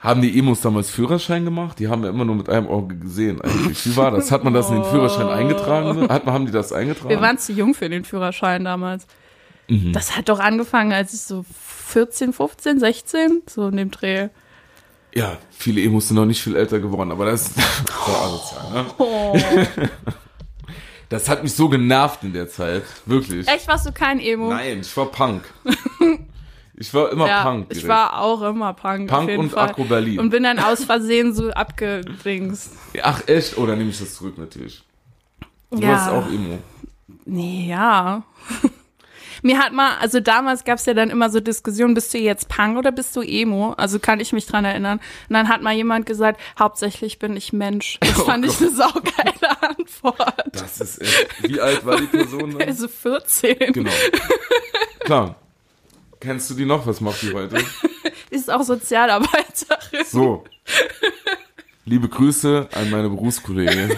Haben 0.00 0.22
die 0.22 0.38
Emos 0.38 0.62
damals 0.62 0.88
Führerschein 0.88 1.44
gemacht? 1.44 1.78
Die 1.78 1.88
haben 1.88 2.02
wir 2.02 2.08
immer 2.08 2.24
nur 2.24 2.34
mit 2.34 2.48
einem 2.48 2.68
Auge 2.68 2.96
gesehen 2.96 3.38
eigentlich. 3.42 3.84
Wie 3.86 3.96
war 3.96 4.10
das? 4.10 4.30
Hat 4.32 4.44
man 4.44 4.54
das 4.54 4.70
in 4.70 4.76
den 4.76 4.84
Führerschein 4.90 5.28
eingetragen? 5.28 6.08
Hat 6.08 6.24
man, 6.24 6.34
haben 6.34 6.46
die 6.46 6.52
das 6.52 6.72
eingetragen? 6.72 7.10
Wir 7.10 7.20
waren 7.20 7.36
zu 7.36 7.52
jung 7.52 7.74
für 7.74 7.90
den 7.90 8.04
Führerschein 8.04 8.64
damals. 8.64 9.06
Mhm. 9.68 9.92
Das 9.92 10.16
hat 10.16 10.30
doch 10.30 10.40
angefangen, 10.40 10.92
als 10.94 11.12
ich 11.12 11.20
so 11.20 11.44
14, 11.88 12.32
15, 12.32 12.80
16, 12.80 13.42
so 13.46 13.68
in 13.68 13.76
dem 13.76 13.90
Dreh. 13.90 14.28
Ja, 15.14 15.36
viele 15.50 15.80
Emos 15.82 16.08
sind 16.08 16.16
noch 16.16 16.26
nicht 16.26 16.42
viel 16.42 16.56
älter 16.56 16.78
geworden, 16.80 17.10
aber 17.12 17.26
das, 17.26 17.52
das 17.54 17.64
war 18.06 18.22
asozial, 18.22 18.72
ne? 18.72 18.86
Oh. 18.98 19.38
Das 21.08 21.28
hat 21.28 21.42
mich 21.42 21.52
so 21.54 21.68
genervt 21.68 22.22
in 22.22 22.32
der 22.32 22.48
Zeit. 22.48 22.84
Wirklich. 23.04 23.48
Echt, 23.48 23.66
warst 23.66 23.84
du 23.84 23.90
kein 23.90 24.20
Emo? 24.20 24.48
Nein, 24.50 24.78
ich 24.82 24.96
war 24.96 25.06
Punk. 25.06 25.42
Ich 26.74 26.94
war 26.94 27.12
immer 27.12 27.26
ja, 27.28 27.42
Punk. 27.42 27.66
ich 27.68 27.80
direkt. 27.80 27.88
war 27.88 28.22
auch 28.22 28.40
immer 28.40 28.72
Punk. 28.72 29.10
Punk 29.10 29.38
und 29.38 29.50
Fall. 29.50 29.68
Akro 29.68 29.84
Berlin. 29.84 30.18
Und 30.18 30.30
bin 30.30 30.44
dann 30.44 30.58
aus 30.58 30.84
Versehen 30.84 31.34
so 31.34 31.50
abgedingst. 31.50 32.70
Ach 33.02 33.20
echt? 33.26 33.58
Oder 33.58 33.76
nehme 33.76 33.90
ich 33.90 33.98
das 33.98 34.14
zurück 34.14 34.38
natürlich? 34.38 34.82
Du 35.70 35.78
Ja. 35.82 35.88
warst 35.88 36.08
auch 36.08 36.26
Emo. 36.28 36.58
Nee, 37.26 37.66
ja. 37.68 38.22
Mir 39.42 39.58
hat 39.58 39.72
mal, 39.72 39.96
also 39.98 40.20
damals 40.20 40.64
gab's 40.64 40.86
ja 40.86 40.94
dann 40.94 41.10
immer 41.10 41.30
so 41.30 41.40
Diskussionen, 41.40 41.94
bist 41.94 42.12
du 42.14 42.18
jetzt 42.18 42.48
Punk 42.48 42.76
oder 42.78 42.92
bist 42.92 43.14
du 43.16 43.22
Emo? 43.22 43.72
Also 43.72 43.98
kann 43.98 44.20
ich 44.20 44.32
mich 44.32 44.46
dran 44.46 44.64
erinnern. 44.64 44.98
Und 45.28 45.34
dann 45.34 45.48
hat 45.48 45.62
mal 45.62 45.74
jemand 45.74 46.06
gesagt, 46.06 46.40
hauptsächlich 46.58 47.18
bin 47.18 47.36
ich 47.36 47.52
Mensch. 47.52 47.98
Das 48.00 48.18
Oh 48.20 48.24
fand 48.24 48.44
ich 48.44 48.60
eine 48.60 48.70
saugeile 48.70 49.60
Antwort. 49.62 50.44
Das 50.52 50.80
ist 50.80 51.00
echt. 51.00 51.42
Wie 51.42 51.60
alt 51.60 51.84
war 51.86 51.96
die 51.96 52.06
Person 52.06 52.58
dann? 52.58 52.68
Also 52.68 52.88
14. 52.88 53.72
Genau. 53.72 53.90
Klar. 55.00 55.36
Kennst 56.20 56.50
du 56.50 56.54
die 56.54 56.66
noch? 56.66 56.86
Was 56.86 57.00
macht 57.00 57.22
die 57.22 57.32
heute? 57.32 57.56
Ist 58.30 58.50
auch 58.50 58.62
Sozialarbeiterin. 58.62 60.04
So. 60.06 60.44
Liebe 61.86 62.08
Grüße 62.08 62.68
an 62.72 62.90
meine 62.90 63.08
Berufskollegin. 63.08 63.96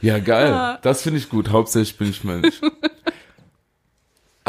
Ja, 0.00 0.18
geil. 0.18 0.78
Das 0.82 1.02
finde 1.02 1.18
ich 1.18 1.28
gut. 1.28 1.50
Hauptsächlich 1.50 1.96
bin 1.98 2.10
ich 2.10 2.24
Mensch. 2.24 2.60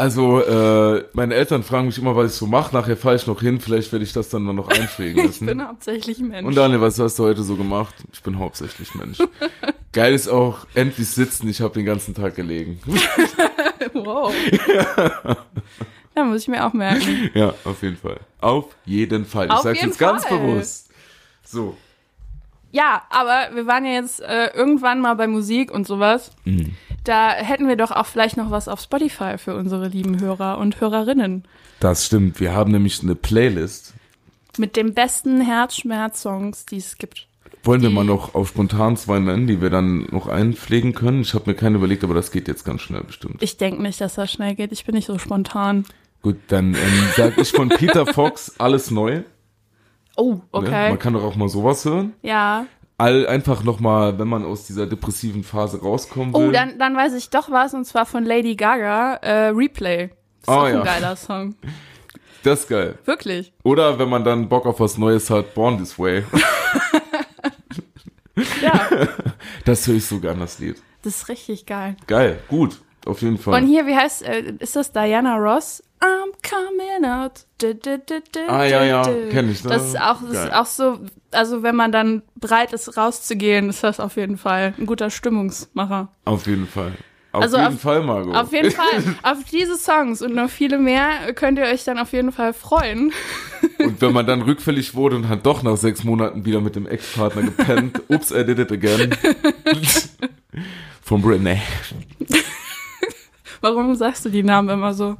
Also, 0.02 0.40
äh, 0.40 1.04
meine 1.12 1.34
Eltern 1.36 1.62
fragen 1.62 1.86
mich 1.86 1.96
immer, 1.96 2.16
was 2.16 2.32
ich 2.32 2.36
so 2.36 2.48
mache. 2.48 2.74
Nachher 2.74 2.96
fahre 2.96 3.14
ich 3.14 3.28
noch 3.28 3.40
hin. 3.40 3.60
Vielleicht 3.60 3.92
werde 3.92 4.04
ich 4.04 4.12
das 4.12 4.30
dann 4.30 4.42
noch 4.42 4.66
einpflegen 4.66 5.20
Ich 5.20 5.26
lassen. 5.26 5.46
bin 5.46 5.64
hauptsächlich 5.64 6.18
Mensch. 6.18 6.44
Und 6.44 6.56
Daniel, 6.56 6.80
was 6.80 6.98
hast 6.98 7.20
du 7.20 7.22
heute 7.22 7.44
so 7.44 7.54
gemacht? 7.54 7.94
Ich 8.12 8.20
bin 8.20 8.36
hauptsächlich 8.36 8.96
Mensch. 8.96 9.18
Geil 9.92 10.12
ist 10.12 10.26
auch, 10.26 10.66
endlich 10.74 11.06
sitzen. 11.08 11.48
Ich 11.48 11.60
habe 11.60 11.74
den 11.74 11.84
ganzen 11.84 12.16
Tag 12.16 12.34
gelegen. 12.34 12.80
wow. 13.92 14.34
ja, 16.16 16.24
muss 16.24 16.42
ich 16.42 16.48
mir 16.48 16.66
auch 16.66 16.72
merken. 16.72 17.30
Ja, 17.32 17.54
auf 17.62 17.80
jeden 17.80 17.96
Fall. 17.96 18.18
Auf 18.40 18.74
jeden 18.84 19.24
Fall. 19.24 19.46
Ich 19.46 19.52
Auf 19.52 19.60
sag's 19.60 19.78
jeden 19.78 19.90
jetzt 19.90 20.00
ganz 20.00 20.24
Fall. 20.24 20.36
bewusst. 20.36 20.90
So. 21.44 21.76
Ja, 22.72 23.02
aber 23.08 23.54
wir 23.54 23.68
waren 23.68 23.84
ja 23.84 23.92
jetzt 23.92 24.20
äh, 24.20 24.46
irgendwann 24.46 25.00
mal 25.00 25.14
bei 25.14 25.28
Musik 25.28 25.70
und 25.70 25.86
sowas. 25.86 26.32
Mhm. 26.44 26.74
Da 27.04 27.30
hätten 27.32 27.66
wir 27.68 27.76
doch 27.76 27.90
auch 27.90 28.06
vielleicht 28.06 28.36
noch 28.36 28.50
was 28.50 28.68
auf 28.68 28.80
Spotify 28.80 29.36
für 29.38 29.56
unsere 29.56 29.88
lieben 29.88 30.20
Hörer 30.20 30.58
und 30.58 30.80
Hörerinnen. 30.80 31.44
Das 31.80 32.06
stimmt. 32.06 32.38
Wir 32.40 32.52
haben 32.52 32.70
nämlich 32.70 33.02
eine 33.02 33.14
Playlist. 33.16 33.94
Mit 34.58 34.76
den 34.76 34.94
besten 34.94 35.40
Herzschmerz-Songs, 35.40 36.66
die 36.66 36.76
es 36.76 36.98
gibt. 36.98 37.26
Wollen 37.64 37.82
wir 37.82 37.90
mal 37.90 38.04
noch 38.04 38.34
auf 38.34 38.48
spontan 38.48 38.96
zwei 38.96 39.18
nennen, 39.20 39.46
die 39.46 39.60
wir 39.60 39.70
dann 39.70 40.06
noch 40.10 40.26
einpflegen 40.26 40.94
können? 40.94 41.22
Ich 41.22 41.34
habe 41.34 41.50
mir 41.50 41.54
keine 41.56 41.76
überlegt, 41.78 42.02
aber 42.04 42.14
das 42.14 42.30
geht 42.32 42.48
jetzt 42.48 42.64
ganz 42.64 42.82
schnell 42.82 43.02
bestimmt. 43.04 43.42
Ich 43.42 43.56
denke 43.56 43.82
nicht, 43.82 44.00
dass 44.00 44.14
das 44.14 44.32
schnell 44.32 44.54
geht. 44.54 44.72
Ich 44.72 44.84
bin 44.84 44.94
nicht 44.94 45.06
so 45.06 45.18
spontan. 45.18 45.84
Gut, 46.22 46.36
dann 46.48 46.74
ähm, 46.74 47.04
sag 47.16 47.38
ich 47.38 47.50
von 47.52 47.68
Peter 47.68 48.06
Fox 48.06 48.54
alles 48.58 48.90
neu. 48.90 49.22
Oh, 50.16 50.34
Ne? 50.34 50.40
okay. 50.52 50.88
Man 50.90 50.98
kann 50.98 51.14
doch 51.14 51.22
auch 51.24 51.36
mal 51.36 51.48
sowas 51.48 51.84
hören. 51.84 52.12
Ja. 52.22 52.66
All 52.98 53.26
einfach 53.26 53.64
noch 53.64 53.80
mal, 53.80 54.18
wenn 54.18 54.28
man 54.28 54.44
aus 54.44 54.66
dieser 54.66 54.86
depressiven 54.86 55.42
Phase 55.44 55.80
rauskommen 55.80 56.32
will. 56.34 56.48
Oh, 56.48 56.52
dann, 56.52 56.78
dann 56.78 56.94
weiß 56.96 57.14
ich 57.14 57.30
doch 57.30 57.50
was, 57.50 57.74
und 57.74 57.84
zwar 57.84 58.06
von 58.06 58.24
Lady 58.24 58.54
Gaga, 58.54 59.14
äh, 59.16 59.48
Replay. 59.48 60.04
Ist 60.04 60.48
Oh, 60.48 60.52
auch 60.52 60.68
ja. 60.68 60.78
ein 60.78 60.84
geiler 60.84 61.16
Song. 61.16 61.54
das 62.44 62.60
ist 62.60 62.68
geil. 62.68 62.98
Wirklich. 63.04 63.52
Oder 63.64 63.98
wenn 63.98 64.08
man 64.08 64.22
dann 64.24 64.48
Bock 64.48 64.66
auf 64.66 64.78
was 64.80 64.98
Neues 64.98 65.30
hat, 65.30 65.54
Born 65.54 65.78
This 65.78 65.98
Way. 65.98 66.24
Ja, 68.62 68.88
Das 69.64 69.86
höre 69.86 69.96
ich 69.96 70.06
so 70.06 70.18
gern, 70.18 70.40
das 70.40 70.58
Lied. 70.58 70.82
das 71.02 71.16
ist 71.16 71.28
richtig 71.28 71.66
geil. 71.66 71.96
Geil, 72.06 72.38
gut, 72.48 72.80
auf 73.04 73.20
jeden 73.22 73.38
Fall. 73.38 73.60
Und 73.62 73.68
hier, 73.68 73.86
wie 73.86 73.94
heißt, 73.94 74.22
äh, 74.22 74.54
ist 74.58 74.74
das 74.76 74.90
Diana 74.92 75.36
Ross? 75.36 75.82
I'm 76.02 76.32
coming 76.42 77.04
out. 77.04 77.44
Du, 77.58 77.74
du, 77.74 77.98
du, 77.98 78.20
Ah, 78.48 78.64
ja, 78.64 78.82
ja, 78.84 79.02
du. 79.04 79.28
kenn 79.30 79.50
ich, 79.50 79.62
ne? 79.62 79.70
Das 79.70 79.86
ist 79.86 80.00
auch, 80.00 80.18
das 80.22 80.44
ist 80.46 80.52
auch 80.52 80.66
so, 80.66 80.98
also 81.30 81.62
wenn 81.62 81.76
man 81.76 81.92
dann 81.92 82.22
bereit 82.34 82.72
ist, 82.72 82.96
rauszugehen, 82.96 83.68
ist 83.68 83.84
das 83.84 84.00
auf 84.00 84.16
jeden 84.16 84.36
Fall 84.36 84.74
ein 84.78 84.86
guter 84.86 85.10
Stimmungsmacher. 85.10 86.08
Auf 86.24 86.46
jeden 86.48 86.66
Fall. 86.66 86.92
Auf 87.30 87.42
Also 87.42 87.56
jeden 87.56 87.74
auf- 87.74 87.80
Fall, 87.80 88.02
Margot. 88.02 88.34
Auf 88.34 88.52
jeden 88.52 88.70
Fall. 88.72 89.16
auf 89.22 89.38
diese 89.50 89.76
Songs 89.76 90.20
und 90.22 90.34
noch 90.34 90.50
viele 90.50 90.78
mehr 90.78 91.32
könnt 91.34 91.58
ihr 91.58 91.64
euch 91.66 91.84
dann 91.84 91.98
auf 91.98 92.12
jeden 92.12 92.32
Fall 92.32 92.52
freuen. 92.52 93.12
Und 93.78 94.00
wenn 94.00 94.12
man 94.12 94.26
dann 94.26 94.42
rückfällig 94.42 94.94
wurde 94.94 95.16
und 95.16 95.28
hat 95.28 95.44
doch 95.46 95.62
nach 95.64 95.76
sechs 95.76 96.04
Monaten 96.04 96.44
wieder 96.44 96.60
mit 96.60 96.76
dem 96.76 96.86
Ex-Partner 96.86 97.42
gepennt, 97.42 98.02
ups, 98.08 98.30
I 98.32 98.44
did 98.44 98.58
it 98.60 98.70
again. 98.70 99.10
Von 101.02 101.20
Britney. 101.22 101.60
Warum 103.60 103.94
sagst 103.94 104.24
du 104.24 104.28
die 104.28 104.42
Namen 104.42 104.68
immer 104.68 104.94
so? 104.94 105.16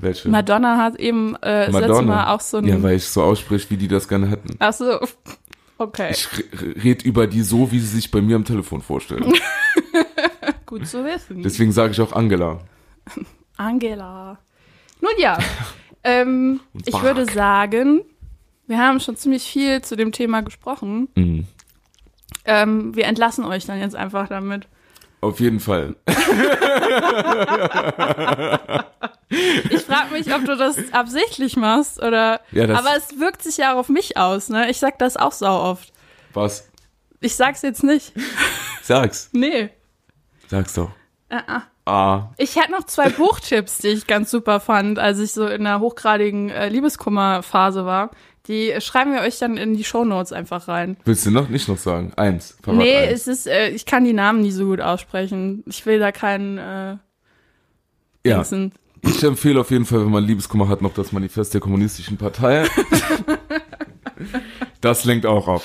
Welche? 0.00 0.28
Madonna 0.28 0.78
hat 0.78 0.96
eben 0.96 1.36
äh, 1.42 1.70
letzte 1.70 2.02
Mal 2.02 2.34
auch 2.34 2.40
so 2.40 2.58
ein. 2.58 2.64
Ja, 2.66 2.82
weil 2.82 2.96
ich 2.96 3.06
so 3.06 3.22
ausspreche, 3.22 3.68
wie 3.70 3.76
die 3.76 3.88
das 3.88 4.08
gerne 4.08 4.28
hätten. 4.28 4.56
Ach 4.58 4.72
so. 4.72 4.98
Okay, 5.78 6.10
Ich 6.10 6.28
re- 6.36 6.74
red 6.84 7.02
über 7.06 7.26
die 7.26 7.40
so, 7.40 7.72
wie 7.72 7.78
sie 7.80 7.86
sich 7.86 8.10
bei 8.10 8.20
mir 8.20 8.36
am 8.36 8.44
Telefon 8.44 8.82
vorstellen. 8.82 9.24
gut 10.66 10.86
zu 10.86 11.02
wissen. 11.06 11.42
Deswegen 11.42 11.72
sage 11.72 11.92
ich 11.92 12.00
auch 12.02 12.12
Angela. 12.12 12.58
Angela. 13.56 14.36
Nun 15.00 15.12
ja, 15.18 15.38
ähm, 16.04 16.60
ich 16.84 17.00
würde 17.02 17.24
sagen, 17.24 18.02
wir 18.66 18.76
haben 18.78 19.00
schon 19.00 19.16
ziemlich 19.16 19.42
viel 19.44 19.80
zu 19.80 19.96
dem 19.96 20.12
Thema 20.12 20.42
gesprochen. 20.42 21.08
Mhm. 21.14 21.46
Ähm, 22.44 22.94
wir 22.94 23.06
entlassen 23.06 23.46
euch 23.46 23.64
dann 23.64 23.80
jetzt 23.80 23.96
einfach 23.96 24.28
damit. 24.28 24.68
Auf 25.20 25.40
jeden 25.40 25.60
Fall. 25.60 25.96
Ich 29.70 29.82
frage 29.82 30.12
mich, 30.12 30.34
ob 30.34 30.44
du 30.44 30.56
das 30.56 30.76
absichtlich 30.92 31.56
machst 31.56 32.02
oder. 32.02 32.40
Ja, 32.50 32.66
das- 32.66 32.78
aber 32.78 32.96
es 32.96 33.18
wirkt 33.20 33.42
sich 33.42 33.58
ja 33.58 33.72
auch 33.74 33.78
auf 33.78 33.88
mich 33.88 34.16
aus, 34.16 34.48
ne? 34.48 34.68
Ich 34.70 34.78
sag 34.78 34.98
das 34.98 35.16
auch 35.16 35.30
sau 35.32 35.60
oft. 35.70 35.92
Was? 36.34 36.68
Ich 37.20 37.36
sag's 37.36 37.62
jetzt 37.62 37.84
nicht. 37.84 38.12
Sag's. 38.82 39.30
Nee. 39.32 39.70
Sag's 40.48 40.74
doch. 40.74 40.90
Äh, 41.28 41.36
äh. 41.36 41.60
Ah. 41.86 42.30
Ich 42.38 42.56
hätte 42.56 42.72
noch 42.72 42.84
zwei 42.86 43.08
Buchtipps, 43.08 43.78
die 43.78 43.88
ich 43.88 44.06
ganz 44.06 44.30
super 44.30 44.58
fand, 44.58 44.98
als 44.98 45.18
ich 45.20 45.32
so 45.32 45.46
in 45.46 45.66
einer 45.66 45.80
hochgradigen 45.80 46.50
äh, 46.50 46.68
Liebeskummerphase 46.68 47.84
war. 47.84 48.10
Die 48.46 48.74
schreiben 48.80 49.12
wir 49.12 49.20
euch 49.20 49.38
dann 49.38 49.56
in 49.56 49.76
die 49.76 49.84
Shownotes 49.84 50.32
einfach 50.32 50.66
rein. 50.66 50.96
Willst 51.04 51.26
du 51.26 51.30
noch 51.30 51.48
nicht 51.48 51.68
noch 51.68 51.76
sagen? 51.76 52.12
Eins. 52.16 52.56
Verrat 52.62 52.78
nee, 52.78 52.96
eins. 52.96 53.12
es 53.12 53.26
ist, 53.28 53.46
äh, 53.46 53.68
ich 53.68 53.86
kann 53.86 54.04
die 54.04 54.12
Namen 54.12 54.40
nie 54.40 54.50
so 54.50 54.64
gut 54.66 54.80
aussprechen. 54.80 55.62
Ich 55.66 55.84
will 55.86 55.98
da 55.98 56.10
keinen 56.10 56.58
äh, 56.58 56.96
ja. 58.24 58.36
Dingsen. 58.36 58.72
Ich 59.02 59.22
empfehle 59.22 59.60
auf 59.60 59.70
jeden 59.70 59.84
Fall, 59.84 60.00
wenn 60.00 60.10
man 60.10 60.24
Liebeskummer 60.24 60.68
hat, 60.68 60.82
noch 60.82 60.94
das 60.94 61.12
Manifest 61.12 61.54
der 61.54 61.60
Kommunistischen 61.60 62.16
Partei. 62.16 62.66
das 64.80 65.04
lenkt 65.04 65.26
auch 65.26 65.48
ab. 65.48 65.62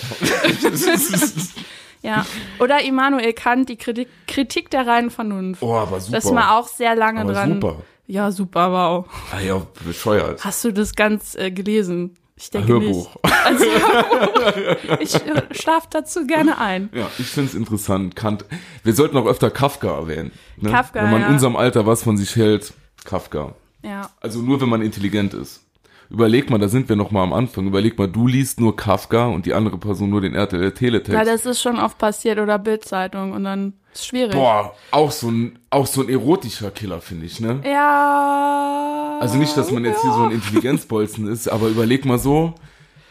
Ja. 2.05 2.23
Oder 2.59 2.83
Immanuel 2.83 3.33
Kant, 3.33 3.67
die 3.67 3.77
Kritik, 3.77 4.07
Kritik 4.27 4.69
der 4.69 4.85
reinen 4.85 5.09
Vernunft. 5.09 5.63
Oh, 5.63 5.73
aber 5.73 5.99
super. 5.99 6.17
Das 6.17 6.31
mal 6.31 6.55
auch 6.55 6.67
sehr 6.67 6.95
lange 6.95 7.21
aber 7.21 7.33
dran. 7.33 7.53
super. 7.53 7.81
Ja, 8.05 8.31
super, 8.31 8.71
wow. 8.71 9.07
Ah, 9.33 9.39
ja, 9.39 9.65
bescheuert. 9.83 10.45
Hast 10.45 10.63
du 10.63 10.71
das 10.71 10.93
ganz 10.93 11.33
äh, 11.33 11.49
gelesen? 11.49 12.15
Ich 12.37 12.49
denke 12.49 12.67
Hörbuch. 12.67 13.15
nicht. 13.23 13.35
Also, 13.45 13.63
ich 14.99 15.15
äh, 15.15 15.43
schlaf 15.51 15.87
dazu 15.87 16.27
gerne 16.27 16.57
ein. 16.57 16.89
Ja, 16.93 17.09
ich 17.17 17.27
find's 17.27 17.53
interessant. 17.53 18.15
Kant. 18.15 18.43
Wir 18.83 18.93
sollten 18.93 19.15
auch 19.15 19.25
öfter 19.25 19.49
Kafka 19.49 19.87
erwähnen. 19.87 20.31
Ne? 20.57 20.69
Kafka, 20.69 21.03
Wenn 21.03 21.11
man 21.11 21.21
ja. 21.21 21.27
in 21.27 21.33
unserem 21.33 21.55
Alter 21.55 21.85
was 21.85 22.03
von 22.03 22.17
sich 22.17 22.35
hält, 22.35 22.73
Kafka. 23.05 23.55
Ja. 23.83 24.09
Also 24.19 24.39
nur, 24.41 24.59
wenn 24.59 24.69
man 24.69 24.81
intelligent 24.81 25.33
ist. 25.33 25.61
Überleg 26.09 26.49
mal, 26.49 26.59
da 26.59 26.67
sind 26.67 26.89
wir 26.89 26.95
noch 26.95 27.11
mal 27.11 27.23
am 27.23 27.33
Anfang. 27.33 27.67
Überleg 27.67 27.97
mal, 27.97 28.07
du 28.07 28.27
liest 28.27 28.59
nur 28.59 28.75
Kafka 28.75 29.27
und 29.27 29.45
die 29.45 29.53
andere 29.53 29.77
Person 29.77 30.09
nur 30.09 30.21
den 30.21 30.35
RTL 30.35 30.71
Teletext. 30.71 31.13
Ja, 31.13 31.23
das 31.23 31.45
ist 31.45 31.61
schon 31.61 31.79
oft 31.79 31.97
passiert 31.97 32.37
oder 32.37 32.59
Bildzeitung 32.59 33.31
und 33.31 33.43
dann 33.45 33.73
ist 33.95 34.07
schwierig. 34.07 34.33
Boah, 34.33 34.73
auch 34.91 35.11
so 35.11 35.29
ein, 35.29 35.59
auch 35.69 35.87
so 35.87 36.01
ein 36.01 36.09
erotischer 36.09 36.71
Killer, 36.71 37.01
finde 37.01 37.25
ich, 37.25 37.39
ne? 37.39 37.61
Ja. 37.65 39.17
Also 39.19 39.37
nicht, 39.37 39.55
dass 39.57 39.71
man 39.71 39.85
jetzt 39.85 40.01
hier 40.01 40.11
so 40.11 40.23
ein 40.23 40.31
Intelligenzbolzen 40.31 41.27
ist, 41.27 41.47
aber 41.47 41.67
überleg 41.67 42.05
mal 42.05 42.19
so, 42.19 42.53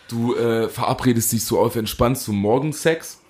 du 0.08 0.34
äh, 0.36 0.68
verabredest 0.68 1.32
dich 1.32 1.44
so 1.44 1.58
auf 1.60 1.76
entspannt 1.76 2.18
zum 2.18 2.36
Morgensex 2.36 3.20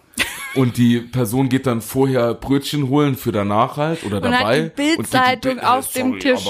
und 0.55 0.77
die 0.77 1.01
Person 1.01 1.49
geht 1.49 1.67
dann 1.67 1.81
vorher 1.81 2.35
Brötchen 2.35 2.89
holen 2.89 3.17
für 3.17 3.33
danach 3.33 3.77
halt 3.77 4.05
oder 4.05 4.19
Und 4.19 4.25
hat 4.33 4.41
dabei. 4.41 4.61
die 4.63 4.69
Bildzeitung 4.97 5.61
auf 5.61 5.93
dem 5.93 6.19
Tisch. 6.19 6.45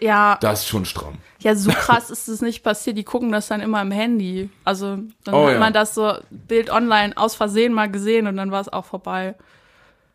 Ja, 0.00 0.38
das 0.40 0.60
ist 0.60 0.68
schon 0.68 0.86
stramm. 0.86 1.18
ja, 1.40 1.54
so 1.54 1.70
krass 1.70 2.08
ist 2.08 2.26
es 2.28 2.40
nicht 2.40 2.62
passiert. 2.62 2.96
Die 2.96 3.04
gucken 3.04 3.30
das 3.32 3.48
dann 3.48 3.60
immer 3.60 3.82
im 3.82 3.90
Handy. 3.90 4.48
Also 4.64 4.96
dann 5.24 5.34
Oh, 5.34 5.46
hat 5.46 5.52
ja. 5.54 5.58
man 5.58 5.74
das 5.74 5.94
so 5.94 6.14
Bild 6.30 6.70
online 6.70 7.14
aus 7.18 7.34
Versehen 7.34 7.74
mal 7.74 7.90
gesehen 7.90 8.26
und 8.26 8.36
dann 8.38 8.50
war 8.50 8.62
es 8.62 8.72
auch 8.72 8.86
vorbei. 8.86 9.34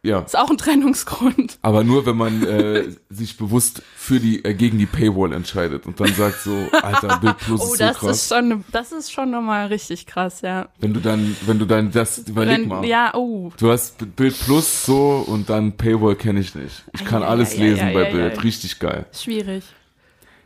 Ja. 0.06 0.20
Ist 0.20 0.38
auch 0.38 0.51
ein 0.51 0.58
Trennungsgrund. 0.58 1.58
Aber 1.64 1.84
nur, 1.84 2.06
wenn 2.06 2.16
man 2.16 2.43
äh, 2.45 2.84
sich 3.10 3.38
bewusst 3.38 3.82
für 3.95 4.20
die, 4.20 4.45
äh, 4.45 4.53
gegen 4.53 4.78
die 4.78 4.86
Paywall 4.86 5.34
entscheidet 5.34 5.88
und 5.88 5.99
dann 5.99 6.14
sagt 6.14 6.41
so, 6.41 6.56
Alter, 6.72 7.18
Bild 7.18 7.38
Plus 7.39 7.62
Oh, 7.62 7.64
ist 7.66 7.72
so 7.72 7.86
das 7.86 7.97
krass. 7.97 8.18
ist 8.18 8.30
schon, 8.30 8.64
das 8.72 8.91
ist 8.91 9.12
schon 9.12 9.32
nochmal 9.32 9.68
richtig 9.68 10.06
krass, 10.06 10.41
ja. 10.41 10.70
wenn 10.80 10.93
du 10.93 10.99
dann, 10.99 11.36
wenn 11.47 11.58
du 11.58 11.66
dann 11.66 11.91
das, 11.91 12.20
überleg 12.20 12.60
Wenn- 12.62 12.68
mal. 12.68 12.86
Ja, 12.86 13.14
oh. 13.16 13.51
Du 13.58 13.72
hast 13.72 14.16
Bild 14.16 14.38
Plus 14.39 14.86
so 14.86 15.26
und 15.28 15.49
dann 15.49 15.76
Paywall 15.76 16.16
kenne 16.16 16.39
ich 16.39 16.53
nicht. 16.53 16.84
Ich 16.93 17.03
kann 17.03 17.24
ei, 17.24 17.28
alles 17.28 17.53
ei, 17.56 17.58
lesen 17.62 17.88
ei, 17.88 17.93
bei 17.93 18.08
ei, 18.08 18.12
Bild. 18.12 18.43
Richtig 18.43 18.78
geil. 18.80 19.08
Schwierig. 19.12 19.64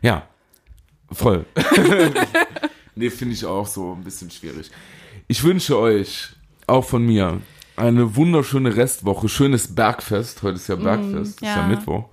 Ja, 0.02 0.24
voll. 1.12 1.46
nee, 2.96 3.10
finde 3.10 3.34
ich 3.34 3.46
auch 3.46 3.68
so 3.68 3.94
ein 3.94 4.04
bisschen 4.04 4.32
schwierig. 4.32 4.72
Ich 5.28 5.44
wünsche 5.44 5.78
euch, 5.78 6.30
auch 6.66 6.86
von 6.86 7.06
mir, 7.06 7.42
eine 7.80 8.16
wunderschöne 8.16 8.76
Restwoche, 8.76 9.30
schönes 9.30 9.74
Bergfest. 9.74 10.44
Heute 10.44 10.58
ist 10.58 10.68
ja 10.68 10.76
Bergfest, 10.76 11.36
ist 11.36 11.42
ja 11.42 11.62
ja. 11.62 11.68
Mittwoch. 11.68 12.06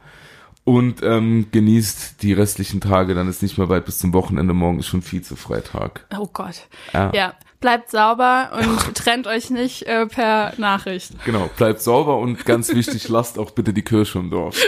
Und 0.65 1.03
ähm, 1.03 1.47
genießt 1.53 2.23
die 2.23 2.33
restlichen 2.33 2.81
Tage, 2.81 3.15
dann 3.15 3.29
ist 3.29 3.43
nicht 3.43 3.57
mehr 3.59 3.69
weit 3.69 3.85
bis 3.85 3.99
zum 3.99 4.13
Wochenende. 4.13 4.53
Morgen 4.53 4.81
ist 4.81 4.87
schon 4.87 5.03
Vize-Freitag. 5.03 6.07
Oh 6.19 6.29
Gott. 6.33 6.67
Ja. 6.93 7.13
Ja, 7.15 7.35
bleibt 7.61 7.91
sauber 7.91 8.51
und 8.59 8.95
trennt 8.97 9.27
euch 9.27 9.51
nicht 9.51 9.83
äh, 9.85 10.07
per 10.07 10.55
Nachricht. 10.57 11.13
Genau, 11.25 11.49
bleibt 11.57 11.81
sauber 11.83 12.19
und 12.19 12.45
ganz 12.45 12.75
wichtig, 12.75 13.09
lasst 13.11 13.39
auch 13.39 13.53
bitte 13.53 13.73
die 13.73 13.83
Kirche 13.83 14.19
im 14.19 14.31
Dorf. 14.31 14.57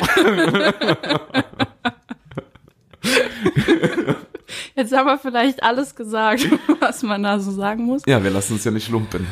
Jetzt 4.77 4.93
haben 4.97 5.07
wir 5.07 5.19
vielleicht 5.19 5.63
alles 5.65 5.97
gesagt, 5.97 6.47
was 6.81 7.03
man 7.03 7.25
da 7.25 7.41
so 7.41 7.51
sagen 7.51 7.85
muss. 7.85 8.03
Ja, 8.07 8.23
wir 8.23 8.31
lassen 8.31 8.53
uns 8.53 8.65
ja 8.65 8.71
nicht 8.71 8.89
lumpen. 8.89 9.27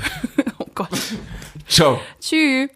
Oh 0.59 0.67
Gott. 0.75 0.91
Ciao. 1.69 2.01
Tschüss. 2.21 2.71